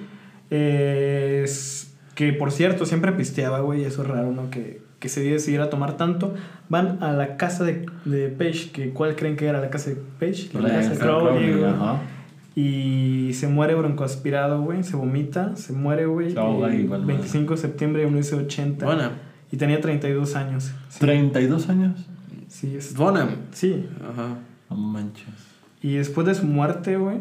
Eh, 0.50 1.42
es- 1.44 1.84
que 2.14 2.32
por 2.32 2.50
cierto, 2.50 2.84
siempre 2.86 3.12
pisteaba, 3.12 3.60
güey. 3.60 3.84
Eso 3.84 4.02
es 4.02 4.08
raro, 4.08 4.32
¿no? 4.32 4.50
Que, 4.50 4.80
que 4.98 5.08
se 5.08 5.20
decidiera 5.22 5.70
tomar 5.70 5.96
tanto. 5.96 6.34
Van 6.68 7.00
a 7.02 7.12
la 7.12 7.36
casa 7.36 7.62
de, 7.62 7.86
de 8.06 8.28
Page. 8.28 8.70
Que, 8.72 8.90
¿Cuál 8.90 9.14
creen 9.14 9.36
que 9.36 9.46
era 9.46 9.60
la 9.60 9.70
casa 9.70 9.90
de 9.90 9.96
Page? 10.18 10.48
La, 10.54 10.60
La 10.62 10.68
casa 10.70 10.78
de 10.80 10.88
casa 10.88 10.90
de 10.94 10.98
Crowley, 10.98 11.28
Crowley, 11.36 11.52
güey. 11.60 11.70
ajá. 11.70 12.00
Y 12.62 13.34
se 13.34 13.46
muere 13.46 13.74
broncoaspirado, 13.76 14.62
güey. 14.62 14.82
Se 14.82 14.96
vomita, 14.96 15.54
se 15.54 15.72
muere, 15.72 16.06
güey. 16.06 16.28
El 16.36 16.80
igual, 16.80 17.04
25 17.04 17.54
de 17.54 17.60
septiembre 17.60 18.00
de 18.02 18.08
1980. 18.08 18.84
Bonham. 18.84 19.12
Y 19.52 19.56
tenía 19.56 19.80
32 19.80 20.34
años. 20.34 20.72
Sí, 20.88 20.98
32 20.98 21.68
años. 21.68 22.04
sí, 22.48 22.74
es- 22.76 22.94
Bonham. 22.96 23.28
sí. 23.52 23.86
Ajá. 24.02 24.38
No 24.70 24.76
manches. 24.76 25.26
Y 25.82 25.94
después 25.94 26.26
de 26.26 26.34
su 26.34 26.46
muerte, 26.46 26.96
güey, 26.96 27.18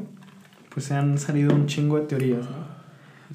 pues 0.74 0.86
se 0.88 0.96
han 0.96 1.18
salido 1.20 1.54
un 1.54 1.68
chingo 1.68 2.00
de 2.00 2.06
teorías, 2.08 2.46
¿no? 2.46 2.78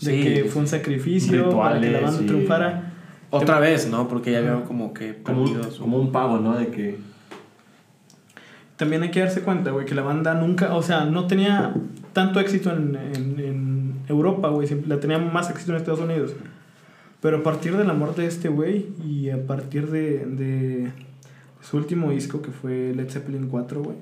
De 0.01 0.11
Sí. 0.11 0.23
que 0.25 0.45
fue 0.47 0.63
un 0.63 0.69
sacrificio 0.69 1.51
para 1.57 1.79
que 1.81 1.87
la 1.91 1.99
Rituales 1.99 2.03
banda 2.03 2.23
y- 2.23 2.27
triunfara. 2.27 2.93
Otra 3.31 3.61
vez, 3.61 3.89
¿no? 3.89 4.09
Porque 4.09 4.33
ya 4.33 4.41
veo 4.41 4.65
como 4.65 4.93
que 4.93 5.23
Como 5.23 5.43
un, 5.43 5.53
perdido 5.53 5.71
su- 5.71 5.83
como 5.83 5.99
un 5.99 6.11
pago, 6.11 6.39
¿no? 6.41 6.59
De 6.59 6.67
que. 6.67 6.99
También 8.77 9.03
hay 9.03 9.11
que 9.11 9.21
darse 9.21 9.43
cuenta, 9.43 9.71
güey, 9.71 9.87
que 9.87 9.95
la 9.95 10.03
banda 10.03 10.35
nunca, 10.35 10.75
o 10.75 10.83
sea, 10.83 11.05
no 11.05 11.27
tenía 11.27 11.75
tanto 12.13 12.41
éxito 12.41 12.71
en, 12.73 12.97
en, 12.97 13.39
en 13.39 13.95
Europa, 14.09 14.49
güey, 14.49 14.69
la 14.87 14.99
tenía 14.99 15.19
más 15.19 15.51
éxito 15.51 15.73
en 15.73 15.79
Estados 15.79 16.01
Unidos. 16.01 16.35
Pero 17.21 17.39
a 17.39 17.43
partir 17.43 17.77
de 17.77 17.85
la 17.85 17.93
muerte 17.93 18.23
de 18.23 18.29
este 18.29 18.49
güey 18.49 18.89
y 19.05 19.31
a 19.31 19.47
partir 19.47 19.91
de, 19.91 20.27
de 20.27 20.91
su 21.61 21.77
último 21.77 22.11
disco, 22.11 22.43
que 22.43 22.51
fue 22.51 22.93
Led 22.95 23.09
Zeppelin 23.11 23.49
4, 23.49 23.83
güey, 23.83 23.97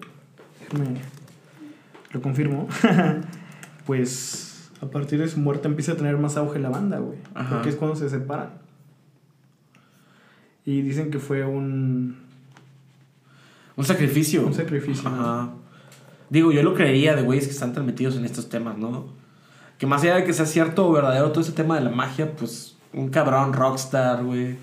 lo 2.12 2.22
confirmo, 2.22 2.66
pues 3.86 4.70
a 4.80 4.86
partir 4.86 5.18
de 5.18 5.28
su 5.28 5.38
muerte 5.38 5.68
empieza 5.68 5.92
a 5.92 5.96
tener 5.96 6.16
más 6.16 6.36
auge 6.36 6.58
la 6.58 6.70
banda, 6.70 6.98
güey, 6.98 7.18
porque 7.50 7.68
es 7.68 7.76
cuando 7.76 7.96
se 7.96 8.08
separan. 8.08 8.50
Y 10.64 10.82
dicen 10.82 11.10
que 11.10 11.18
fue 11.18 11.44
un, 11.44 12.16
Un 13.80 13.84
sacrificio. 13.86 14.46
un 14.46 14.54
sacrificio. 14.54 15.08
Ajá. 15.08 15.50
Digo, 16.28 16.52
yo 16.52 16.62
lo 16.62 16.74
creería 16.74 17.16
de 17.16 17.22
güeyes 17.22 17.46
que 17.46 17.52
están 17.52 17.72
tan 17.72 17.84
metidos 17.86 18.16
en 18.16 18.24
estos 18.24 18.48
temas, 18.48 18.78
¿no? 18.78 19.06
Que 19.78 19.86
más 19.86 20.02
allá 20.02 20.16
de 20.16 20.24
que 20.24 20.32
sea 20.32 20.46
cierto 20.46 20.86
o 20.88 20.92
verdadero 20.92 21.30
todo 21.32 21.40
ese 21.40 21.52
tema 21.52 21.74
de 21.76 21.80
la 21.84 21.90
magia, 21.90 22.32
pues 22.36 22.76
un 22.92 23.08
cabrón 23.08 23.52
rockstar, 23.52 24.22
güey. 24.24 24.56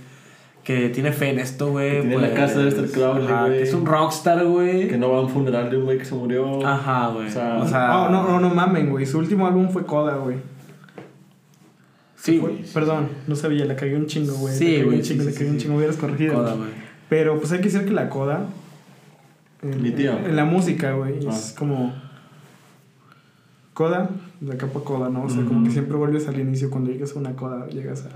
Que 0.64 0.90
tiene 0.90 1.12
fe 1.14 1.30
en 1.30 1.40
esto, 1.40 1.72
güey. 1.72 1.92
Que 1.96 2.02
tiene 2.02 2.16
la 2.18 2.28
pues, 2.28 2.40
casa 2.40 2.54
de 2.56 2.62
Aleister 2.62 2.92
Crowley, 2.92 3.26
güey. 3.28 3.52
que 3.58 3.62
Es 3.64 3.74
un 3.74 3.86
rockstar, 3.86 4.46
güey. 4.46 4.88
Que 4.88 4.98
no 4.98 5.10
va 5.12 5.18
a 5.18 5.22
un 5.22 5.30
funeral 5.30 5.70
de 5.70 5.78
un 5.78 5.86
güey 5.86 5.98
que 5.98 6.06
se 6.06 6.14
murió. 6.14 6.66
Ajá, 6.66 7.08
güey. 7.08 7.28
O 7.28 7.32
sea- 7.32 7.58
O 7.62 7.68
sea, 7.68 7.88
No, 7.88 8.10
no, 8.10 8.24
no, 8.28 8.40
no 8.40 8.50
mamen, 8.54 8.90
güey. 8.90 9.06
Su 9.06 9.18
último 9.18 9.48
álbum 9.48 9.70
fue 9.70 9.86
Coda, 9.86 10.16
güey. 10.18 10.38
Sí, 12.16 12.38
güey. 12.40 12.64
Perdón, 12.74 13.10
no 13.28 13.36
sabía, 13.36 13.64
la 13.66 13.76
cagué 13.76 13.96
un 13.96 14.08
chingo, 14.08 14.34
güey. 14.34 14.54
Sí, 14.54 14.82
güey, 14.84 14.98
un 14.98 15.02
chingo, 15.04 15.22
sí, 15.24 15.28
le 15.30 15.32
sí, 15.34 15.38
cagué 15.40 15.52
un 15.52 15.58
sí. 15.60 15.64
chingo, 15.66 15.78
hubieras 15.78 15.96
corregido. 15.98 16.34
Coda, 16.36 16.54
güey. 16.56 16.70
Pero 17.10 17.40
pues 17.40 17.52
hay 17.54 17.60
que 17.60 17.66
decir 17.66 17.86
que 17.86 17.92
la 17.92 18.10
Coda. 18.10 18.46
En, 19.62 19.82
Mi 19.82 19.92
tío. 19.92 20.18
En, 20.18 20.26
en 20.26 20.36
la 20.36 20.46
música, 20.46 20.94
güey. 20.94 21.20
Ah. 21.28 21.30
Es 21.32 21.54
como. 21.58 21.94
Coda, 23.74 24.10
la 24.42 24.58
capa 24.58 24.80
Coda, 24.84 25.10
¿no? 25.10 25.24
O 25.24 25.30
sea, 25.30 25.44
como 25.46 25.64
que 25.64 25.70
siempre 25.72 25.96
vuelves 25.98 26.28
al 26.28 26.40
inicio. 26.40 26.70
Cuando 26.70 26.90
llegas 26.92 27.16
a 27.16 27.20
una 27.20 27.36
Coda, 27.36 27.68
llegas 27.68 28.06
a. 28.06 28.10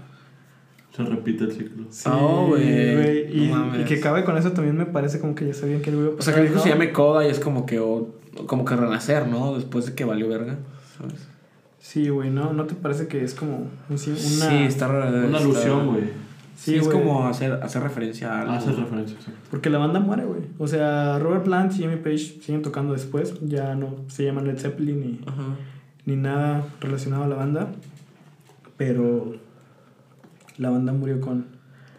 Se 0.95 1.03
repite 1.03 1.43
el 1.45 1.51
ciclo. 1.51 1.85
Sí, 1.89 2.09
Oh, 2.11 2.47
güey. 2.47 3.31
Y, 3.45 3.47
No 3.47 3.57
mames. 3.57 3.81
y 3.81 3.85
que 3.85 3.95
acabe 3.99 4.23
con 4.25 4.37
eso 4.37 4.51
también 4.51 4.75
me 4.77 4.85
parece 4.85 5.19
como 5.19 5.35
que 5.35 5.47
ya 5.47 5.53
sabían 5.53 5.81
que 5.81 5.91
el 5.91 5.95
güey. 5.97 6.07
O 6.17 6.21
sea, 6.21 6.33
que 6.33 6.41
el 6.41 6.47
disco 6.47 6.61
se 6.63 6.69
llame 6.69 6.91
Coda 6.91 7.25
y 7.25 7.29
es 7.29 7.39
como 7.39 7.65
que, 7.65 7.79
o- 7.79 8.09
como 8.47 8.65
que 8.65 8.75
renacer, 8.75 9.27
¿no? 9.27 9.55
Después 9.55 9.85
de 9.85 9.93
que 9.93 10.03
valió 10.03 10.27
verga, 10.27 10.57
¿sabes? 10.97 11.27
Sí, 11.79 12.09
güey, 12.09 12.29
¿no? 12.29 12.51
¿No 12.53 12.65
te 12.65 12.75
parece 12.75 13.07
que 13.07 13.23
es 13.23 13.33
como 13.35 13.67
un, 13.89 13.97
sí- 13.97 14.09
una. 14.11 14.49
Sí, 14.49 14.55
está 14.63 14.87
Una 14.89 15.25
está- 15.27 15.37
alusión, 15.37 15.87
güey. 15.87 16.03
Sí, 16.61 16.73
Sí, 16.73 16.77
es 16.77 16.87
como 16.89 17.25
hacer, 17.25 17.53
hacer 17.53 17.81
referencia 17.81 18.31
a 18.31 18.41
algo. 18.41 18.53
Hace 18.53 18.71
referencia, 18.71 19.17
exacto. 19.17 19.39
Porque 19.49 19.71
la 19.71 19.79
banda 19.79 19.99
muere, 19.99 20.25
güey. 20.25 20.41
O 20.59 20.67
sea, 20.67 21.17
Robert 21.17 21.43
Plant 21.43 21.73
y 21.73 21.77
Jimmy 21.77 21.95
Page 21.95 22.19
siguen 22.19 22.61
tocando 22.61 22.93
después. 22.93 23.33
Ya 23.41 23.73
no 23.73 23.95
se 24.09 24.25
llaman 24.25 24.45
Led 24.45 24.59
Zeppelin 24.59 24.99
ni, 25.01 25.19
Ajá. 25.25 25.55
ni 26.05 26.15
nada 26.17 26.67
relacionado 26.79 27.23
a 27.23 27.27
la 27.27 27.35
banda. 27.35 27.71
Pero 28.77 29.33
la 30.59 30.69
banda 30.69 30.93
murió 30.93 31.19
con, 31.19 31.47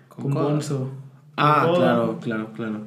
con. 0.09 0.33
Bonzo. 0.33 0.93
Ah, 1.37 1.69
claro, 1.75 2.21
claro, 2.21 2.53
claro. 2.53 2.83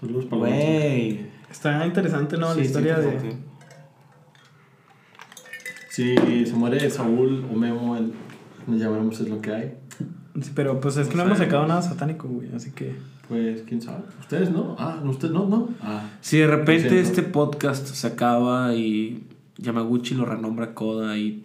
Saludos 0.00 0.24
para. 0.24 0.40
Güey. 0.40 1.24
Está 1.48 1.86
interesante, 1.86 2.36
¿no? 2.36 2.52
Sí, 2.52 2.58
la 2.58 2.66
historia 2.66 2.96
sí, 2.96 3.02
de. 3.02 3.36
Si 5.88 6.46
se 6.46 6.52
muere 6.54 6.90
Saúl 6.90 7.46
o 7.48 7.54
Memo, 7.54 7.96
el, 7.96 8.12
nos 8.66 8.80
llamaremos 8.80 9.20
es 9.20 9.28
lo 9.28 9.40
que 9.40 9.52
hay. 9.52 9.85
Sí, 10.42 10.50
pero 10.54 10.80
pues 10.80 10.96
es 10.96 11.08
que 11.08 11.16
no 11.16 11.22
hemos 11.22 11.38
sacado 11.38 11.66
nada 11.66 11.82
satánico, 11.82 12.28
güey. 12.28 12.48
Así 12.54 12.70
que. 12.72 12.94
Pues, 13.28 13.62
quién 13.66 13.82
sabe. 13.82 14.04
¿Ustedes 14.20 14.50
no? 14.50 14.76
Ah, 14.78 15.00
no, 15.02 15.10
ustedes 15.10 15.32
no, 15.32 15.46
no. 15.46 15.70
Ah. 15.82 16.10
Si 16.20 16.38
de 16.38 16.46
repente 16.46 17.00
este 17.00 17.22
podcast 17.22 17.86
se 17.86 18.06
acaba 18.06 18.74
y 18.74 19.24
Yamaguchi 19.58 20.14
lo 20.14 20.24
renombra 20.24 20.74
Koda 20.74 21.16
y 21.16 21.44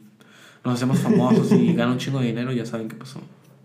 nos 0.63 0.75
hacemos 0.75 0.99
famosos 0.99 1.51
y 1.53 1.73
gana 1.75 1.93
un 1.93 1.97
chingo 1.97 2.19
de 2.19 2.27
dinero, 2.27 2.51
ya 2.51 2.65
saben 2.65 2.87
qué 2.87 2.95
pasó. 2.95 3.21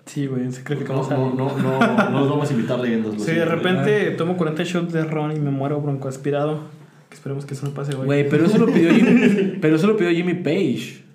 Sí, 0.07 0.27
güey, 0.29 0.51
sacrificamos 0.53 1.11
no, 1.11 1.17
a 1.17 1.19
no, 1.35 1.59
no, 1.59 1.79
no 2.11 2.21
nos 2.21 2.31
vamos 2.31 2.49
a 2.49 2.55
invitar 2.55 2.79
leyendas. 2.79 3.21
Si 3.21 3.33
de 3.33 3.45
repente 3.45 4.13
tomo 4.13 4.37
40 4.37 4.63
shots 4.63 4.93
de 4.93 5.05
ron 5.05 5.33
y 5.37 5.41
me 5.41 5.51
muero 5.51 5.81
broncoaspirado, 5.81 6.61
que 7.09 7.17
esperemos 7.17 7.45
que 7.45 7.55
eso 7.55 7.67
no 7.67 7.75
pase, 7.75 7.95
güey. 7.95 8.07
Güey, 8.07 8.29
pero 8.29 8.47
eso 8.47 8.59
lo 8.59 8.67
pidió 8.67 8.95
Jimmy, 8.95 9.59
pero 9.61 9.77
eso 9.77 9.89
lo 9.89 9.97
pidió 9.97 10.13
Jimmy 10.13 10.35
Page 10.35 11.06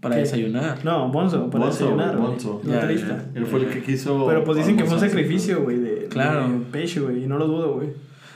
para 0.00 0.14
¿Qué? 0.16 0.20
desayunar. 0.22 0.84
No, 0.84 1.10
Bonzo, 1.10 1.50
para 1.50 1.64
Bonzo, 1.64 1.84
desayunar, 1.84 2.16
güey. 2.16 2.28
Bonzo. 2.30 2.60
Ya. 2.64 2.80
Él 2.90 3.46
fue 3.46 3.60
el 3.60 3.68
que 3.68 3.82
quiso. 3.82 4.26
Pero 4.28 4.44
pues 4.44 4.58
dicen 4.58 4.76
que 4.76 4.84
fue 4.84 4.94
un 4.94 5.00
sacrificio, 5.00 5.62
güey, 5.62 5.78
de, 5.78 6.06
Claro. 6.08 6.48
de 6.48 6.58
Page, 6.70 7.00
güey, 7.00 7.24
y 7.24 7.26
no 7.26 7.38
lo 7.38 7.46
dudo, 7.46 7.74
güey. 7.74 7.88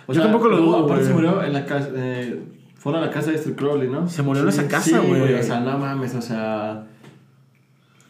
O 0.07 0.13
Yo 0.13 0.15
sea, 0.15 0.25
tampoco 0.25 0.49
lo 0.49 0.57
dudo, 0.59 0.77
Aparte 0.85 0.95
güey. 0.95 1.07
se 1.07 1.13
murió 1.15 1.43
en 1.45 1.53
la 1.53 1.65
casa. 1.65 1.89
Eh, 1.95 2.43
fuera 2.75 2.99
a 2.99 3.03
la 3.03 3.11
casa 3.11 3.31
de 3.31 3.39
Steve 3.39 3.55
Crowley, 3.55 3.89
¿no? 3.89 4.09
Se 4.09 4.23
murió 4.23 4.43
en 4.43 4.49
esa 4.49 4.67
casa, 4.67 5.01
Sí, 5.01 5.07
güey. 5.09 5.35
O 5.35 5.43
sea, 5.43 5.61
no 5.61 5.79
mames, 5.79 6.15
o 6.17 6.21
sea. 6.23 6.85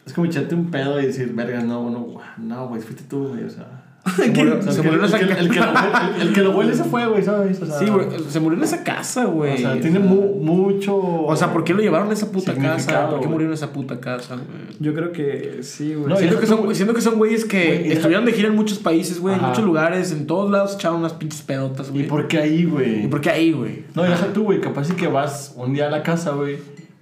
Es 0.07 0.12
como 0.14 0.26
echarte 0.26 0.55
un 0.55 0.70
pedo 0.70 1.00
y 1.00 1.07
decir, 1.07 1.32
verga, 1.34 1.61
no, 1.62 1.88
no, 1.90 2.09
no, 2.38 2.68
güey, 2.68 2.80
fuiste 2.80 3.05
tú, 3.05 3.28
güey, 3.28 3.44
o 3.44 3.50
sea. 3.50 3.84
Se 4.16 4.28
murió, 4.32 4.59
O 4.59 4.62
sea, 4.62 4.72
se 4.72 4.80
el 4.80 4.82
que- 4.84 4.90
murió 4.90 4.98
en 5.00 5.05
esa 5.07 5.16
el 5.18 5.48
casa. 5.48 5.72
huele- 5.72 6.14
el- 6.20 6.28
El 6.28 6.34
que 6.34 6.40
lo 6.42 6.50
huele 6.57 6.74
se 6.74 6.84
fue, 6.84 7.07
güey, 7.07 7.22
¿sabes? 7.22 7.62
O 7.62 7.66
sea, 7.66 7.78
Sí, 7.78 7.86
güey, 7.86 8.07
se 8.28 8.40
murió 8.40 8.59
en 8.59 8.64
esa 8.64 8.82
casa, 8.82 9.24
güey. 9.26 9.55
O 9.55 9.59
sea, 9.59 9.80
tiene 9.80 9.98
mu- 10.00 10.34
mucho. 10.40 10.96
O 10.96 11.36
sea, 11.36 11.53
¿por 11.53 11.62
qué 11.64 11.72
lo 11.72 11.80
llevaron 11.80 12.11
a 12.11 12.12
esa 12.12 12.30
puta 12.32 12.53
casa? 12.55 13.09
¿Por 13.11 13.20
qué 13.20 13.28
murió 13.28 13.46
en 13.46 13.53
esa 13.55 13.72
puta 13.72 14.00
casa, 14.00 14.34
güey? 14.34 14.46
Yo 14.80 14.92
creo 14.94 15.12
que 15.12 15.59
sí, 15.62 15.94
güey. 15.94 16.09
No, 16.09 16.16
siento, 16.16 16.40
que 16.40 16.46
tú, 16.46 16.57
son, 16.57 16.74
siento 16.74 16.94
que 16.94 17.00
son 17.00 17.16
güeyes 17.16 17.44
que 17.44 17.76
y 17.76 17.78
deja- 17.84 17.94
estuvieron 17.94 18.24
de 18.24 18.32
gira 18.32 18.48
en 18.48 18.57
muchos 18.57 18.78
países, 18.78 19.20
güey, 19.20 19.36
en 19.36 19.42
muchos 19.42 19.64
lugares, 19.64 20.11
en 20.11 20.26
todos 20.26 20.50
lados 20.50 20.74
echaron 20.74 20.98
unas 20.98 21.12
pinches 21.12 21.42
pedotas, 21.42 21.88
¿Y 21.88 21.92
güey. 21.92 22.07
por 22.09 22.26
qué 22.28 22.38
ahí, 22.38 22.64
güey? 22.64 23.05
¿Y 23.05 23.07
por 23.07 23.20
qué 23.20 23.30
ahí, 23.30 23.53
güey? 23.53 23.84
No, 23.94 24.05
ya 24.07 24.16
sabes 24.16 24.32
tú, 24.32 24.42
güey, 24.44 24.61
capaz 24.61 24.84
sí 24.86 24.94
que 24.94 25.07
vas 25.07 25.53
un 25.57 25.72
día 25.74 25.86
a 25.86 25.90
la 25.90 26.03
casa, 26.03 26.30
güey, 26.32 26.57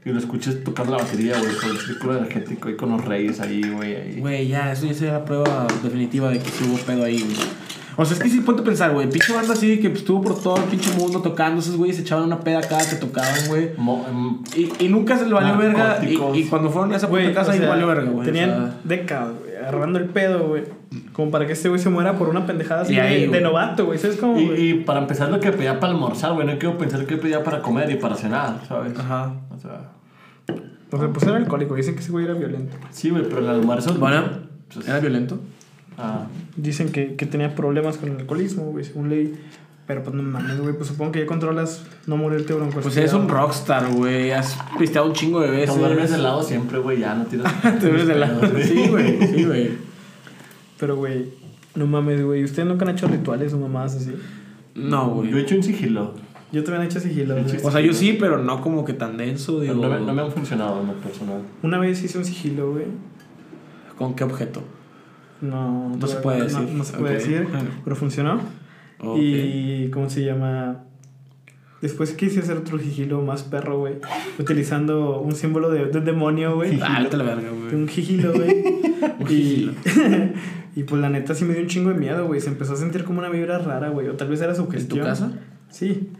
y 0.04 0.10
lo 0.10 0.18
escuches 0.18 0.64
tocando 0.64 0.92
la 0.96 1.02
batería, 1.02 1.38
güey, 1.38 1.54
con 1.56 1.70
el 1.70 1.78
círculo 1.78 2.16
energético 2.16 2.68
ahí 2.68 2.76
con 2.76 2.90
los 2.90 3.04
reyes 3.04 3.40
ahí, 3.40 3.62
güey, 3.70 3.96
ahí. 3.96 4.16
Güey, 4.20 4.48
ya, 4.48 4.72
eso 4.72 4.86
ya 4.86 4.94
sería 4.94 5.12
la 5.14 5.24
prueba 5.24 5.66
definitiva 5.82 6.30
de 6.30 6.38
que 6.38 6.48
sí 6.50 6.64
hubo 6.68 6.78
pedo 6.78 7.04
ahí, 7.04 7.20
güey. 7.20 7.36
O 7.96 8.04
sea, 8.06 8.16
es 8.16 8.22
que 8.22 8.30
sí, 8.30 8.40
ponte 8.40 8.62
a 8.62 8.64
pensar, 8.64 8.92
güey. 8.92 9.10
Pinche 9.10 9.30
banda 9.34 9.52
así 9.52 9.78
que 9.78 9.90
pues, 9.90 10.00
estuvo 10.00 10.22
por 10.22 10.40
todo 10.42 10.56
el 10.56 10.62
pinche 10.64 10.90
mundo 10.92 11.20
tocando. 11.20 11.60
Esos 11.60 11.76
güeyes 11.76 11.96
se 11.96 12.02
echaban 12.02 12.24
una 12.24 12.40
peda 12.40 12.62
cada 12.62 12.88
que 12.88 12.96
tocaban, 12.96 13.46
güey. 13.48 13.70
Mo- 13.76 14.06
em, 14.08 14.38
Y, 14.56 14.86
y 14.86 14.88
nunca 14.88 15.18
se 15.18 15.26
le 15.26 15.34
valió 15.34 15.58
verga. 15.58 15.98
Y, 16.02 16.14
y 16.38 16.44
cuando 16.44 16.70
fueron 16.70 16.92
a 16.94 16.96
esa 16.96 17.08
puta 17.10 17.30
casa, 17.34 17.52
ahí 17.52 17.58
valió 17.60 17.86
verga, 17.86 18.08
güey. 18.10 18.24
Tenían 18.24 18.50
O 18.50 18.54
sea, 18.56 18.74
décadas, 18.84 19.34
güey, 19.38 19.49
agarrando 19.60 19.98
el 19.98 20.06
pedo, 20.06 20.48
güey. 20.48 20.64
Como 21.12 21.30
para 21.30 21.46
que 21.46 21.52
este 21.52 21.68
güey 21.68 21.80
se 21.80 21.90
muera 21.90 22.16
por 22.16 22.28
una 22.28 22.46
pendejada 22.46 22.82
así 22.82 22.98
ahí, 22.98 23.26
de, 23.26 23.40
novato, 23.40 23.86
güey. 23.86 23.98
¿Sabes 23.98 24.16
cómo, 24.16 24.38
y, 24.38 24.46
güey? 24.46 24.70
y 24.70 24.74
para 24.74 25.00
empezar, 25.00 25.30
lo 25.30 25.40
que 25.40 25.52
pedía 25.52 25.78
para 25.80 25.92
almorzar, 25.92 26.32
güey, 26.32 26.46
no 26.46 26.58
quiero 26.58 26.76
pensar 26.78 27.06
que 27.06 27.16
pedía 27.16 27.44
para 27.44 27.62
comer 27.62 27.90
y 27.90 27.96
para 27.96 28.16
cenar, 28.16 28.60
¿sabes? 28.66 28.98
Ajá. 28.98 29.34
O 29.54 29.58
sea, 29.58 29.92
O 30.90 30.98
sea, 30.98 31.08
pues 31.08 31.26
era 31.26 31.36
alcohólico. 31.36 31.74
Dicen 31.74 31.94
que 31.94 32.00
ese 32.00 32.10
güey 32.12 32.24
era 32.24 32.34
violento. 32.34 32.76
sí, 32.90 33.10
güey, 33.10 33.24
pero 33.24 33.38
el 33.38 33.48
almuerzo. 33.48 33.94
Bueno, 33.94 34.24
pues, 34.72 34.88
¿era 34.88 35.00
violento? 35.00 35.38
ah, 35.98 36.26
Dicen 36.56 36.90
que, 36.90 37.14
que 37.16 37.26
tenía 37.26 37.54
problemas 37.54 37.96
con 37.98 38.10
el 38.10 38.16
alcoholismo, 38.18 38.64
güey, 38.64 38.84
según 38.84 39.08
ley. 39.08 39.34
Pero 39.90 40.04
pues 40.04 40.14
no 40.14 40.22
mames, 40.22 40.60
güey. 40.60 40.72
Pues 40.76 40.86
supongo 40.86 41.10
que 41.10 41.18
ya 41.18 41.26
controlas 41.26 41.82
no 42.06 42.16
morirte 42.16 42.54
bronco. 42.54 42.78
Pues 42.80 42.96
eres 42.96 43.12
un 43.12 43.28
rockstar, 43.28 43.92
güey. 43.92 44.30
Has 44.30 44.56
pisteado 44.78 45.08
un 45.08 45.14
chingo 45.14 45.40
de 45.40 45.50
veces. 45.50 45.74
te 45.74 45.80
duermes 45.80 46.12
de 46.12 46.18
lado 46.18 46.44
siempre, 46.44 46.78
güey, 46.78 47.00
ya 47.00 47.16
no 47.16 47.24
tienes. 47.26 47.52
Te 47.60 47.80
duermes 47.80 48.06
de 48.06 48.14
lado. 48.14 48.40
Sí, 48.62 48.86
güey. 48.88 49.26
Sí, 49.26 49.44
güey. 49.46 49.70
Pero, 50.78 50.94
güey, 50.94 51.32
no 51.74 51.88
mames, 51.88 52.24
güey. 52.24 52.44
¿Ustedes 52.44 52.68
nunca 52.68 52.84
han 52.84 52.92
hecho 52.92 53.08
rituales 53.08 53.52
o 53.52 53.58
mamadas 53.58 53.96
así? 53.96 54.14
No, 54.76 55.24
Yo 55.24 55.28
he 55.28 55.32
güey. 55.32 55.42
hecho 55.42 55.56
un 55.56 55.64
sigilo. 55.64 56.14
Yo 56.52 56.62
también 56.62 56.84
he 56.84 56.86
hecho 56.86 57.00
sigilo, 57.00 57.34
güey. 57.34 57.56
O 57.64 57.70
sea, 57.72 57.80
yo 57.80 57.92
sí, 57.92 58.16
pero 58.20 58.38
no 58.38 58.60
como 58.60 58.84
que 58.84 58.92
tan 58.92 59.16
denso, 59.16 59.58
digo. 59.58 59.74
No, 59.74 59.88
me, 59.88 59.98
no 60.06 60.14
me 60.14 60.22
han 60.22 60.30
funcionado 60.30 60.82
en 60.82 60.86
lo 60.86 60.92
personal. 61.00 61.42
Una 61.64 61.78
vez 61.80 62.00
hice 62.00 62.16
un 62.16 62.24
sigilo, 62.24 62.70
güey. 62.74 62.84
¿Con 63.98 64.14
qué 64.14 64.22
objeto? 64.22 64.62
No, 65.40 65.96
No 65.96 66.06
se 66.06 66.18
puede 66.18 66.42
decir. 66.42 66.60
No, 66.60 66.74
no 66.74 66.84
se 66.84 66.96
puede 66.96 67.14
decir, 67.14 67.48
pero 67.82 67.96
funcionó. 67.96 68.38
Y, 69.18 69.88
¿cómo 69.90 70.08
se 70.10 70.24
llama? 70.24 70.84
Después 71.80 72.12
quise 72.12 72.40
hacer 72.40 72.58
otro 72.58 72.78
sigilo 72.78 73.22
más 73.22 73.42
perro, 73.42 73.78
güey. 73.78 73.94
Utilizando 74.38 75.20
un 75.20 75.34
símbolo 75.34 75.70
de, 75.70 75.86
de 75.86 76.00
demonio, 76.00 76.56
güey. 76.56 76.78
Ah, 76.82 77.00
la 77.00 77.08
verga, 77.24 77.42
De 77.42 77.48
güey. 77.50 77.74
un 77.74 77.88
sigilo, 77.88 78.32
güey. 78.32 78.64
Un 79.20 79.26
y, 79.26 79.34
sigilo. 79.34 79.72
y 80.76 80.82
pues 80.84 81.00
la 81.00 81.08
neta 81.08 81.34
sí 81.34 81.44
me 81.44 81.54
dio 81.54 81.62
un 81.62 81.68
chingo 81.68 81.88
de 81.90 81.96
miedo, 81.96 82.26
güey. 82.26 82.40
Se 82.40 82.48
empezó 82.48 82.74
a 82.74 82.76
sentir 82.76 83.04
como 83.04 83.18
una 83.20 83.28
vibra 83.30 83.58
rara, 83.58 83.88
güey. 83.88 84.08
O 84.08 84.14
tal 84.14 84.28
vez 84.28 84.40
era 84.42 84.54
su 84.54 84.62
¿En 84.62 84.66
tu 84.68 84.72
gestión. 84.74 85.06
casa? 85.06 85.32
Sí. 85.70 86.10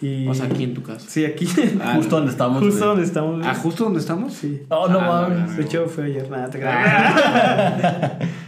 Y... 0.00 0.26
O 0.26 0.34
sea, 0.34 0.46
aquí 0.46 0.64
en 0.64 0.74
tu 0.74 0.82
casa. 0.82 1.04
Sí, 1.08 1.24
aquí. 1.26 1.46
Ah, 1.80 1.92
Justo 1.96 2.16
donde 2.16 2.32
estamos. 2.32 2.62
Justo 2.62 2.78
güey. 2.78 2.88
donde 2.88 3.04
estamos. 3.04 3.36
güey. 3.38 3.48
¿Ah, 3.48 3.54
justo 3.54 3.84
donde 3.84 4.00
estamos? 4.00 4.32
Sí. 4.32 4.62
Oh, 4.70 4.88
no 4.88 4.98
Ah, 5.00 5.28
mames. 5.28 5.56
De 5.58 5.62
hecho, 5.64 5.86
fue 5.86 6.04
ayer, 6.06 6.28
nada, 6.30 6.48
te. 6.50 6.58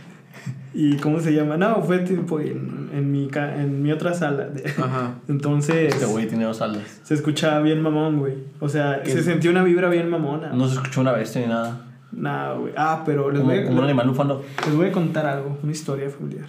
¿Y 0.75 0.97
cómo 0.97 1.20
se 1.20 1.33
llama? 1.33 1.57
No, 1.57 1.83
fue 1.83 2.01
tipo 2.01 2.41
en, 2.41 2.91
en, 2.93 3.12
mi, 3.12 3.31
en 3.33 3.83
mi 3.83 3.93
otra 3.93 4.12
sala. 4.12 4.49
Ajá. 4.83 5.14
Entonces, 5.29 5.95
Este 5.95 6.07
güey 6.07 6.27
tiene 6.27 6.45
dos 6.45 6.61
alas. 6.61 7.01
se 7.05 7.14
escuchaba 7.14 7.61
bien 7.61 7.81
mamón, 7.81 8.18
güey. 8.18 8.35
O 8.61 8.68
sea, 8.68 9.03
¿Qué? 9.03 9.12
se 9.12 9.22
sentía 9.22 9.51
una 9.53 9.62
vibra 9.62 9.89
bien 9.89 10.11
mamona. 10.11 10.49
No 10.53 10.66
se 10.68 10.75
escuchó 10.75 11.01
una 11.01 11.12
bestia 11.12 11.43
ni 11.43 11.47
nada. 11.47 11.81
Nah, 12.11 12.55
güey. 12.55 12.72
Ah, 12.77 13.03
pero 13.07 13.31
les 13.31 13.41
Como, 13.41 13.53
voy, 13.53 13.62
a, 13.62 13.66
como 13.66 13.79
un 13.79 13.85
animal 13.85 14.09
bufando. 14.09 14.45
les 14.66 14.75
voy 14.75 14.89
a 14.89 14.93
contar 14.93 15.27
algo, 15.27 15.59
una 15.62 15.72
historia 15.72 16.11
familiar. 16.11 16.47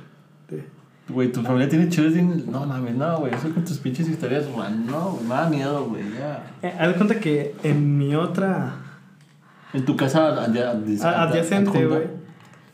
Güey, 1.08 1.32
tu 1.32 1.44
familia 1.44 1.70
tiene 1.70 1.86
tiene- 1.86 2.44
No 2.48 2.66
mames, 2.66 2.96
no, 2.96 3.20
güey. 3.20 3.32
Eso 3.32 3.48
con 3.52 3.64
tus 3.64 3.78
pinches 3.78 4.10
historias, 4.10 4.52
güey. 4.52 4.68
No, 4.88 5.12
güey, 5.12 5.24
me 5.24 5.36
da 5.36 5.50
miedo, 5.52 5.86
güey. 5.86 6.02
Ya. 6.18 6.52
Eh, 6.64 6.74
haz 6.80 6.88
de 6.88 6.94
cuenta 6.96 7.20
que 7.20 7.54
en 7.62 7.96
mi 8.00 8.16
otra 8.16 8.74
En 9.72 9.86
tu 9.86 9.96
casa 9.96 10.30
adyacente, 10.44 11.86
güey, 11.86 12.08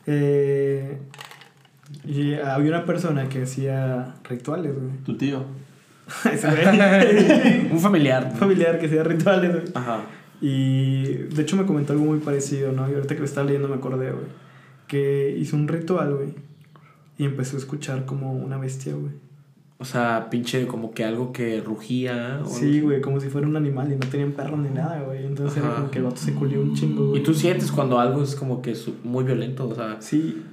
eh, 0.08 0.98
y 2.08 2.34
había 2.34 2.70
una 2.72 2.86
persona 2.86 3.28
que 3.30 3.44
hacía 3.44 4.16
rituales, 4.28 4.74
güey. 4.74 4.98
Tu 5.06 5.18
tío. 5.18 5.46
Un 7.72 7.80
familiar. 7.80 8.30
Un 8.32 8.38
familiar 8.38 8.80
que 8.80 8.86
hacía 8.88 9.04
rituales, 9.04 9.52
güey. 9.54 9.64
Ajá. 9.76 10.02
Y 10.42 11.04
de 11.06 11.42
hecho 11.42 11.56
me 11.56 11.66
comentó 11.66 11.94
algo 11.94 12.06
muy 12.06 12.20
parecido, 12.20 12.72
¿no? 12.72 12.90
Y 12.90 12.94
ahorita 12.96 13.14
que 13.14 13.20
lo 13.20 13.26
estaba 13.26 13.46
leyendo 13.46 13.68
me 13.68 13.76
acordé, 13.76 14.12
güey. 14.12 14.26
Que 14.88 15.36
hizo 15.40 15.56
un 15.56 15.68
ritual, 15.68 16.16
güey. 16.16 16.34
Y 17.18 17.26
empezó 17.26 17.56
a 17.56 17.60
escuchar 17.60 18.06
como 18.06 18.34
una 18.34 18.58
bestia, 18.58 18.94
güey. 18.94 19.12
O 19.78 19.86
sea, 19.86 20.28
pinche 20.30 20.68
como 20.68 20.92
que 20.92 21.04
algo 21.06 21.32
que 21.32 21.62
rugía. 21.62 22.42
o 22.44 22.48
Sí, 22.48 22.82
güey, 22.82 23.02
como 23.02 23.20
si 23.20 23.30
fuera 23.30 23.48
un 23.48 23.56
animal 23.56 23.92
y 23.92 23.96
no 23.96 24.08
tenían 24.08 24.32
perro 24.32 24.58
ni 24.58 24.70
nada, 24.70 25.02
güey. 25.02 25.26
Entonces 25.26 25.58
era 25.58 25.68
Ajá. 25.70 25.76
como 25.78 25.92
que 25.92 25.98
el 26.00 26.04
vato 26.06 26.18
se 26.18 26.34
culió 26.34 26.62
un 26.62 26.76
chingo, 26.76 27.10
güey. 27.10 27.22
Y 27.22 27.24
tú 27.24 27.34
sientes 27.34 27.72
cuando 27.72 28.00
algo 28.00 28.22
es 28.24 28.36
como 28.36 28.62
que 28.62 28.76
su- 28.76 28.96
muy 29.04 29.24
violento, 29.24 29.68
o 29.70 29.76
sea. 29.76 29.98
Sí. 30.00 30.44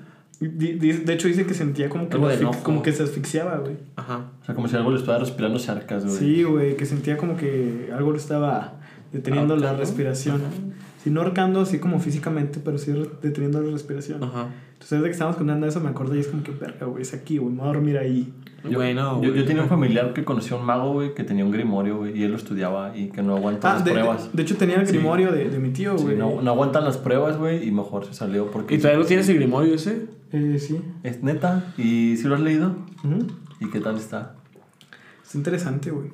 Di- 0.41 0.75
De 0.79 1.13
hecho 1.15 1.27
dice 1.29 1.47
que 1.47 1.55
sentía 1.55 1.89
como 1.89 2.09
que, 2.09 2.17
de 2.29 2.39
asfix- 2.51 2.63
como 2.63 2.83
que 2.83 2.93
se 2.93 3.03
asfixiaba, 3.03 3.59
güey. 3.59 3.77
Ajá. 3.97 4.31
O 4.41 4.45
sea, 4.45 4.55
como 4.55 4.69
si 4.69 4.77
algo 4.77 4.91
le 4.91 4.97
estuviera 4.97 5.19
respirando 5.19 5.59
cerca, 5.59 5.99
güey. 5.99 6.11
Sí, 6.11 6.43
güey, 6.45 6.77
que 6.77 6.87
sentía 6.87 7.17
como 7.17 7.37
que 7.37 7.91
algo 7.95 8.13
le 8.13 8.19
estaba 8.19 8.75
deteniendo 9.13 9.57
la 9.57 9.73
respiración. 9.75 10.41
Sí, 11.03 11.11
no 11.11 11.21
ahorcando 11.23 11.61
así 11.61 11.79
como 11.79 11.99
físicamente, 12.01 12.61
pero 12.65 12.79
sí 12.79 12.93
deteniendo 13.23 13.61
la 13.63 13.71
respiración. 13.71 14.23
Ajá. 14.23 14.49
Entonces, 14.75 14.91
desde 14.99 15.05
que 15.07 15.11
estábamos 15.13 15.37
contando 15.39 15.67
eso, 15.67 15.81
me 15.81 15.89
acordé 15.89 16.19
y 16.19 16.21
es 16.21 16.29
como 16.29 16.43
que, 16.43 16.53
verga, 16.53 16.87
güey, 16.87 17.03
es 17.03 17.15
aquí, 17.15 17.39
güey, 17.39 17.53
me 17.53 17.61
voy 17.61 17.71
a 17.71 17.73
dormir 17.73 17.99
ahí. 17.99 18.33
Yo, 18.65 18.79
güey. 18.79 18.95
yo 18.95 19.45
tenía 19.45 19.63
un 19.63 19.69
familiar 19.69 20.13
que 20.13 20.25
conocía 20.25 20.57
a 20.57 20.61
un 20.61 20.67
mago, 20.67 20.93
güey, 20.93 21.15
que 21.15 21.23
tenía 21.25 21.45
un 21.45 21.51
grimorio, 21.53 21.99
güey, 21.99 22.19
y 22.19 22.25
él 22.25 22.33
lo 22.33 22.37
estudiaba 22.37 22.97
y 22.97 23.09
que 23.09 23.23
no 23.23 23.37
aguanta 23.37 23.71
Ah, 23.71 23.75
las 23.75 23.85
de, 23.85 23.93
pruebas. 23.93 24.31
de 24.33 24.43
hecho 24.43 24.57
tenía 24.57 24.77
el 24.81 24.87
Sí. 24.87 24.95
grimorio 24.97 25.31
de, 25.31 25.49
de 25.49 25.59
mi 25.61 25.71
tío, 25.71 25.97
Sí, 25.97 26.05
güey. 26.05 26.17
no, 26.17 26.43
no 26.43 26.51
aguantan 26.51 26.85
las 26.85 26.97
pruebas, 26.99 27.37
güey, 27.39 27.67
y 27.67 27.71
mejor 27.71 28.05
se 28.05 28.15
salió 28.15 28.51
porque... 28.51 28.75
¿Y 28.75 28.79
todavía 28.79 28.99
lo 28.99 29.07
tienes 29.07 29.29
el 29.29 29.37
grimorio 29.37 29.75
ese? 29.75 30.07
Eh, 30.33 30.57
sí. 30.59 30.81
Es 31.05 31.23
neta, 31.23 31.73
¿y 31.79 32.17
si 32.17 32.25
lo 32.27 32.35
has 32.35 32.41
leído? 32.41 32.75
Ujú. 33.05 33.29
¿Y 33.61 33.71
qué 33.71 33.81
tal 33.81 33.97
está? 33.97 34.35
Es 35.25 35.35
interesante, 35.35 35.91
güey. 35.91 36.11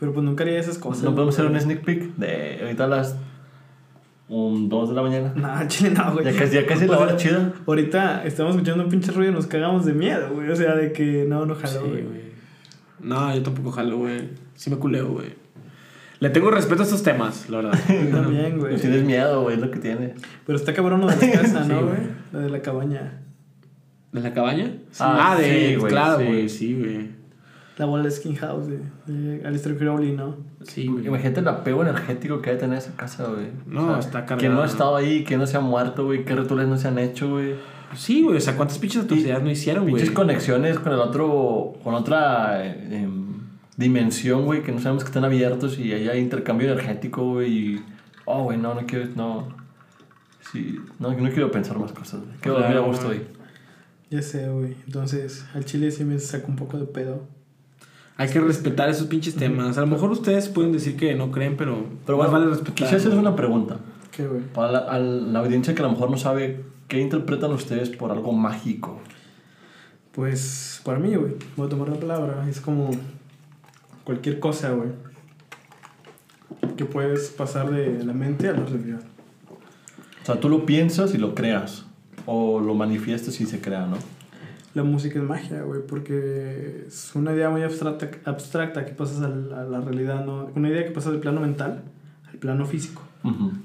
Pero 0.00 0.12
pues 0.12 0.24
nunca 0.24 0.42
haría 0.44 0.58
esas 0.58 0.78
cosas. 0.78 1.04
¿No 1.04 1.14
podemos 1.14 1.34
hacer 1.38 1.50
un 1.50 1.58
sneak 1.60 1.84
peek 1.84 2.16
de 2.16 2.58
ahorita 2.62 2.86
las 2.86 3.16
un 4.28 4.68
2 4.68 4.88
de 4.90 4.94
la 4.94 5.02
mañana? 5.02 5.32
Nah, 5.36 5.66
chile, 5.68 5.90
no, 5.90 6.12
güey. 6.12 6.24
Ya 6.24 6.32
casi, 6.38 6.54
ya 6.54 6.66
casi 6.66 6.86
la 6.86 6.98
hora 6.98 7.16
chida. 7.16 7.52
Ahorita 7.66 8.24
estamos 8.24 8.54
escuchando 8.54 8.84
un 8.84 8.90
pinche 8.90 9.12
ruido 9.12 9.32
y 9.32 9.34
nos 9.34 9.46
cagamos 9.46 9.84
de 9.84 9.92
miedo, 9.92 10.30
güey. 10.34 10.50
O 10.50 10.56
sea, 10.56 10.74
de 10.74 10.92
que 10.92 11.24
no, 11.28 11.46
no 11.46 11.54
Sí, 11.54 11.60
jaló, 11.66 11.80
güey. 11.88 12.02
güey. 12.02 12.20
No, 13.00 13.34
yo 13.34 13.42
tampoco 13.42 13.70
jalo, 13.72 13.98
güey. 13.98 14.30
Sí 14.54 14.70
me 14.70 14.76
culeo, 14.76 15.08
güey. 15.08 15.34
Le 16.18 16.30
tengo 16.30 16.50
respeto 16.50 16.80
a 16.82 16.84
estos 16.86 17.02
temas, 17.02 17.48
la 17.50 17.58
verdad. 17.58 17.78
Yo 17.88 18.08
también, 18.16 18.58
güey. 18.58 18.70
Pues 18.70 18.80
tienes 18.80 19.04
miedo, 19.04 19.42
güey, 19.42 19.56
es 19.56 19.60
lo 19.60 19.70
que 19.70 19.78
tienes. 19.78 20.12
Pero 20.46 20.56
está 20.56 20.72
cabrón 20.72 21.02
lo 21.02 21.08
de 21.08 21.14
la 21.26 21.32
casa, 21.42 21.62
Sí, 21.64 21.68
¿no, 21.68 21.82
güey. 21.82 21.98
La 22.32 22.38
de 22.40 22.48
la 22.48 22.62
cabaña. 22.62 23.20
¿De 24.12 24.20
la 24.22 24.32
cabaña? 24.32 24.72
Ah, 24.98 25.32
Ah, 25.32 25.36
de. 25.38 25.44
sí, 25.68 25.74
güey, 25.76 25.92
claro, 25.92 26.18
sí. 26.18 26.24
güey, 26.24 26.48
sí, 26.48 26.74
güey. 26.74 27.08
La 27.76 27.84
bola 27.84 28.04
de 28.04 28.10
Skin 28.10 28.36
House 28.36 28.68
de, 28.68 28.80
de 29.06 29.46
Alistair 29.46 29.76
Crowley, 29.76 30.12
¿no? 30.12 30.36
Sí, 30.62 30.86
güey. 30.86 31.06
Imagínate 31.06 31.40
el 31.40 31.48
apego 31.48 31.82
energético 31.82 32.40
que 32.40 32.50
hay 32.50 32.56
que 32.56 32.60
tener 32.60 32.78
esa 32.78 32.96
casa, 32.96 33.26
güey. 33.26 33.48
No, 33.66 33.98
está 33.98 34.24
cargado, 34.24 34.38
Que 34.38 34.48
no 34.48 34.62
ha 34.62 34.66
estado 34.66 34.96
ahí, 34.96 35.24
que 35.24 35.36
no 35.36 35.46
se 35.46 35.58
ha 35.58 35.60
muerto, 35.60 36.06
güey. 36.06 36.24
¿Qué 36.24 36.34
rituales 36.34 36.68
no 36.68 36.78
se 36.78 36.88
han 36.88 36.98
hecho, 36.98 37.28
güey? 37.28 37.54
Sí, 37.94 38.22
güey. 38.22 38.38
O 38.38 38.40
sea, 38.40 38.56
¿cuántas 38.56 38.78
pinches 38.78 39.04
atrocidades 39.04 39.42
no 39.42 39.50
hicieron, 39.50 39.84
güey? 39.84 39.96
Pinches 39.96 40.14
conexiones 40.14 40.78
con 40.78 40.92
el 40.94 41.00
otro, 41.00 41.74
con 41.84 41.94
otra 41.94 42.64
eh, 42.64 43.02
em, 43.02 43.26
dimensión, 43.76 44.46
güey, 44.46 44.62
que 44.62 44.72
no 44.72 44.80
sabemos 44.80 45.04
que 45.04 45.08
están 45.08 45.24
abiertos 45.24 45.78
y 45.78 45.92
ahí 45.92 46.08
hay 46.08 46.20
intercambio 46.20 46.72
energético, 46.72 47.24
güey. 47.32 47.52
Y, 47.52 47.84
oh, 48.24 48.44
güey, 48.44 48.56
no, 48.56 48.74
no 48.74 48.86
quiero, 48.86 49.06
no. 49.16 49.48
Sí, 50.50 50.80
no, 50.98 51.12
no 51.12 51.28
quiero 51.30 51.50
pensar 51.50 51.78
más 51.78 51.92
cosas, 51.92 52.20
güey. 52.20 52.38
Quiero 52.40 52.58
dormir 52.58 52.78
a 52.78 52.80
gusto 52.80 53.08
güey. 53.08 53.18
ahí. 53.18 53.28
Ya 54.10 54.22
sé, 54.22 54.48
güey. 54.48 54.76
Entonces, 54.86 55.44
al 55.52 55.66
chile 55.66 55.90
sí 55.90 56.04
me 56.04 56.18
saca 56.18 56.46
un 56.46 56.56
poco 56.56 56.78
de 56.78 56.86
pedo. 56.86 57.35
Hay 58.18 58.28
que 58.30 58.40
respetar 58.40 58.88
esos 58.88 59.06
pinches 59.08 59.34
temas. 59.34 59.76
A 59.76 59.82
lo 59.82 59.86
mejor 59.88 60.10
ustedes 60.10 60.48
pueden 60.48 60.72
decir 60.72 60.96
que 60.96 61.14
no 61.14 61.30
creen, 61.30 61.56
pero, 61.56 61.84
Pero 62.06 62.16
más 62.16 62.30
bueno, 62.30 62.46
vale 62.46 62.50
respetar. 62.50 62.74
quisiera 62.74 62.96
hacerles 62.96 63.18
una 63.18 63.36
pregunta. 63.36 63.76
¿Qué, 64.10 64.26
güey? 64.26 64.40
Para 64.54 64.72
la, 64.72 64.78
a 64.78 64.98
la 64.98 65.38
audiencia 65.40 65.74
que 65.74 65.82
a 65.82 65.84
lo 65.84 65.92
mejor 65.92 66.10
no 66.10 66.16
sabe, 66.16 66.64
¿qué 66.88 66.98
interpretan 67.00 67.52
ustedes 67.52 67.90
por 67.90 68.10
algo 68.10 68.32
mágico? 68.32 69.00
Pues, 70.12 70.80
para 70.82 70.98
mí, 70.98 71.14
güey, 71.14 71.34
voy 71.56 71.66
a 71.66 71.68
tomar 71.68 71.90
la 71.90 72.00
palabra. 72.00 72.46
Es 72.48 72.60
como 72.60 72.90
cualquier 74.04 74.40
cosa, 74.40 74.70
güey. 74.70 74.88
Que 76.76 76.86
puedes 76.86 77.28
pasar 77.28 77.70
de 77.70 78.02
la 78.02 78.14
mente 78.14 78.48
a 78.48 78.52
la 78.52 78.64
realidad. 78.64 79.00
O 80.22 80.26
sea, 80.26 80.40
tú 80.40 80.48
lo 80.48 80.64
piensas 80.64 81.14
y 81.14 81.18
lo 81.18 81.34
creas. 81.34 81.84
O 82.24 82.60
lo 82.60 82.74
manifiestas 82.74 83.40
y 83.42 83.46
se 83.46 83.60
crea, 83.60 83.86
¿no? 83.86 83.98
La 84.76 84.82
música 84.82 85.18
es 85.18 85.24
magia, 85.24 85.62
güey, 85.62 85.80
porque 85.88 86.84
es 86.86 87.10
una 87.14 87.32
idea 87.32 87.48
muy 87.48 87.62
abstracta, 87.62 88.10
abstracta 88.24 88.84
que 88.84 88.92
pasas 88.92 89.22
a 89.22 89.28
la, 89.28 89.62
a 89.62 89.64
la 89.64 89.80
realidad, 89.80 90.26
¿no? 90.26 90.50
Una 90.54 90.68
idea 90.68 90.84
que 90.84 90.90
pasa 90.90 91.10
del 91.10 91.20
plano 91.20 91.40
mental 91.40 91.82
al 92.30 92.36
plano 92.36 92.66
físico. 92.66 93.02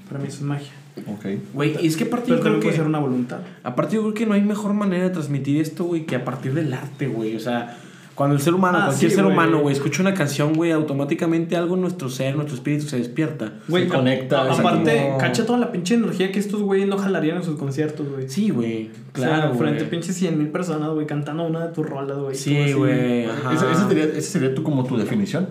Para 0.08 0.22
mí 0.22 0.28
eso 0.30 0.38
es 0.38 0.44
magia. 0.44 0.72
Ok. 1.08 1.26
Güey, 1.54 1.76
y 1.82 1.88
es 1.88 1.98
que 1.98 2.06
aparte 2.06 2.28
Pero 2.28 2.38
yo 2.38 2.44
creo 2.44 2.60
puede 2.60 2.70
que... 2.70 2.78
ser 2.78 2.86
una 2.88 3.00
voluntad. 3.00 3.40
Aparte 3.62 3.96
yo 3.96 4.04
creo 4.04 4.14
que 4.14 4.26
no 4.26 4.36
hay 4.36 4.42
mejor 4.42 4.74
manera 4.74 5.04
de 5.04 5.10
transmitir 5.10 5.60
esto, 5.60 5.84
güey, 5.84 6.06
que 6.06 6.16
a 6.16 6.24
partir 6.24 6.54
del 6.54 6.74
arte, 6.74 7.08
güey. 7.08 7.36
O 7.36 7.40
sea, 7.42 7.78
cuando 8.16 8.36
el 8.36 8.42
ser 8.42 8.54
humano, 8.54 8.78
Ah, 8.80 8.86
cualquier 8.88 9.10
sí, 9.12 9.16
ser 9.16 9.26
humano, 9.26 9.60
güey, 9.62 9.74
escucha 9.76 10.02
una 10.02 10.14
canción, 10.14 10.54
güey, 10.54 10.72
automáticamente 10.72 11.56
algo 11.56 11.76
en 11.76 11.82
nuestro 11.82 12.10
ser, 12.10 12.36
nuestro 12.36 12.56
espíritu 12.56 12.86
se 12.88 12.98
despierta. 12.98 13.54
Güey, 13.68 13.86
Se 13.86 13.90
conecta, 13.90 14.42
a- 14.44 14.54
aparte, 14.54 15.04
como- 15.06 15.18
cacha 15.18 15.46
toda 15.46 15.58
la 15.60 15.72
pinche 15.72 15.96
energía 15.96 16.32
que 16.32 16.40
estos 16.40 16.62
güeyes 16.62 16.88
no 16.88 16.98
jalarían 16.98 17.38
en 17.38 17.44
sus 17.44 17.58
conciertos, 17.58 18.08
güey. 18.10 18.30
Sí, 18.30 18.50
güey. 18.50 18.92
Claro, 19.14 19.54
frente 19.56 19.86
a 19.86 19.90
pinches 19.90 20.16
100 20.16 20.38
mil 20.38 20.50
personas, 20.50 20.90
güey, 20.92 21.08
cantando 21.08 21.44
una 21.44 21.68
de 21.68 21.74
tus 21.74 21.86
rolas, 21.90 22.18
güey. 22.18 22.36
Sí, 22.36 22.58
Tú 22.74 22.80
güey. 22.80 23.26
ajá. 23.26 23.54
Esa, 23.54 23.72
esa 23.72 23.88
sería, 23.88 24.04
esa 24.06 24.22
sería 24.32 24.54
tu, 24.54 24.64
como 24.64 24.84
tu 24.84 24.98
definición. 24.98 25.48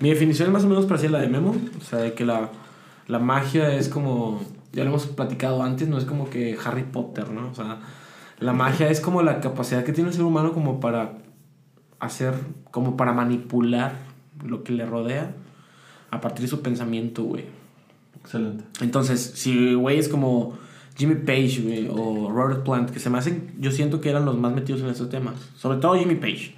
Mi 0.00 0.10
definición 0.10 0.48
es 0.48 0.52
más 0.52 0.64
o 0.64 0.68
menos 0.68 0.84
parecida 0.86 1.10
a 1.10 1.12
la 1.12 1.20
de 1.20 1.28
Memo. 1.28 1.54
O 1.80 1.84
sea, 1.84 2.00
de 2.00 2.12
que 2.14 2.24
la, 2.26 2.50
la 3.06 3.18
magia 3.20 3.74
es 3.74 3.88
como. 3.88 4.42
Ya 4.72 4.82
lo 4.84 4.90
hemos 4.90 5.06
platicado 5.06 5.62
antes, 5.62 5.86
no 5.88 5.98
es 5.98 6.04
como 6.06 6.28
que 6.30 6.56
Harry 6.64 6.82
Potter, 6.82 7.30
¿no? 7.30 7.48
O 7.50 7.54
sea, 7.54 7.78
la 8.40 8.52
magia 8.54 8.88
es 8.88 9.00
como 9.00 9.22
la 9.22 9.40
capacidad 9.40 9.84
que 9.84 9.92
tiene 9.92 10.08
el 10.10 10.14
ser 10.16 10.24
humano 10.24 10.52
como 10.52 10.80
para 10.80 11.12
hacer, 12.02 12.34
como 12.70 12.96
para 12.96 13.12
manipular 13.12 13.94
lo 14.44 14.64
que 14.64 14.72
le 14.72 14.84
rodea 14.84 15.34
a 16.10 16.20
partir 16.20 16.42
de 16.42 16.48
su 16.48 16.60
pensamiento, 16.60 17.22
güey. 17.22 17.44
Excelente. 18.20 18.64
Entonces, 18.80 19.20
si 19.36 19.74
güeyes 19.74 20.08
como 20.08 20.58
Jimmy 20.96 21.14
Page, 21.14 21.60
güey, 21.62 21.88
o 21.88 22.28
Robert 22.30 22.64
Plant, 22.64 22.90
que 22.90 22.98
se 22.98 23.08
me 23.08 23.18
hacen, 23.18 23.54
yo 23.58 23.70
siento 23.70 24.00
que 24.00 24.10
eran 24.10 24.24
los 24.24 24.36
más 24.36 24.52
metidos 24.52 24.82
en 24.82 24.88
estos 24.88 25.10
temas, 25.10 25.34
sobre 25.56 25.78
todo 25.78 25.96
Jimmy 25.96 26.16
Page, 26.16 26.56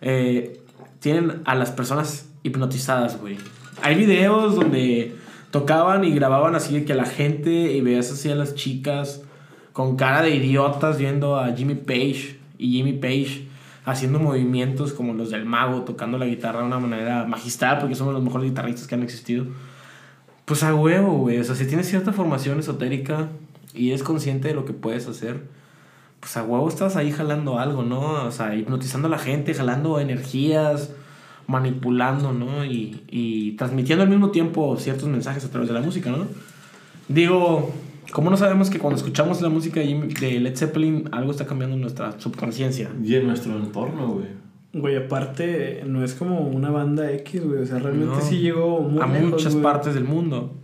eh, 0.00 0.62
tienen 0.98 1.42
a 1.44 1.54
las 1.54 1.70
personas 1.70 2.30
hipnotizadas, 2.42 3.20
güey. 3.20 3.36
Hay 3.82 3.96
videos 3.96 4.56
donde 4.56 5.14
tocaban 5.50 6.04
y 6.04 6.10
grababan 6.12 6.54
así 6.54 6.72
de 6.72 6.84
que 6.86 6.94
a 6.94 6.96
la 6.96 7.06
gente 7.06 7.50
y 7.50 7.82
veías 7.82 8.10
así 8.10 8.30
a 8.30 8.34
las 8.34 8.54
chicas 8.54 9.22
con 9.74 9.96
cara 9.96 10.22
de 10.22 10.34
idiotas 10.34 10.98
viendo 10.98 11.38
a 11.38 11.54
Jimmy 11.54 11.74
Page 11.74 12.38
y 12.56 12.72
Jimmy 12.72 12.94
Page 12.94 13.49
haciendo 13.90 14.18
movimientos 14.18 14.92
como 14.92 15.14
los 15.14 15.30
del 15.30 15.44
mago, 15.44 15.82
tocando 15.82 16.18
la 16.18 16.26
guitarra 16.26 16.60
de 16.60 16.66
una 16.66 16.78
manera 16.78 17.24
magistral, 17.24 17.78
porque 17.78 17.94
somos 17.94 18.14
los 18.14 18.22
mejores 18.22 18.50
guitarristas 18.50 18.86
que 18.86 18.94
han 18.94 19.02
existido. 19.02 19.46
Pues 20.44 20.62
a 20.62 20.74
huevo, 20.74 21.18
güey. 21.18 21.38
O 21.38 21.44
sea, 21.44 21.54
si 21.54 21.66
tienes 21.66 21.88
cierta 21.88 22.12
formación 22.12 22.58
esotérica 22.58 23.28
y 23.74 23.90
eres 23.90 24.02
consciente 24.02 24.48
de 24.48 24.54
lo 24.54 24.64
que 24.64 24.72
puedes 24.72 25.06
hacer, 25.06 25.44
pues 26.20 26.36
a 26.36 26.42
huevo 26.42 26.68
estás 26.68 26.96
ahí 26.96 27.12
jalando 27.12 27.58
algo, 27.58 27.82
¿no? 27.82 28.24
O 28.24 28.30
sea, 28.30 28.54
hipnotizando 28.54 29.08
a 29.08 29.10
la 29.10 29.18
gente, 29.18 29.54
jalando 29.54 30.00
energías, 30.00 30.92
manipulando, 31.46 32.32
¿no? 32.32 32.64
Y, 32.64 33.02
y 33.08 33.52
transmitiendo 33.52 34.02
al 34.02 34.10
mismo 34.10 34.30
tiempo 34.30 34.76
ciertos 34.76 35.08
mensajes 35.08 35.44
a 35.44 35.50
través 35.50 35.68
de 35.68 35.74
la 35.74 35.80
música, 35.80 36.10
¿no? 36.10 36.26
Digo, 37.08 37.72
¿cómo 38.12 38.30
no 38.30 38.36
sabemos 38.36 38.70
que 38.70 38.78
cuando 38.78 38.96
escuchamos 38.96 39.40
la 39.40 39.48
música 39.48 39.80
de 39.80 39.86
de 40.20 40.40
Led 40.40 40.56
Zeppelin 40.56 41.08
algo 41.12 41.30
está 41.30 41.46
cambiando 41.46 41.76
en 41.76 41.82
nuestra 41.82 42.18
subconsciencia? 42.20 42.90
Y 43.02 43.14
en 43.16 43.26
nuestro 43.26 43.56
entorno, 43.56 44.08
güey. 44.08 44.26
Güey, 44.72 44.96
aparte, 44.96 45.82
no 45.86 46.04
es 46.04 46.14
como 46.14 46.40
una 46.40 46.70
banda 46.70 47.10
X, 47.12 47.44
güey. 47.44 47.62
O 47.62 47.66
sea, 47.66 47.78
realmente 47.80 48.14
No. 48.14 48.20
sí 48.20 48.38
llegó 48.38 48.80
muy 48.80 49.02
a 49.02 49.06
lejos, 49.06 49.30
muchas 49.30 49.52
güey. 49.54 49.62
partes 49.64 49.94
del 49.94 50.04
mundo. 50.04 50.54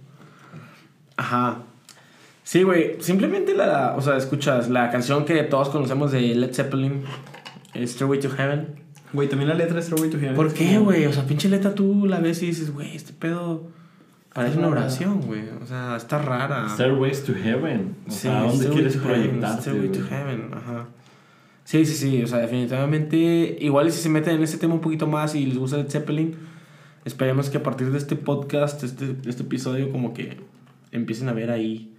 Ajá. 1.17 1.63
Sí, 2.45 2.63
güey. 2.63 2.97
Simplemente 3.01 3.55
la. 3.57 3.95
O 3.97 4.01
sea, 4.01 4.17
escuchas 4.17 4.69
la 4.71 4.91
canción 4.91 5.25
que 5.25 5.43
todos 5.43 5.69
conocemos 5.71 6.13
de 6.13 6.21
Led 6.35 6.55
Zeppelin, 6.55 7.03
Stairway 7.75 8.21
to 8.21 8.31
Heaven. 8.31 8.77
Güey, 9.13 9.29
también 9.29 9.49
la 9.49 9.55
letra 9.55 9.79
es 9.81 9.87
Stairway 9.87 10.11
to 10.11 10.19
Heaven. 10.19 10.37
¿Por 10.37 10.53
qué, 10.53 10.79
güey? 10.79 11.07
O 11.07 11.13
sea, 11.13 11.25
pinche 11.27 11.49
letra 11.49 11.75
tú 11.75 12.07
la 12.07 12.21
ves 12.21 12.43
y 12.43 12.47
dices, 12.47 12.73
güey, 12.73 12.95
este 12.95 13.13
pedo 13.13 13.69
parece 14.37 14.59
una 14.59 14.69
oración, 14.69 15.21
güey. 15.23 15.43
O 15.63 15.67
sea, 15.67 15.97
está 15.97 16.19
rara. 16.19 16.69
Stairways 16.69 17.25
to 17.25 17.35
Heaven. 17.35 17.97
O 18.07 18.11
Sí, 18.11 18.19
sea, 18.21 18.39
¿a 18.39 18.43
dónde 18.43 18.57
Stairway 18.57 18.75
quieres 18.77 18.93
to 18.95 19.01
Heaven, 19.09 19.23
proyectarte? 19.23 19.63
Stairway 19.63 19.89
to? 19.93 20.01
Heaven, 20.09 20.51
ajá. 20.55 20.87
Sí, 21.65 21.85
sí, 21.85 21.95
sí, 21.95 22.23
o 22.23 22.27
sea, 22.29 22.39
definitivamente, 22.39 23.57
igual 23.61 23.91
si 23.91 24.01
se 24.01 24.09
meten 24.09 24.37
en 24.37 24.43
ese 24.45 24.57
tema 24.59 24.75
un 24.75 24.81
poquito 24.81 25.07
más 25.09 25.35
y 25.35 25.47
les 25.47 25.59
gusta 25.59 25.77
Led 25.79 25.91
Zeppelin, 25.91 26.37
esperemos 27.05 27.51
que 27.51 27.59
a 27.59 27.63
partir 27.65 27.91
de 27.91 27.99
este 27.99 28.15
podcast, 28.15 28.85
este, 28.85 29.17
este 29.27 29.43
episodio, 29.43 29.91
como 29.91 30.15
que 30.15 30.37
empiecen 30.93 31.29
a 31.29 31.33
ver 31.33 31.51
ahí. 31.51 31.93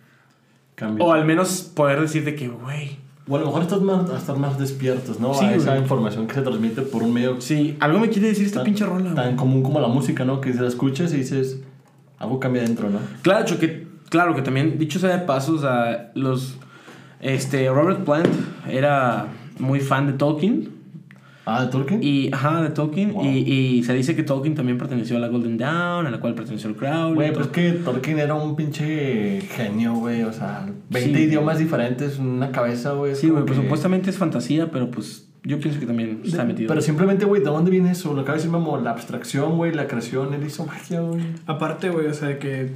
Cambio. 0.75 1.03
O 1.05 1.11
al 1.11 1.25
menos 1.25 1.63
poder 1.75 1.99
decir 1.99 2.23
de 2.23 2.35
que, 2.35 2.47
güey, 2.47 2.97
O 3.27 3.35
a 3.35 3.39
lo 3.39 3.47
mejor 3.47 3.63
estás 3.63 3.81
más, 3.81 4.09
estar 4.11 4.37
más 4.37 4.57
despiertos, 4.57 5.19
¿no? 5.19 5.33
Sí, 5.33 5.43
a 5.43 5.55
esa 5.55 5.71
güey. 5.71 5.81
información 5.81 6.27
que 6.27 6.35
se 6.35 6.41
transmite 6.43 6.81
por 6.83 7.03
un 7.03 7.13
medio 7.13 7.41
sí, 7.41 7.75
algo 7.81 7.99
me 7.99 8.09
quiere 8.09 8.29
decir 8.29 8.45
esta 8.45 8.59
tan, 8.59 8.65
pinche 8.65 8.85
rola, 8.85 9.13
tan 9.15 9.25
güey. 9.25 9.35
común 9.35 9.63
como 9.63 9.81
la 9.81 9.87
música, 9.89 10.23
¿no? 10.23 10.39
Que 10.39 10.53
se 10.53 10.61
la 10.61 10.67
escuchas 10.69 11.13
y 11.13 11.17
dices, 11.17 11.59
algo 12.19 12.39
cambia 12.39 12.61
dentro, 12.63 12.89
¿no? 12.89 12.99
Claro, 13.21 13.45
que, 13.59 13.87
claro 14.09 14.35
que 14.35 14.41
también, 14.41 14.77
dicho 14.77 14.99
sea 14.99 15.17
de 15.17 15.25
paso, 15.25 15.53
o 15.53 15.59
sea, 15.59 16.11
los, 16.15 16.57
este, 17.19 17.69
Robert 17.69 18.03
Plant 18.03 18.27
era 18.69 19.27
muy 19.59 19.79
fan 19.79 20.07
de 20.07 20.13
Tolkien. 20.13 20.69
Ah, 21.49 21.63
¿de 21.63 21.71
Tolkien? 21.71 22.03
Y, 22.03 22.29
ajá, 22.33 22.61
de 22.61 22.71
Tolkien. 22.71 23.13
Wow. 23.13 23.23
Y, 23.23 23.29
y 23.77 23.83
se 23.83 23.93
dice 23.93 24.17
que 24.17 24.23
Tolkien 24.23 24.53
también 24.53 24.77
perteneció 24.77 25.15
a 25.15 25.19
la 25.21 25.29
Golden 25.29 25.57
Dawn, 25.57 26.05
a 26.05 26.11
la 26.11 26.19
cual 26.19 26.35
perteneció 26.35 26.69
el 26.69 26.75
Crowley. 26.75 27.15
Güey, 27.15 27.33
pues 27.33 27.47
que 27.47 27.71
Tolkien 27.71 28.19
era 28.19 28.33
un 28.35 28.57
pinche 28.57 29.39
genio, 29.55 29.93
güey. 29.93 30.23
O 30.23 30.33
sea, 30.33 30.67
20 30.89 31.17
Sí. 31.17 31.23
idiomas 31.23 31.57
diferentes, 31.57 32.19
una 32.19 32.51
cabeza, 32.51 32.91
güey. 32.91 33.13
es 33.13 33.19
Sí, 33.21 33.29
güey, 33.29 33.45
pues 33.45 33.57
supuestamente 33.57 34.09
es 34.09 34.17
fantasía, 34.17 34.69
pero 34.71 34.91
pues 34.91 35.26
yo 35.43 35.59
pienso 35.59 35.79
que 35.79 35.85
también 35.85 36.21
está 36.25 36.43
metido. 36.43 36.67
Pero 36.67 36.81
simplemente, 36.81 37.25
güey, 37.25 37.41
¿de 37.41 37.49
dónde 37.49 37.71
viene 37.71 37.91
eso? 37.91 38.13
Lo 38.13 38.21
acaba 38.21 38.37
de 38.37 38.43
decir 38.43 38.59
la 38.83 38.91
abstracción, 38.91 39.55
güey, 39.57 39.73
la 39.73 39.87
creación, 39.87 40.33
él 40.33 40.43
hizo 40.45 40.65
magia, 40.65 41.01
güey. 41.01 41.21
Aparte, 41.45 41.89
güey, 41.89 42.07
o 42.07 42.13
sea, 42.13 42.27
de 42.29 42.37
que 42.39 42.71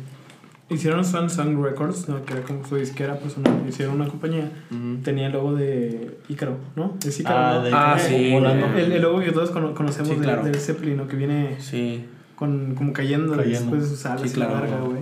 hicieron 0.70 1.04
Swan 1.04 1.30
Song 1.30 1.62
Records, 1.62 2.08
¿no? 2.08 2.24
Que 2.24 2.34
era 2.34 2.44
como 2.44 2.66
su 2.66 2.78
disquera 2.78 3.16
personal. 3.20 3.54
Hicieron 3.68 3.96
una 3.96 4.08
compañía. 4.08 4.50
Ujú. 4.72 5.00
Tenía 5.04 5.28
el 5.28 5.34
logo 5.34 5.54
de 5.54 6.18
Ícaro, 6.30 6.58
¿no? 6.78 6.98
Es 7.06 7.20
Ícaro, 7.20 7.36
Ah, 7.38 7.54
¿no? 7.56 7.64
de 7.64 7.72
Ah, 7.74 7.98
sí. 8.00 8.16
El, 8.34 8.92
el 8.94 9.02
logo 9.02 9.20
que 9.20 9.32
todos 9.34 9.50
cono- 9.52 9.74
conocemos 9.76 10.08
Sí, 10.10 10.16
de- 10.16 10.22
claro. 10.22 10.44
del 10.44 10.56
Zeppelin, 10.56 10.96
¿no? 10.98 11.08
Que 11.10 11.18
viene 11.18 11.58
Sí. 11.60 12.06
con, 12.36 12.76
como 12.76 12.94
cayendo, 12.94 13.36
Cayendo. 13.36 13.60
después 13.60 13.82
de 13.84 13.88
sus 13.90 14.06
alas 14.06 14.22
Sí, 14.22 14.30
claro. 14.36 14.62
verga, 14.62 14.80
güey. 14.80 15.02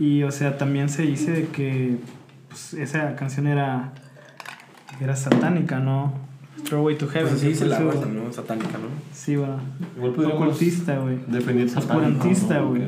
Y, 0.00 0.24
o 0.24 0.32
sea, 0.32 0.58
también 0.58 0.88
se 0.88 1.02
dice 1.02 1.30
de 1.30 1.46
que 1.46 1.98
pues, 2.48 2.74
esa 2.74 3.14
canción 3.14 3.46
era, 3.46 3.92
era 5.00 5.14
satánica, 5.14 5.78
¿no? 5.78 6.12
Stairway 6.64 6.96
to 6.98 7.08
Heaven. 7.08 7.28
Pues 7.28 7.34
así 7.34 7.42
que 7.46 7.48
dice 7.52 7.66
la 7.66 7.78
raza, 7.78 8.06
¿no? 8.06 8.32
Satánica, 8.32 8.72
¿no? 8.78 8.88
Sí, 9.12 9.36
bueno. 9.36 9.60
Igual 9.96 10.12
podríamos 10.12 10.42
Ocultista, 10.48 10.98
güey. 10.98 11.18
definir 11.26 11.68
satánico, 11.70 12.08
Oscurantista, 12.08 12.60
güey. 12.60 12.82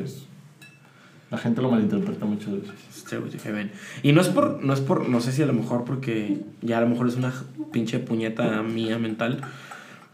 La 1.31 1.37
gente 1.37 1.61
lo 1.61 1.71
malinterpreta 1.71 2.25
muchas 2.25 2.51
veces. 2.53 2.71
Stairway 2.93 3.31
to 3.31 3.39
Heaven. 3.39 3.71
Y 4.03 4.11
no 4.11 4.21
es 4.21 4.27
por, 4.27 4.61
no 4.63 4.73
es 4.73 4.81
por, 4.81 5.07
no 5.07 5.21
sé 5.21 5.31
si 5.31 5.41
a 5.41 5.45
lo 5.45 5.53
mejor 5.53 5.85
porque 5.85 6.41
ya 6.61 6.77
a 6.77 6.81
lo 6.81 6.87
mejor 6.87 7.07
es 7.07 7.15
una 7.15 7.33
pinche 7.71 7.99
puñeta 7.99 8.61
mía 8.63 8.97
mental. 8.99 9.39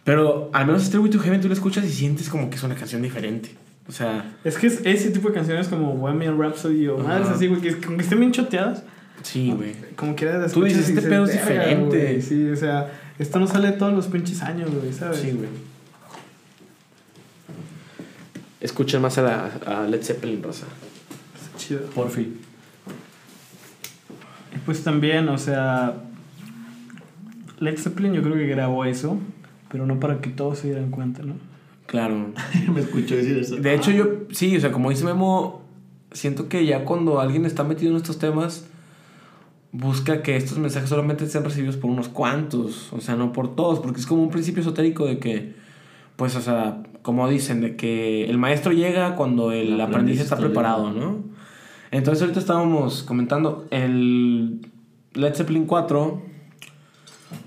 Pero 0.03 0.49
al 0.53 0.67
menos 0.67 0.83
Stairway 0.83 1.09
to 1.11 1.19
Heaven 1.19 1.41
tú 1.41 1.47
la 1.47 1.53
escuchas 1.55 1.83
y 1.85 1.89
sientes 1.89 2.29
como 2.29 2.49
que 2.49 2.55
es 2.55 2.63
una 2.63 2.75
canción 2.75 3.01
diferente. 3.01 3.49
O 3.89 3.91
sea, 3.91 4.35
Es 4.43 4.57
que 4.57 4.67
es 4.67 4.81
ese 4.85 5.11
tipo 5.11 5.29
de 5.29 5.33
canciones 5.35 5.67
como 5.69 5.93
Bohemian 5.95 6.37
Rhapsody 6.39 6.87
o 6.87 6.97
madres 6.97 7.29
así, 7.29 7.47
güey, 7.47 7.61
que, 7.61 7.69
es- 7.69 7.75
como 7.77 7.97
que 7.97 8.03
estén 8.03 8.19
bien 8.19 8.31
choteadas, 8.31 8.83
Sí, 9.23 9.51
güey. 9.55 9.73
Como 9.95 10.15
quieras 10.15 10.51
Tú 10.53 10.63
dices, 10.63 10.89
este 10.89 11.01
pedo 11.01 11.25
es 11.25 11.31
diferente. 11.33 11.97
Güey. 12.03 12.21
Sí, 12.21 12.47
o 12.49 12.55
sea, 12.55 12.91
esto 13.19 13.39
no 13.39 13.47
sale 13.47 13.71
todos 13.71 13.93
los 13.93 14.07
pinches 14.07 14.41
años, 14.43 14.69
güey, 14.73 14.93
¿sabes? 14.93 15.19
Sí, 15.19 15.31
güey. 15.31 15.49
Escuchen 18.61 19.01
más 19.01 19.17
a, 19.17 19.21
la, 19.21 19.45
a 19.65 19.87
Led 19.87 20.03
Zeppelin, 20.03 20.41
Rosa. 20.41 20.65
Está 21.35 21.57
chido. 21.57 21.81
Por 21.95 22.09
fin. 22.09 22.39
Y 24.55 24.59
pues 24.59 24.83
también, 24.83 25.29
o 25.29 25.37
sea, 25.37 25.95
Led 27.59 27.77
Zeppelin 27.77 28.13
yo 28.13 28.21
creo 28.21 28.35
que 28.35 28.47
grabó 28.47 28.85
eso, 28.85 29.19
pero 29.71 29.85
no 29.85 29.99
para 29.99 30.21
que 30.21 30.29
todos 30.29 30.59
se 30.59 30.67
dieran 30.67 30.91
cuenta, 30.91 31.23
¿no? 31.23 31.35
Claro. 31.87 32.33
Me 32.73 32.81
escuchó 32.81 33.15
decir 33.15 33.37
eso. 33.37 33.55
De 33.55 33.73
hecho, 33.73 33.91
yo, 33.91 34.05
sí, 34.31 34.55
o 34.55 34.59
sea, 34.59 34.71
como 34.71 34.89
dice 34.89 35.05
Memo, 35.05 35.63
siento 36.11 36.49
que 36.49 36.65
ya 36.65 36.85
cuando 36.85 37.19
alguien 37.19 37.45
está 37.45 37.63
metido 37.63 37.91
en 37.91 37.97
estos 37.97 38.19
temas, 38.19 38.65
busca 39.71 40.21
que 40.23 40.35
estos 40.37 40.57
mensajes 40.57 40.89
solamente 40.89 41.27
sean 41.27 41.43
recibidos 41.43 41.77
por 41.77 41.91
unos 41.91 42.09
cuantos, 42.09 42.91
o 42.93 43.01
sea, 43.01 43.15
no 43.15 43.33
por 43.33 43.55
todos, 43.55 43.79
porque 43.79 43.99
es 43.99 44.05
como 44.05 44.23
un 44.23 44.29
principio 44.29 44.61
esotérico 44.61 45.05
de 45.05 45.19
que, 45.19 45.55
pues, 46.15 46.35
o 46.35 46.41
sea, 46.41 46.83
como 47.01 47.27
dicen, 47.29 47.61
de 47.61 47.75
que 47.75 48.25
el 48.29 48.37
maestro 48.37 48.71
llega 48.71 49.15
cuando 49.15 49.51
el, 49.51 49.73
El 49.73 49.81
aprendiz 49.81 49.89
aprendiz 49.89 50.21
está 50.21 50.35
está 50.35 50.45
preparado, 50.45 50.91
¿no? 50.91 51.23
Entonces, 51.91 52.21
ahorita 52.21 52.39
estábamos 52.39 53.03
comentando 53.03 53.65
el 53.71 54.61
Led 55.13 55.35
Zeppelin 55.35 55.65
4. 55.65 56.21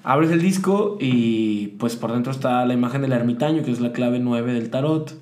Abres 0.02 0.30
el 0.30 0.42
disco 0.42 0.98
y 1.00 1.68
pues 1.78 1.96
por 1.96 2.12
dentro 2.12 2.32
está 2.32 2.64
la 2.66 2.74
imagen 2.74 3.02
del 3.02 3.12
ermitaño, 3.12 3.62
que 3.62 3.70
es 3.70 3.80
la 3.80 3.92
clave 3.92 4.18
9 4.18 4.52
del 4.52 4.70
tarot. 4.70 5.14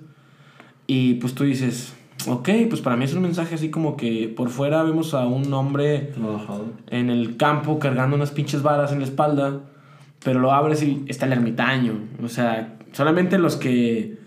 Y 0.86 1.14
pues 1.14 1.34
tú 1.34 1.44
dices, 1.44 1.94
ok, 2.26 2.48
pues 2.68 2.80
para 2.80 2.96
mí 2.96 3.04
es 3.04 3.14
un 3.14 3.22
mensaje 3.22 3.54
así 3.54 3.70
como 3.70 3.96
que 3.96 4.32
por 4.36 4.48
fuera 4.50 4.82
vemos 4.82 5.14
a 5.14 5.26
un 5.26 5.52
hombre 5.54 6.12
en 6.90 7.10
el 7.10 7.36
campo 7.36 7.78
cargando 7.78 8.16
unas 8.16 8.30
pinches 8.32 8.62
varas 8.62 8.92
en 8.92 8.98
la 8.98 9.04
espalda, 9.04 9.60
pero 10.24 10.40
lo 10.40 10.52
abres 10.52 10.82
y 10.82 11.04
está 11.06 11.26
el 11.26 11.32
ermitaño. 11.32 11.94
O 12.22 12.28
sea, 12.28 12.76
solamente 12.92 13.38
los 13.38 13.56
que 13.56 14.18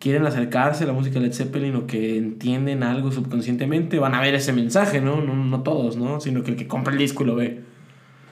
quieren 0.00 0.26
acercarse 0.26 0.84
a 0.84 0.86
la 0.86 0.92
música 0.92 1.20
de 1.20 1.26
Led 1.26 1.34
Zeppelin 1.34 1.76
o 1.76 1.86
que 1.86 2.16
entienden 2.16 2.82
algo 2.82 3.12
subconscientemente 3.12 3.98
van 3.98 4.14
a 4.14 4.20
ver 4.20 4.34
ese 4.34 4.52
mensaje, 4.52 5.00
¿no? 5.00 5.20
No, 5.20 5.34
no 5.36 5.60
todos, 5.62 5.96
¿no? 5.96 6.20
Sino 6.20 6.42
que 6.42 6.52
el 6.52 6.56
que 6.56 6.66
compra 6.66 6.92
el 6.92 6.98
disco 6.98 7.22
y 7.22 7.26
lo 7.26 7.36
ve. 7.36 7.60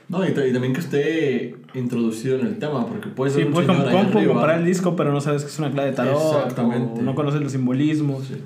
No, 0.09 0.25
y, 0.27 0.31
y 0.31 0.33
también 0.53 0.73
que 0.73 0.81
esté 0.81 1.55
introducido 1.75 2.39
en 2.39 2.47
el 2.47 2.59
tema, 2.59 2.87
porque 2.87 3.09
puede 3.11 3.31
ser 3.31 3.43
Sí, 3.43 3.47
un 3.49 3.53
puedes 3.53 3.69
señor 3.71 3.85
com- 3.85 3.95
ahí 3.95 4.05
comp- 4.07 4.17
arriba. 4.17 4.33
comprar 4.33 4.59
el 4.59 4.65
disco, 4.65 4.97
pero 4.97 5.13
no 5.13 5.21
sabes 5.21 5.43
que 5.45 5.51
es 5.51 5.59
una 5.59 5.71
clave 5.71 5.91
de 5.91 5.97
tarot. 5.97 6.15
Exactamente. 6.47 7.01
o 7.01 7.03
no 7.03 7.15
conoces 7.15 7.43
los 7.43 7.53
simbolismos. 7.53 8.25
Sí. 8.27 8.37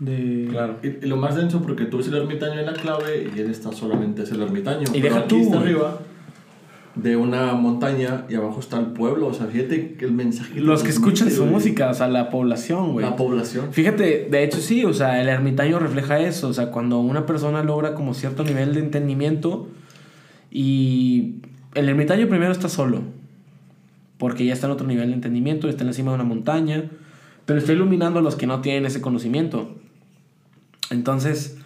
De... 0.00 0.48
Claro. 0.50 0.78
Y, 0.82 1.04
y 1.04 1.08
lo 1.08 1.16
más 1.16 1.36
denso 1.36 1.62
porque 1.62 1.84
tú 1.84 1.98
ves 1.98 2.08
el 2.08 2.16
ermitaño 2.16 2.58
en 2.58 2.66
la 2.66 2.72
clave 2.72 3.30
y 3.34 3.38
él 3.38 3.50
está 3.50 3.70
solamente 3.70 4.22
es 4.22 4.32
el 4.32 4.42
ermitaño. 4.42 4.88
Y 4.92 5.00
deja 5.00 5.28
tú, 5.28 5.36
está 5.36 5.60
arriba 5.60 6.00
de 6.94 7.16
una 7.16 7.54
montaña 7.54 8.24
y 8.28 8.34
abajo 8.34 8.60
está 8.60 8.78
el 8.78 8.86
pueblo. 8.86 9.28
O 9.28 9.34
sea, 9.34 9.46
fíjate 9.46 9.94
que 9.94 10.04
el 10.04 10.12
mensaje. 10.12 10.60
Los 10.60 10.82
que 10.82 10.90
escuchan 10.90 11.30
su 11.30 11.42
güey. 11.42 11.52
música, 11.52 11.90
o 11.90 11.94
sea, 11.94 12.08
la 12.08 12.30
población, 12.30 12.92
güey. 12.92 13.04
La 13.04 13.16
población. 13.16 13.72
Fíjate, 13.72 14.28
de 14.30 14.44
hecho 14.44 14.58
sí, 14.58 14.84
o 14.84 14.92
sea, 14.92 15.20
el 15.20 15.28
ermitaño 15.28 15.78
refleja 15.78 16.18
eso, 16.20 16.48
o 16.48 16.52
sea, 16.52 16.70
cuando 16.70 17.00
una 17.00 17.26
persona 17.26 17.62
logra 17.62 17.94
como 17.94 18.14
cierto 18.14 18.44
nivel 18.44 18.74
de 18.74 18.80
entendimiento 18.80 19.68
y 20.50 21.36
el 21.74 21.88
ermitaño 21.88 22.28
primero 22.28 22.52
está 22.52 22.68
solo, 22.68 23.02
porque 24.18 24.44
ya 24.44 24.52
está 24.52 24.66
en 24.66 24.72
otro 24.72 24.86
nivel 24.86 25.08
de 25.08 25.14
entendimiento, 25.14 25.68
está 25.68 25.84
encima 25.84 26.10
de 26.10 26.16
una 26.16 26.24
montaña, 26.24 26.84
pero 27.46 27.58
está 27.58 27.72
iluminando 27.72 28.18
a 28.18 28.22
los 28.22 28.36
que 28.36 28.46
no 28.46 28.60
tienen 28.60 28.86
ese 28.86 29.00
conocimiento. 29.00 29.76
Entonces, 30.90 31.58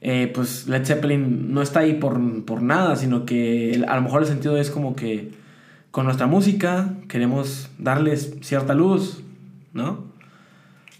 eh, 0.00 0.30
pues 0.34 0.68
Led 0.68 0.84
Zeppelin 0.84 1.52
no 1.52 1.62
está 1.62 1.80
ahí 1.80 1.94
por, 1.94 2.44
por 2.44 2.62
nada, 2.62 2.96
sino 2.96 3.24
que 3.24 3.84
a 3.86 3.96
lo 3.96 4.02
mejor 4.02 4.22
el 4.22 4.28
sentido 4.28 4.56
es 4.56 4.70
como 4.70 4.94
que 4.94 5.30
con 5.90 6.04
nuestra 6.04 6.26
música 6.26 6.94
queremos 7.08 7.70
darles 7.78 8.36
cierta 8.40 8.74
luz, 8.74 9.22
¿no? 9.72 10.04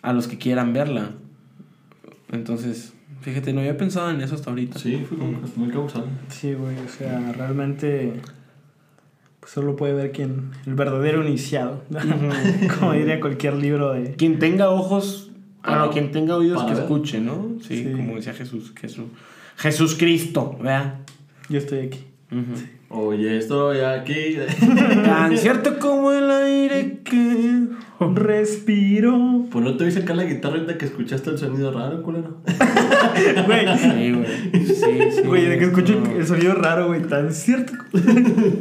A 0.03 0.13
los 0.13 0.29
que 0.29 0.39
quieran 0.39 0.73
verla. 0.73 1.11
Entonces, 2.31 2.93
fíjate, 3.21 3.53
no 3.53 3.61
había 3.61 3.77
pensado 3.77 4.11
en 4.11 4.21
eso 4.21 4.35
hasta 4.35 4.51
ahorita. 4.51 4.79
Sí, 4.79 5.05
fue 5.09 5.19
como 5.19 5.39
muy 5.57 5.71
causal. 5.71 6.05
Sí, 6.29 6.55
güey, 6.55 6.77
o 6.79 6.89
sea, 6.89 7.33
realmente 7.33 8.21
pues 9.43 9.51
solo 9.51 9.75
puede 9.75 9.93
ver 9.93 10.13
quien, 10.13 10.53
el 10.67 10.75
verdadero 10.75 11.27
iniciado, 11.27 11.83
como 12.79 12.93
diría 12.93 13.19
cualquier 13.19 13.55
libro 13.55 13.93
de... 13.93 14.15
Quien 14.15 14.39
tenga 14.39 14.71
ojos, 14.71 15.32
ah, 15.63 15.85
no, 15.87 15.91
quien 15.91 16.11
tenga 16.13 16.37
oídos 16.37 16.63
que 16.65 16.73
ver. 16.75 16.83
escuche, 16.83 17.21
¿no? 17.21 17.57
Sí, 17.67 17.85
Sí. 17.85 17.93
como 17.93 18.17
decía 18.17 18.33
Jesús, 18.35 18.73
Jesús. 18.81 19.07
Jesús 19.57 19.95
Cristo, 19.97 20.57
¿verdad? 20.59 21.01
Yo 21.49 21.59
estoy 21.59 21.81
aquí. 21.81 22.01
Ujú. 22.31 22.61
Oye, 22.93 23.39
estoy 23.39 23.81
aquí. 23.81 24.37
Tan 25.05 25.37
cierto 25.39 25.79
como 25.79 26.13
el 26.13 26.31
aire 26.31 27.01
que... 27.05 27.63
Respiro. 28.15 29.47
Pues 29.51 29.65
no 29.65 29.77
te 29.77 29.85
oíste 29.85 30.01
acá 30.01 30.13
la 30.15 30.25
guitarra 30.25 30.55
ahorita 30.57 30.77
que 30.77 30.87
escuchaste 30.87 31.31
el 31.31 31.39
sonido 31.39 31.73
raro, 31.73 32.03
culero. 32.03 32.39
Güey, 33.47 33.79
Sí, 33.79 34.13
güey. 34.13 34.67
Sí, 34.67 35.11
sí. 35.13 35.23
güey, 35.25 35.47
de 35.47 35.59
que 35.59 35.65
escucho 35.67 36.01
No. 36.05 36.11
el 36.11 36.27
sonido 36.27 36.55
raro, 36.55 36.89
güey, 36.89 37.03
tan 37.03 37.33
cierto. 37.33 37.73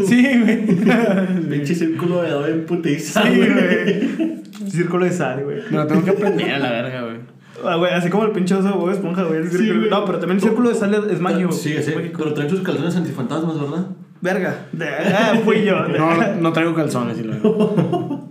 Sí, 0.05 0.27
güey. 0.43 0.65
Pinche 1.49 1.73
círculo 1.73 2.21
de 2.21 2.29
doble 2.29 2.51
en 2.53 2.65
putiza. 2.65 3.23
Sí, 3.23 3.37
güey. 3.39 4.41
Círculo 4.69 5.05
de 5.05 5.11
sal, 5.11 5.43
güey. 5.43 5.57
Me 5.71 5.77
lo 5.77 5.87
tengo 5.87 6.03
que 6.03 6.11
aprender 6.11 6.51
a 6.51 6.59
la 6.59 6.71
verga, 6.71 7.01
güey. 7.03 7.17
Ah, 7.65 7.75
güey, 7.77 7.91
así 7.93 8.09
como 8.09 8.25
el 8.25 8.31
pinche 8.31 8.53
oso 8.55 8.73
Bob 8.75 8.91
esponja, 8.91 9.23
güey. 9.23 9.47
Sí, 9.47 9.71
no, 9.89 10.05
pero 10.05 10.19
también 10.19 10.37
el 10.37 10.41
círculo 10.41 10.69
de 10.69 10.75
sal 10.75 10.93
es 11.09 11.19
mágico. 11.19 11.51
Sí, 11.51 11.75
sí, 11.81 11.93
pero 12.15 12.33
traen 12.33 12.49
sus 12.49 12.61
calzones 12.61 12.95
antifantasmas, 12.95 13.59
¿verdad? 13.59 13.87
Verga. 14.21 14.67
De- 14.71 14.87
ah, 14.87 15.39
fui 15.43 15.63
yo. 15.65 15.83
de- 15.87 15.97
No, 15.99 16.15
no 16.35 16.53
traigo 16.53 16.73
calzones 16.75 17.17
y 17.19 17.23
luego. 17.23 18.29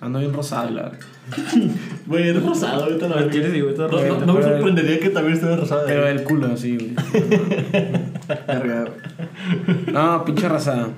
Ando 0.00 0.20
bien 0.20 0.32
rosado 0.32 0.70
la 0.70 0.82
verga. 0.84 0.98
Güey, 2.06 2.28
es 2.28 2.42
rosado, 2.42 2.84
ahorita 2.84 3.08
no. 3.08 3.16
No, 3.16 3.26
no, 3.26 3.88
rosado, 3.88 4.26
no 4.26 4.32
me 4.34 4.42
sorprendería 4.42 4.98
que 5.00 5.10
también 5.10 5.34
esté 5.34 5.54
rosado. 5.56 5.82
Pero 5.86 6.06
el 6.06 6.22
culo, 6.22 6.56
sí, 6.56 6.76
güey. 6.78 6.94
Verga. 8.46 8.84
No, 9.92 10.24
pinche 10.24 10.48
raza. 10.48 10.88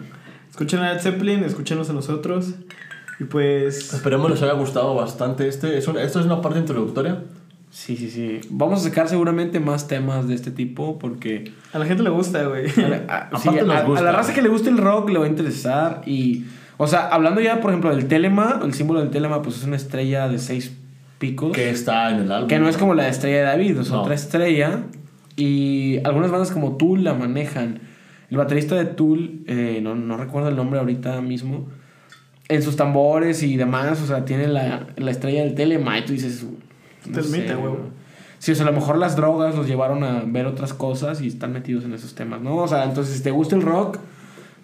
Escuchen 0.51 0.81
a 0.81 0.93
Led 0.93 1.01
Zeppelin, 1.01 1.43
escúchenos 1.45 1.89
a 1.91 1.95
nosotros. 1.95 2.55
Y 3.19 3.25
pues. 3.25 3.93
Esperemos 3.95 4.31
les 4.31 4.43
haya 4.43 4.53
gustado 4.53 4.95
bastante 4.95 5.49
este. 5.49 5.79
Es 5.79 5.89
una- 5.89 6.03
esto 6.03 6.21
es 6.21 6.27
una 6.27 6.41
parte 6.43 6.59
introductoria. 6.61 7.23
Sí, 7.71 7.97
sí, 7.97 8.11
sí. 8.11 8.41
Vamos 8.51 8.81
a 8.81 8.89
sacar 8.89 9.09
seguramente 9.09 9.61
más 9.61 9.87
temas 9.87 10.27
de 10.27 10.35
este 10.35 10.51
tipo 10.51 10.99
porque 10.99 11.53
A 11.73 11.79
la 11.79 11.87
gente 11.87 12.03
le 12.03 12.11
gusta, 12.11 12.43
güey. 12.45 12.67
a, 12.69 12.89
la- 12.89 13.29
a- 13.33 13.39
sí, 13.39 13.49
a- 13.49 13.63
la 13.63 14.13
raza 14.13 14.35
que 14.35 14.43
le 14.43 14.49
gusta 14.49 14.71
el 14.71 14.79
rock 14.79 15.11
le 15.11 15.19
va 15.21 15.25
a 15.27 15.29
interesar 15.29 16.03
y 16.07 16.45
o 16.79 16.87
sea, 16.87 17.09
hablando 17.09 17.41
ya 17.41 17.61
por 17.61 17.71
ejemplo 17.71 17.95
del 17.95 18.07
telema, 18.09 18.61
el 18.65 18.75
símbolo 18.75 19.01
del 19.01 19.11
telema 19.11 19.41
pues 19.43 19.57
es 19.59 19.65
una 19.65 19.77
estrella 19.77 20.29
de 20.29 20.39
seis 20.39 20.77
picos 21.19 21.53
Que 21.53 21.71
está 21.71 22.11
en 22.11 22.23
el 22.23 22.33
álbum. 22.33 22.49
que 22.49 22.59
no 22.59 22.69
es 22.69 22.77
como 22.77 22.95
la 22.95 23.07
estrella 23.07 23.37
de 23.39 23.43
David, 23.45 23.79
es 23.79 23.91
No. 23.91 24.01
otra 24.03 24.15
estrella 24.15 24.85
y 25.37 26.01
algunas 26.05 26.31
bandas 26.31 26.51
como 26.51 26.77
Tool 26.77 27.05
la 27.05 27.15
manejan. 27.15 27.81
El 28.31 28.37
baterista 28.37 28.75
de 28.77 28.85
Tool, 28.87 29.43
eh, 29.47 29.81
no, 29.83 29.95
no 29.95 30.17
recuerdo 30.17 30.49
el 30.49 30.57
nombre 30.57 30.79
ahorita 30.81 31.21
mismo, 31.21 31.69
en 32.49 32.63
sus 32.63 32.77
tambores 32.77 33.43
y 33.43 33.57
demás, 33.57 34.01
o 34.03 34.07
sea, 34.07 34.25
tiene 34.25 34.47
la, 34.49 34.87
la 34.97 35.11
estrella 35.11 35.43
del 35.45 35.55
telema 35.55 35.99
y 35.99 36.05
tú 36.05 36.13
dices... 36.13 36.45
Telmita, 37.13 37.57
huevo. 37.59 37.79
Sí, 38.39 38.53
o 38.53 38.55
sea, 38.55 38.67
a 38.67 38.71
lo 38.71 38.75
mejor 38.77 38.97
las 38.97 39.17
drogas 39.17 39.55
los 39.55 39.67
llevaron 39.67 40.03
a 40.03 40.23
ver 40.27 40.47
otras 40.47 40.73
cosas 40.73 41.21
y 41.21 41.27
están 41.29 41.53
metidos 41.53 41.85
en 41.85 41.93
esos 41.93 42.15
temas, 42.15 42.41
¿no? 42.41 42.57
O 42.57 42.69
sea, 42.69 42.85
entonces 42.85 43.17
si 43.17 43.23
te 43.23 43.31
gusta 43.31 43.55
el 43.57 43.63
rock, 43.63 43.99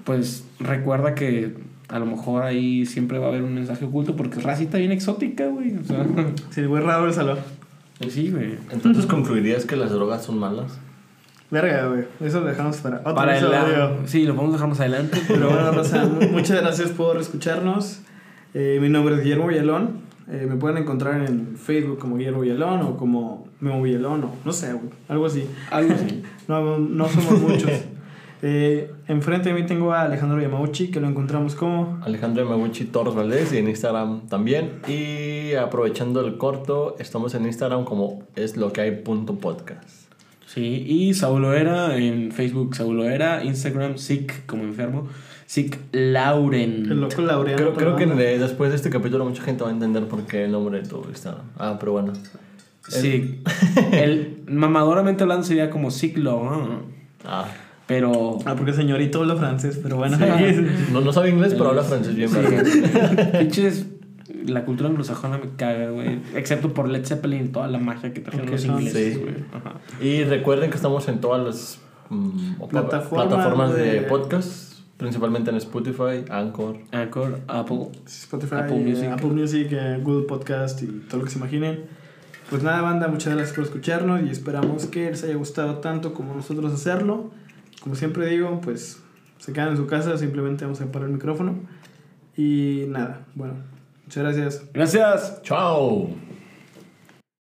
pues 0.04 0.44
recuerda 0.60 1.14
que 1.14 1.54
a 1.88 1.98
lo 1.98 2.06
mejor 2.06 2.42
ahí 2.42 2.86
siempre 2.86 3.18
va 3.18 3.26
a 3.26 3.28
haber 3.28 3.42
un 3.42 3.54
mensaje 3.54 3.84
oculto 3.84 4.16
porque 4.16 4.38
es 4.38 4.44
racita 4.44 4.78
bien 4.78 4.92
exótica, 4.92 5.46
güey. 5.48 5.76
O 5.76 5.84
sea, 5.84 6.06
Sí, 6.50 6.64
güey, 6.64 6.82
raro 6.82 7.06
el 7.06 7.12
salón. 7.12 7.38
sí, 8.08 8.30
güey. 8.30 8.54
Entonces 8.70 9.04
concluirías 9.06 9.66
que 9.66 9.76
las 9.76 9.90
drogas 9.90 10.24
son 10.24 10.38
malas. 10.38 10.78
Verga, 11.50 11.86
güey. 11.86 12.04
Eso 12.20 12.40
lo 12.40 12.46
dejamos 12.46 12.78
para 12.78 12.96
otro 13.00 13.14
Para 13.14 13.38
el 13.38 13.44
episodio. 13.44 13.96
Sí, 14.06 14.24
lo 14.24 14.34
podemos 14.34 14.54
dejar 14.54 14.68
más 14.68 14.80
adelante. 14.80 15.20
Pero 15.28 15.48
bueno, 15.50 15.70
Rosa, 15.72 16.04
mu- 16.04 16.26
muchas 16.30 16.60
gracias 16.60 16.90
por 16.90 17.18
escucharnos. 17.20 18.00
Eh, 18.54 18.78
mi 18.80 18.88
nombre 18.88 19.14
es 19.16 19.22
Guillermo 19.22 19.46
Villalón. 19.48 20.05
Eh, 20.28 20.46
me 20.48 20.56
pueden 20.56 20.78
encontrar 20.78 21.22
en 21.22 21.56
Facebook 21.56 21.98
como 21.98 22.16
Guillermo 22.16 22.40
Villalón 22.40 22.82
o 22.82 22.96
como 22.96 23.46
Memo 23.60 23.82
Villalón 23.82 24.24
o 24.24 24.32
no 24.44 24.52
sé, 24.52 24.72
güey, 24.72 24.90
algo 25.08 25.26
así. 25.26 25.46
Algo 25.70 25.94
así. 25.94 26.22
No, 26.48 26.78
no 26.78 27.08
somos 27.08 27.40
muchos. 27.40 27.72
Eh, 28.42 28.92
enfrente 29.08 29.48
de 29.48 29.54
mí 29.54 29.66
tengo 29.66 29.92
a 29.92 30.02
Alejandro 30.02 30.40
Yamauchi, 30.40 30.92
que 30.92 31.00
lo 31.00 31.08
encontramos 31.08 31.56
como... 31.56 31.98
Alejandro 32.04 32.44
Yamaguchi 32.44 32.84
Torres 32.84 33.14
Valdés 33.14 33.52
y 33.52 33.58
en 33.58 33.68
Instagram 33.68 34.28
también. 34.28 34.80
Y 34.86 35.54
aprovechando 35.54 36.24
el 36.24 36.36
corto, 36.36 36.94
estamos 37.00 37.34
en 37.34 37.46
Instagram 37.46 37.84
como 37.84 38.22
es 38.36 38.56
lo 38.56 38.72
que 38.72 38.82
hay 38.82 38.90
punto 38.92 39.36
podcast. 39.38 40.06
Sí, 40.46 40.84
y 40.86 41.14
Saulo 41.14 41.54
Era 41.54 41.96
en 41.96 42.30
Facebook, 42.30 42.76
Saulo 42.76 43.04
Era, 43.04 43.42
Instagram, 43.42 43.98
Sick 43.98 44.46
como 44.46 44.62
enfermo, 44.62 45.08
Sick 45.46 45.78
Lauren. 45.92 46.86
El 46.90 47.00
loco 47.00 47.22
Laureano. 47.22 47.72
Creo, 47.72 47.74
creo 47.74 47.96
que 47.96 48.06
después 48.38 48.70
de 48.70 48.76
este 48.76 48.90
capítulo 48.90 49.24
mucha 49.24 49.42
gente 49.42 49.62
va 49.62 49.70
a 49.70 49.72
entender 49.72 50.06
por 50.08 50.22
qué 50.26 50.44
el 50.44 50.52
nombre 50.52 50.82
de 50.82 50.88
tu 50.88 51.04
Instagram. 51.08 51.44
Ah, 51.56 51.76
pero 51.78 51.92
bueno. 51.92 52.12
Sí. 52.88 53.40
El 53.92 54.42
mamadoramente 54.48 55.22
hablando 55.24 55.44
sería 55.44 55.70
como 55.70 55.90
Sick 55.90 56.18
Lauren. 56.18 56.78
Ah. 57.24 57.46
Pero. 57.86 58.38
Ah, 58.44 58.54
porque 58.56 58.72
señorito 58.72 59.20
habla 59.20 59.36
francés, 59.36 59.78
pero 59.82 59.96
bueno. 59.96 60.18
No, 60.92 61.00
no 61.00 61.12
sabe 61.12 61.30
inglés, 61.30 61.54
pero 61.54 61.70
habla 61.70 61.82
francés 61.82 62.14
bien. 62.14 62.30
Pinches. 63.38 63.86
La 64.46 64.64
cultura 64.64 64.88
anglosajona 64.88 65.38
me 65.38 65.50
caga, 65.56 65.90
güey. 65.90 66.20
Excepto 66.36 66.72
por 66.72 66.88
Led 66.88 67.04
Zeppelin 67.04 67.46
y 67.46 67.48
toda 67.48 67.66
la 67.68 67.78
magia 67.78 68.12
que 68.12 68.20
trajeron 68.20 68.46
Ok, 68.48 68.52
los 68.52 68.64
ingleses, 68.64 69.14
sí. 69.14 69.20
güey. 69.20 69.34
Y 70.08 70.24
recuerden 70.24 70.70
que 70.70 70.76
estamos 70.76 71.08
en 71.08 71.20
todas 71.20 71.44
las 71.44 71.78
mm, 72.10 72.54
Plataforma 72.68 73.28
plataformas 73.28 73.74
de, 73.74 73.82
de- 73.82 74.00
podcast, 74.02 74.75
principalmente 74.96 75.50
en 75.50 75.56
Spotify, 75.56 76.24
Anchor. 76.30 76.78
Anchor, 76.92 77.40
Apple. 77.48 77.88
Spotify, 78.06 78.56
Apple 78.56 78.76
eh, 78.76 78.84
Music. 78.84 79.08
Apple 79.10 79.28
Music, 79.28 79.68
eh, 79.72 80.00
Google 80.02 80.26
Podcast 80.26 80.82
y 80.82 80.86
todo 80.86 81.18
lo 81.18 81.24
que 81.24 81.30
se 81.30 81.38
imaginen. 81.38 81.84
Pues 82.50 82.62
nada, 82.62 82.80
banda, 82.80 83.08
muchas 83.08 83.34
gracias 83.34 83.54
por 83.56 83.64
escucharnos 83.64 84.22
y 84.22 84.30
esperamos 84.30 84.86
que 84.86 85.10
les 85.10 85.24
haya 85.24 85.34
gustado 85.34 85.78
tanto 85.78 86.14
como 86.14 86.34
nosotros 86.34 86.72
hacerlo. 86.72 87.30
Como 87.82 87.94
siempre 87.94 88.26
digo, 88.26 88.60
pues 88.60 89.02
se 89.38 89.52
quedan 89.52 89.70
en 89.70 89.76
su 89.76 89.86
casa, 89.86 90.16
simplemente 90.16 90.64
vamos 90.64 90.80
a 90.80 90.84
apagar 90.84 91.08
el 91.08 91.14
micrófono. 91.14 91.56
Y 92.36 92.84
nada, 92.88 93.26
bueno, 93.34 93.54
muchas 94.04 94.22
gracias. 94.22 94.64
Gracias. 94.72 95.42
¡Chao! 95.42 96.25